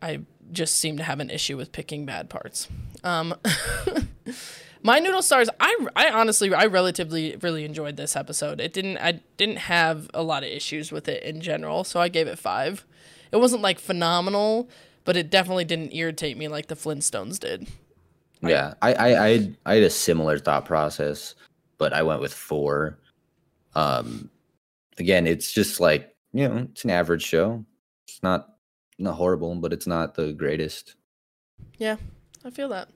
I 0.00 0.20
just 0.52 0.76
seem 0.76 0.96
to 0.98 1.02
have 1.02 1.18
an 1.20 1.30
issue 1.30 1.56
with 1.56 1.72
picking 1.72 2.06
bad 2.06 2.30
parts. 2.30 2.68
Um 3.04 3.34
My 4.82 5.00
noodle 5.00 5.22
stars 5.22 5.48
I 5.58 5.76
I 5.96 6.10
honestly 6.10 6.54
I 6.54 6.66
relatively 6.66 7.36
really 7.42 7.64
enjoyed 7.64 7.96
this 7.96 8.14
episode. 8.14 8.60
It 8.60 8.72
didn't 8.72 8.98
I 8.98 9.20
didn't 9.36 9.56
have 9.58 10.08
a 10.14 10.22
lot 10.22 10.44
of 10.44 10.48
issues 10.50 10.92
with 10.92 11.08
it 11.08 11.22
in 11.24 11.40
general, 11.40 11.82
so 11.82 12.00
I 12.00 12.08
gave 12.08 12.28
it 12.28 12.38
5. 12.38 12.84
It 13.32 13.38
wasn't 13.38 13.62
like 13.62 13.80
phenomenal, 13.80 14.68
but 15.06 15.16
it 15.16 15.30
definitely 15.30 15.64
didn't 15.64 15.94
irritate 15.94 16.36
me 16.36 16.48
like 16.48 16.66
the 16.66 16.74
Flintstones 16.74 17.40
did. 17.40 17.66
Yeah, 18.42 18.74
I 18.82 18.92
I 18.92 19.24
I 19.24 19.28
had, 19.30 19.56
I 19.64 19.74
had 19.76 19.82
a 19.84 19.90
similar 19.90 20.38
thought 20.38 20.66
process, 20.66 21.34
but 21.78 21.94
I 21.94 22.02
went 22.02 22.20
with 22.20 22.34
four. 22.34 22.98
Um, 23.74 24.28
again, 24.98 25.26
it's 25.26 25.52
just 25.52 25.80
like 25.80 26.14
you 26.32 26.46
know, 26.46 26.68
it's 26.70 26.84
an 26.84 26.90
average 26.90 27.22
show. 27.22 27.64
It's 28.06 28.22
not 28.22 28.48
not 28.98 29.14
horrible, 29.14 29.54
but 29.54 29.72
it's 29.72 29.86
not 29.86 30.14
the 30.14 30.32
greatest. 30.32 30.96
Yeah, 31.78 31.96
I 32.44 32.50
feel 32.50 32.68
that. 32.68 32.88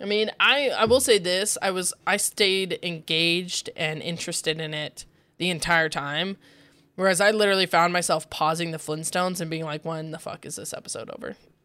I 0.00 0.04
mean, 0.04 0.30
I 0.40 0.70
I 0.70 0.84
will 0.86 1.00
say 1.00 1.18
this: 1.18 1.58
I 1.60 1.70
was 1.72 1.92
I 2.06 2.16
stayed 2.16 2.78
engaged 2.82 3.68
and 3.76 4.00
interested 4.00 4.60
in 4.60 4.72
it 4.72 5.04
the 5.38 5.50
entire 5.50 5.88
time, 5.88 6.36
whereas 6.98 7.20
I 7.20 7.30
literally 7.30 7.66
found 7.66 7.92
myself 7.92 8.28
pausing 8.28 8.72
the 8.72 8.78
Flintstones 8.78 9.40
and 9.40 9.48
being 9.50 9.64
like, 9.64 9.84
"When 9.84 10.10
the 10.10 10.18
fuck 10.18 10.44
is 10.44 10.56
this 10.56 10.72
episode 10.74 11.08
over?" 11.10 11.36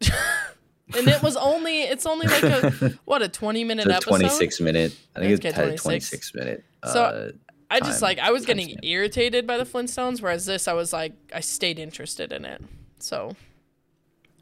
and 0.96 1.08
it 1.08 1.22
was 1.22 1.36
only 1.36 1.82
it's 1.82 2.06
only 2.06 2.26
like 2.26 2.42
a 2.42 2.70
what 3.04 3.22
a 3.22 3.28
twenty 3.28 3.64
minute 3.64 3.86
It's 3.86 3.92
a 3.92 3.96
episode. 3.96 4.10
twenty 4.10 4.28
six 4.28 4.60
minute. 4.60 4.96
I 5.16 5.20
think 5.20 5.32
Okay, 5.38 5.48
it's 5.48 5.56
had 5.56 5.62
26. 5.64 5.82
twenty 5.82 6.00
six 6.00 6.34
minute. 6.34 6.64
So, 6.84 7.02
uh, 7.02 7.30
I 7.70 7.80
just 7.80 8.00
time- 8.00 8.08
like 8.08 8.18
I 8.18 8.30
was 8.30 8.44
getting 8.46 8.68
span. 8.68 8.80
irritated 8.84 9.46
by 9.46 9.58
the 9.58 9.64
Flintstones, 9.64 10.20
whereas 10.22 10.46
this 10.46 10.68
I 10.68 10.72
was 10.74 10.92
like 10.92 11.12
I 11.34 11.40
stayed 11.40 11.78
interested 11.78 12.32
in 12.32 12.44
it. 12.44 12.62
So 12.98 13.34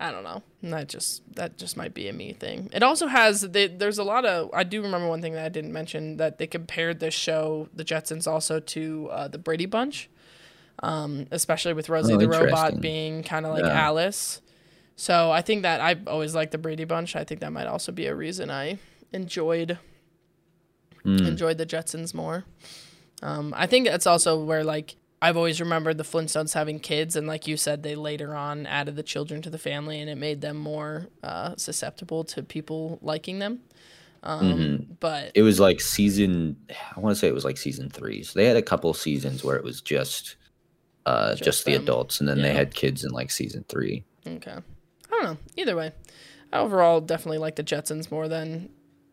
I 0.01 0.11
don't 0.11 0.25
know. 0.25 0.43
And 0.63 0.73
That 0.73 0.89
just 0.89 1.23
that 1.37 1.57
just 1.57 1.77
might 1.77 1.95
be 1.95 2.09
a 2.09 2.13
me 2.13 2.33
thing. 2.33 2.69
It 2.73 2.83
also 2.83 3.07
has 3.07 3.43
they, 3.43 3.69
there's 3.69 3.99
a 3.99 4.05
lot 4.05 4.25
of 4.25 4.51
I 4.53 4.65
do 4.65 4.83
remember 4.83 5.07
one 5.09 5.23
thing 5.23 5.35
that 5.35 5.45
I 5.45 5.49
didn't 5.49 5.73
mention 5.73 6.17
that 6.17 6.39
they 6.39 6.47
compared 6.49 6.99
this 6.99 7.15
show, 7.15 7.69
The 7.73 7.85
Jetsons, 7.85 8.27
also 8.27 8.59
to 8.59 9.09
uh, 9.13 9.29
the 9.29 9.39
Brady 9.39 9.67
Bunch, 9.67 10.11
um, 10.81 11.27
especially 11.31 11.73
with 11.75 11.89
Rosie 11.89 12.15
Oh, 12.15 12.19
the 12.19 12.29
robot 12.29 12.81
being 12.81 13.23
kind 13.23 13.47
of 13.47 13.53
like 13.53 13.65
Yeah. 13.65 13.73
Alice. 13.89 14.41
So 14.97 15.31
I 15.31 15.43
think 15.43 15.63
that 15.63 15.81
I 15.81 15.97
always 16.07 16.35
liked 16.35 16.53
the 16.53 16.59
Brady 16.59 16.85
Bunch. 16.85 17.17
I 17.17 17.25
think 17.25 17.41
that 17.41 17.53
might 17.53 17.67
also 17.67 17.93
be 17.93 18.07
a 18.07 18.15
reason 18.15 18.51
I 18.51 18.79
enjoyed 19.13 19.79
Mm. 21.05 21.27
enjoyed 21.27 21.59
the 21.59 21.67
Jetsons 21.67 22.15
more. 22.15 22.45
Um, 23.23 23.53
I 23.57 23.67
think 23.67 23.87
that's 23.89 24.07
also 24.07 24.43
where 24.45 24.63
like 24.63 24.97
I've 25.21 25.37
always 25.37 25.61
remembered 25.61 25.99
the 25.99 26.05
Flintstones 26.05 26.53
having 26.55 26.81
kids, 26.81 27.15
and 27.17 27.27
like 27.29 27.47
you 27.47 27.57
said, 27.57 27.83
they 27.85 27.95
later 27.95 28.35
on 28.35 28.67
added 28.67 28.97
the 28.97 29.03
children 29.05 29.41
to 29.43 29.51
the 29.51 29.59
family, 29.59 30.01
and 30.01 30.11
it 30.11 30.17
made 30.17 30.41
them 30.41 30.57
more 30.57 31.09
uh, 31.23 31.55
susceptible 31.57 32.25
to 32.25 32.43
people 32.43 32.99
liking 33.03 33.39
them. 33.39 33.61
Um, 34.25 34.53
Mhm. 34.53 34.87
But 35.01 35.31
It 35.35 35.43
was 35.43 35.59
like 35.61 35.81
season. 35.81 36.57
I 36.97 36.99
want 37.01 37.15
to 37.15 37.19
say 37.19 37.29
it 37.29 37.35
was 37.35 37.45
like 37.45 37.57
season 37.57 37.89
three. 37.89 38.23
So 38.25 38.39
they 38.39 38.47
had 38.47 38.57
a 38.57 38.63
couple 38.63 38.93
seasons 38.95 39.43
where 39.45 39.57
it 39.57 39.63
was 39.65 39.81
just, 39.81 40.37
uh, 41.07 41.31
Just 41.33 41.45
just, 41.45 41.65
the 41.65 41.75
adults, 41.75 42.21
and 42.21 42.29
then 42.29 42.43
they 42.43 42.53
had 42.53 42.75
kids 42.75 43.05
in 43.05 43.11
like 43.11 43.31
season 43.31 43.65
three. 43.69 44.05
okay, 44.27 44.53
I 44.53 45.11
don't 45.11 45.25
know. 45.25 45.37
Either 45.57 45.77
way, 45.77 45.93
I 46.53 46.59
overall 46.59 47.01
definitely 47.01 47.39
like 47.39 47.57
the 47.57 47.65
Jetsons 47.65 48.11
more 48.11 48.29
than 48.29 48.69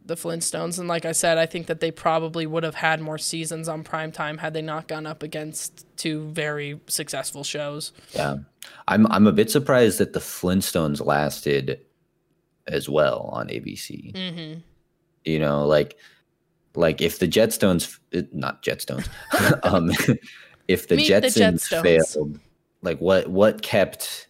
the 0.06 0.16
Flintstones, 0.16 0.80
and 0.80 0.88
like 0.88 1.06
I 1.06 1.12
said, 1.12 1.38
I 1.38 1.46
think 1.46 1.68
that 1.68 1.80
they 1.80 1.92
probably 1.92 2.46
would 2.46 2.64
have 2.64 2.76
had 2.76 3.00
more 3.00 3.18
seasons 3.18 3.68
on 3.68 3.84
prime 3.84 4.12
time 4.12 4.38
had 4.38 4.54
they 4.54 4.62
not 4.62 4.88
gone 4.88 5.06
up 5.06 5.24
against 5.24 5.86
two 5.98 6.30
very 6.30 6.80
successful 6.88 7.44
shows. 7.44 7.92
Yeah, 8.14 8.38
I'm 8.88 9.08
I'm 9.08 9.28
a 9.28 9.32
bit 9.32 9.50
surprised 9.50 10.00
that 10.00 10.14
the 10.14 10.20
Flintstones 10.20 11.04
lasted 11.06 11.82
as 12.68 12.88
well 12.88 13.30
on 13.34 13.48
ABC. 13.48 14.14
Mm-hmm. 14.14 14.60
You 15.26 15.40
know, 15.40 15.66
like 15.66 15.98
like 16.76 17.02
if 17.02 17.20
the 17.20 17.28
Jetstones, 17.28 18.00
not 18.32 18.64
Jetstones, 18.64 19.08
um, 19.64 19.92
if 20.70 20.88
the 20.88 20.96
Meet 20.96 21.08
the 21.10 21.14
Jetsons 21.28 21.68
Jetstones. 21.68 21.82
failed, 22.14 22.40
like 22.82 23.00
what 23.02 23.28
what 23.28 23.62
kept 23.62 24.28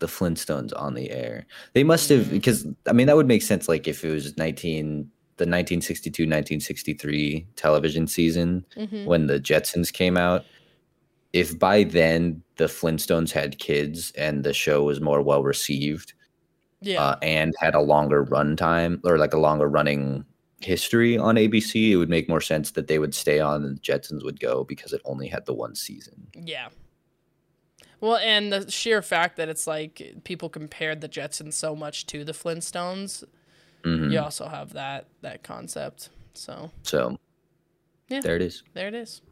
the 0.00 0.06
Flintstones 0.06 0.72
on 0.76 0.94
the 0.94 1.10
air? 1.10 1.46
They 1.74 1.84
must 1.84 2.08
have 2.08 2.26
Mhm. 2.26 2.30
because 2.30 2.66
I 2.88 2.92
mean 2.92 3.06
that 3.06 3.16
would 3.16 3.28
make 3.28 3.42
sense. 3.42 3.68
Like 3.68 3.86
if 3.86 4.04
it 4.04 4.10
was 4.10 4.36
nineteen 4.36 5.10
the 5.36 5.46
1962 5.46 6.24
1963 6.26 7.46
television 7.56 8.06
season 8.06 8.64
Mm-hmm. 8.76 9.04
when 9.06 9.26
the 9.26 9.38
Jetsons 9.40 9.92
came 9.92 10.16
out, 10.16 10.44
if 11.32 11.58
by 11.58 11.84
then 11.84 12.42
the 12.56 12.66
Flintstones 12.66 13.30
had 13.32 13.58
kids 13.58 14.12
and 14.16 14.44
the 14.44 14.52
show 14.52 14.82
was 14.84 15.00
more 15.00 15.22
well 15.22 15.42
received 15.42 16.12
Yeah. 16.80 17.02
uh, 17.02 17.16
and 17.22 17.54
had 17.60 17.74
a 17.74 17.80
longer 17.80 18.22
run 18.24 18.56
time 18.56 19.00
or 19.04 19.18
like 19.18 19.32
a 19.34 19.38
longer 19.38 19.68
running 19.68 20.24
history 20.64 21.16
on 21.18 21.36
ABC, 21.36 21.90
it 21.92 21.96
would 21.96 22.08
make 22.10 22.28
more 22.28 22.40
sense 22.40 22.70
that 22.72 22.86
they 22.86 22.98
would 22.98 23.14
stay 23.14 23.40
on 23.40 23.64
and 23.64 23.76
the 23.76 23.80
Jetsons 23.80 24.24
would 24.24 24.40
go 24.40 24.64
because 24.64 24.92
it 24.92 25.00
only 25.04 25.28
had 25.28 25.46
the 25.46 25.54
one 25.54 25.74
season. 25.74 26.28
Yeah. 26.34 26.68
Well, 28.00 28.16
and 28.16 28.52
the 28.52 28.70
sheer 28.70 29.00
fact 29.02 29.36
that 29.36 29.48
it's 29.48 29.66
like 29.66 30.02
people 30.24 30.48
compared 30.48 31.00
the 31.00 31.08
Jetsons 31.08 31.52
so 31.54 31.76
much 31.76 32.06
to 32.06 32.24
the 32.24 32.32
Flintstones, 32.32 33.22
Mhm. 33.82 34.12
you 34.12 34.18
also 34.20 34.48
have 34.48 34.72
that 34.72 35.06
that 35.22 35.42
concept. 35.42 36.08
So 36.34 36.70
So 36.82 37.16
Yeah. 38.08 38.20
there 38.20 38.36
it 38.36 38.42
is. 38.42 38.62
there 38.74 38.88
it 38.88 38.94
is. 38.94 39.22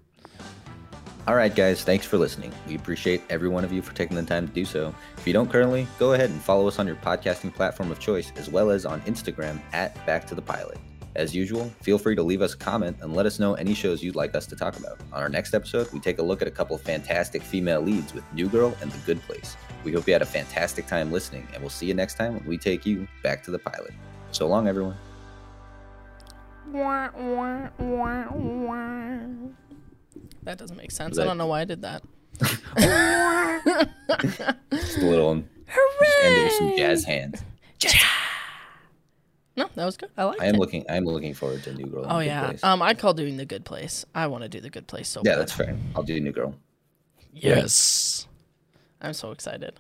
All 1.27 1.35
right, 1.37 1.55
guys, 1.55 1.85
thanks 1.85 2.07
for 2.07 2.17
listening. 2.17 2.53
We 2.67 2.75
appreciate 2.77 3.23
every 3.29 3.49
one 3.49 3.63
of 3.63 3.73
you 3.73 3.83
for 3.83 3.95
taking 3.95 4.17
the 4.17 4.23
time 4.23 4.49
to 4.49 4.55
do 4.55 4.65
so. 4.65 4.95
If 5.19 5.27
you 5.27 5.33
don't 5.33 5.51
currently, 5.51 5.87
go 5.99 6.15
ahead 6.15 6.31
and 6.31 6.41
follow 6.41 6.67
us 6.67 6.79
on 6.79 6.87
your 6.87 6.97
podcasting 6.97 7.55
platform 7.55 7.91
of 7.91 8.01
choice, 8.01 8.33
as 8.37 8.49
well 8.49 8.71
as 8.71 8.87
on 8.87 9.01
Instagram 9.03 9.61
at 9.73 9.95
Back 10.07 10.27
to 10.29 10.35
the 10.35 10.43
Pilot. 10.43 10.79
As 11.17 11.35
usual, 11.35 11.69
feel 11.83 11.99
free 11.99 12.15
to 12.15 12.23
leave 12.23 12.41
us 12.41 12.55
a 12.55 12.57
comment 12.57 12.97
and 13.01 13.15
let 13.15 13.27
us 13.27 13.41
know 13.41 13.55
any 13.55 13.75
shows 13.75 14.01
you'd 14.03 14.15
like 14.15 14.35
us 14.37 14.47
to 14.47 14.55
talk 14.55 14.79
about. 14.79 15.01
On 15.13 15.21
our 15.21 15.29
next 15.29 15.55
episode, 15.55 15.91
we 15.93 15.99
take 15.99 16.19
a 16.19 16.23
look 16.23 16.41
at 16.41 16.47
a 16.47 16.53
couple 16.53 16.77
of 16.77 16.83
fantastic 16.83 17.43
female 17.43 17.81
leads 17.81 18.15
with 18.15 18.23
New 18.33 18.49
Girl 18.49 18.77
and 18.81 18.93
The 18.93 18.99
Good 18.99 19.21
Place. 19.23 19.57
We 19.83 19.93
hope 19.93 20.07
you 20.07 20.13
had 20.13 20.23
a 20.23 20.27
fantastic 20.27 20.87
time 20.87 21.11
listening, 21.11 21.49
and 21.53 21.63
we'll 21.63 21.71
see 21.71 21.87
you 21.87 21.95
next 21.95 22.15
time 22.15 22.35
when 22.35 22.47
we 22.47 22.57
take 22.57 22.87
you 22.87 23.09
back 23.25 23.43
to 23.45 23.51
the 23.51 23.59
pilot. 23.59 23.93
So 24.31 24.47
long, 24.47 24.69
everyone. 24.69 24.97
That 30.45 30.59
doesn't 30.59 30.77
make 30.77 30.93
sense. 30.93 31.11
Was 31.11 31.19
I 31.19 31.25
don't 31.25 31.39
know 31.39 31.47
why 31.47 31.63
I 31.63 31.65
did 31.65 31.83
that. 31.83 32.03
Just 34.71 34.99
a 34.99 35.05
little, 35.05 35.31
um, 35.31 35.49
just 35.69 36.25
end 36.25 36.45
with 36.45 36.53
some 36.53 36.77
jazz 36.77 37.05
hands. 37.05 37.43
No, 39.61 39.69
that 39.75 39.85
was 39.85 39.97
good. 39.97 40.11
I 40.17 40.25
like 40.25 40.41
I 40.41 40.47
am 40.47 40.55
it. 40.55 40.59
looking, 40.59 40.85
I 40.89 40.97
am 40.97 41.05
looking 41.05 41.35
forward 41.35 41.63
to 41.65 41.75
New 41.75 41.87
Girl. 41.87 42.07
Oh 42.09 42.19
yeah. 42.21 42.47
Place. 42.47 42.65
Um, 42.65 42.81
I 42.83 42.95
call 42.95 43.13
doing 43.15 43.37
the 43.37 43.45
good 43.45 43.65
place. 43.65 44.05
I 44.15 44.27
want 44.27 44.43
to 44.43 44.49
do 44.49 44.61
the 44.61 44.71
good 44.71 44.87
place 44.87 45.09
so 45.09 45.21
yeah, 45.25 45.33
bad. 45.33 45.41
that's 45.41 45.53
fair. 45.53 45.77
I'll 45.95 46.03
do 46.03 46.19
New 46.19 46.33
Girl. 46.33 46.55
Yes. 47.33 48.27
I'm 49.01 49.13
so 49.13 49.31
excited. 49.33 49.75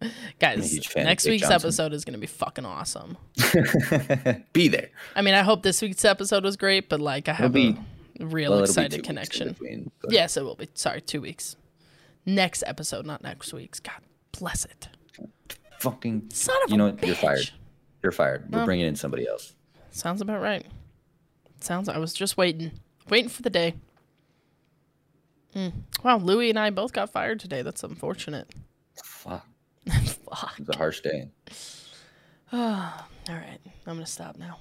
Guys, 0.40 0.72
huge 0.72 0.88
fan 0.88 1.04
next 1.04 1.26
week's 1.26 1.42
Johnson. 1.48 1.68
episode 1.68 1.92
is 1.92 2.04
going 2.04 2.14
to 2.14 2.18
be 2.20 2.26
fucking 2.26 2.66
awesome. 2.66 3.16
Be 4.52 4.68
there. 4.68 4.90
I 5.14 5.22
mean, 5.22 5.34
I 5.34 5.42
hope 5.42 5.62
this 5.62 5.80
week's 5.80 6.04
episode 6.04 6.44
was 6.44 6.56
great, 6.56 6.88
but 6.88 7.00
like 7.00 7.28
I 7.28 7.32
have 7.32 7.52
be- 7.52 7.76
a 8.20 8.26
real 8.26 8.50
Well, 8.52 8.62
it'll 8.62 8.74
be 8.74 8.74
two 8.74 8.80
excited 8.86 9.04
connection. 9.04 9.48
between, 9.52 9.90
but- 10.02 10.12
Yes, 10.12 10.36
it 10.36 10.42
will 10.44 10.54
be. 10.54 10.68
Sorry, 10.74 11.00
two 11.00 11.20
weeks. 11.20 11.56
Next 12.26 12.62
episode, 12.66 13.06
not 13.06 13.22
next 13.22 13.52
week's. 13.54 13.80
God 13.80 14.00
bless 14.38 14.64
it. 14.66 14.88
Fucking. 15.78 16.28
Son 16.30 16.56
of 16.64 16.70
a. 16.70 16.70
You 16.70 16.74
a 16.74 16.78
know 16.78 16.90
what? 16.94 17.06
You're 17.06 17.16
fired. 17.16 17.50
You're 18.06 18.12
fired. 18.12 18.48
We're 18.52 18.62
Oh. 18.62 18.64
bringing 18.64 18.86
in 18.86 18.94
somebody 18.94 19.26
else. 19.26 19.52
Sounds 19.90 20.20
about 20.20 20.40
right. 20.40 20.64
Sounds. 21.58 21.88
I 21.88 21.98
was 21.98 22.14
just 22.14 22.36
waiting, 22.36 22.70
waiting 23.08 23.28
for 23.28 23.42
the 23.42 23.50
day. 23.50 23.74
Hmm. 25.52 25.70
Wow, 26.04 26.18
Louie 26.18 26.48
and 26.50 26.56
I 26.56 26.70
both 26.70 26.92
got 26.92 27.10
fired 27.10 27.40
today. 27.40 27.62
That's 27.62 27.82
unfortunate. 27.82 28.48
Fuck. 29.02 29.44
Fuck. 29.90 30.54
It's 30.60 30.68
a 30.68 30.76
harsh 30.76 31.00
day. 31.00 31.30
All 32.52 32.92
right, 33.28 33.58
I'm 33.88 33.94
gonna 33.94 34.06
stop 34.06 34.36
now. 34.36 34.60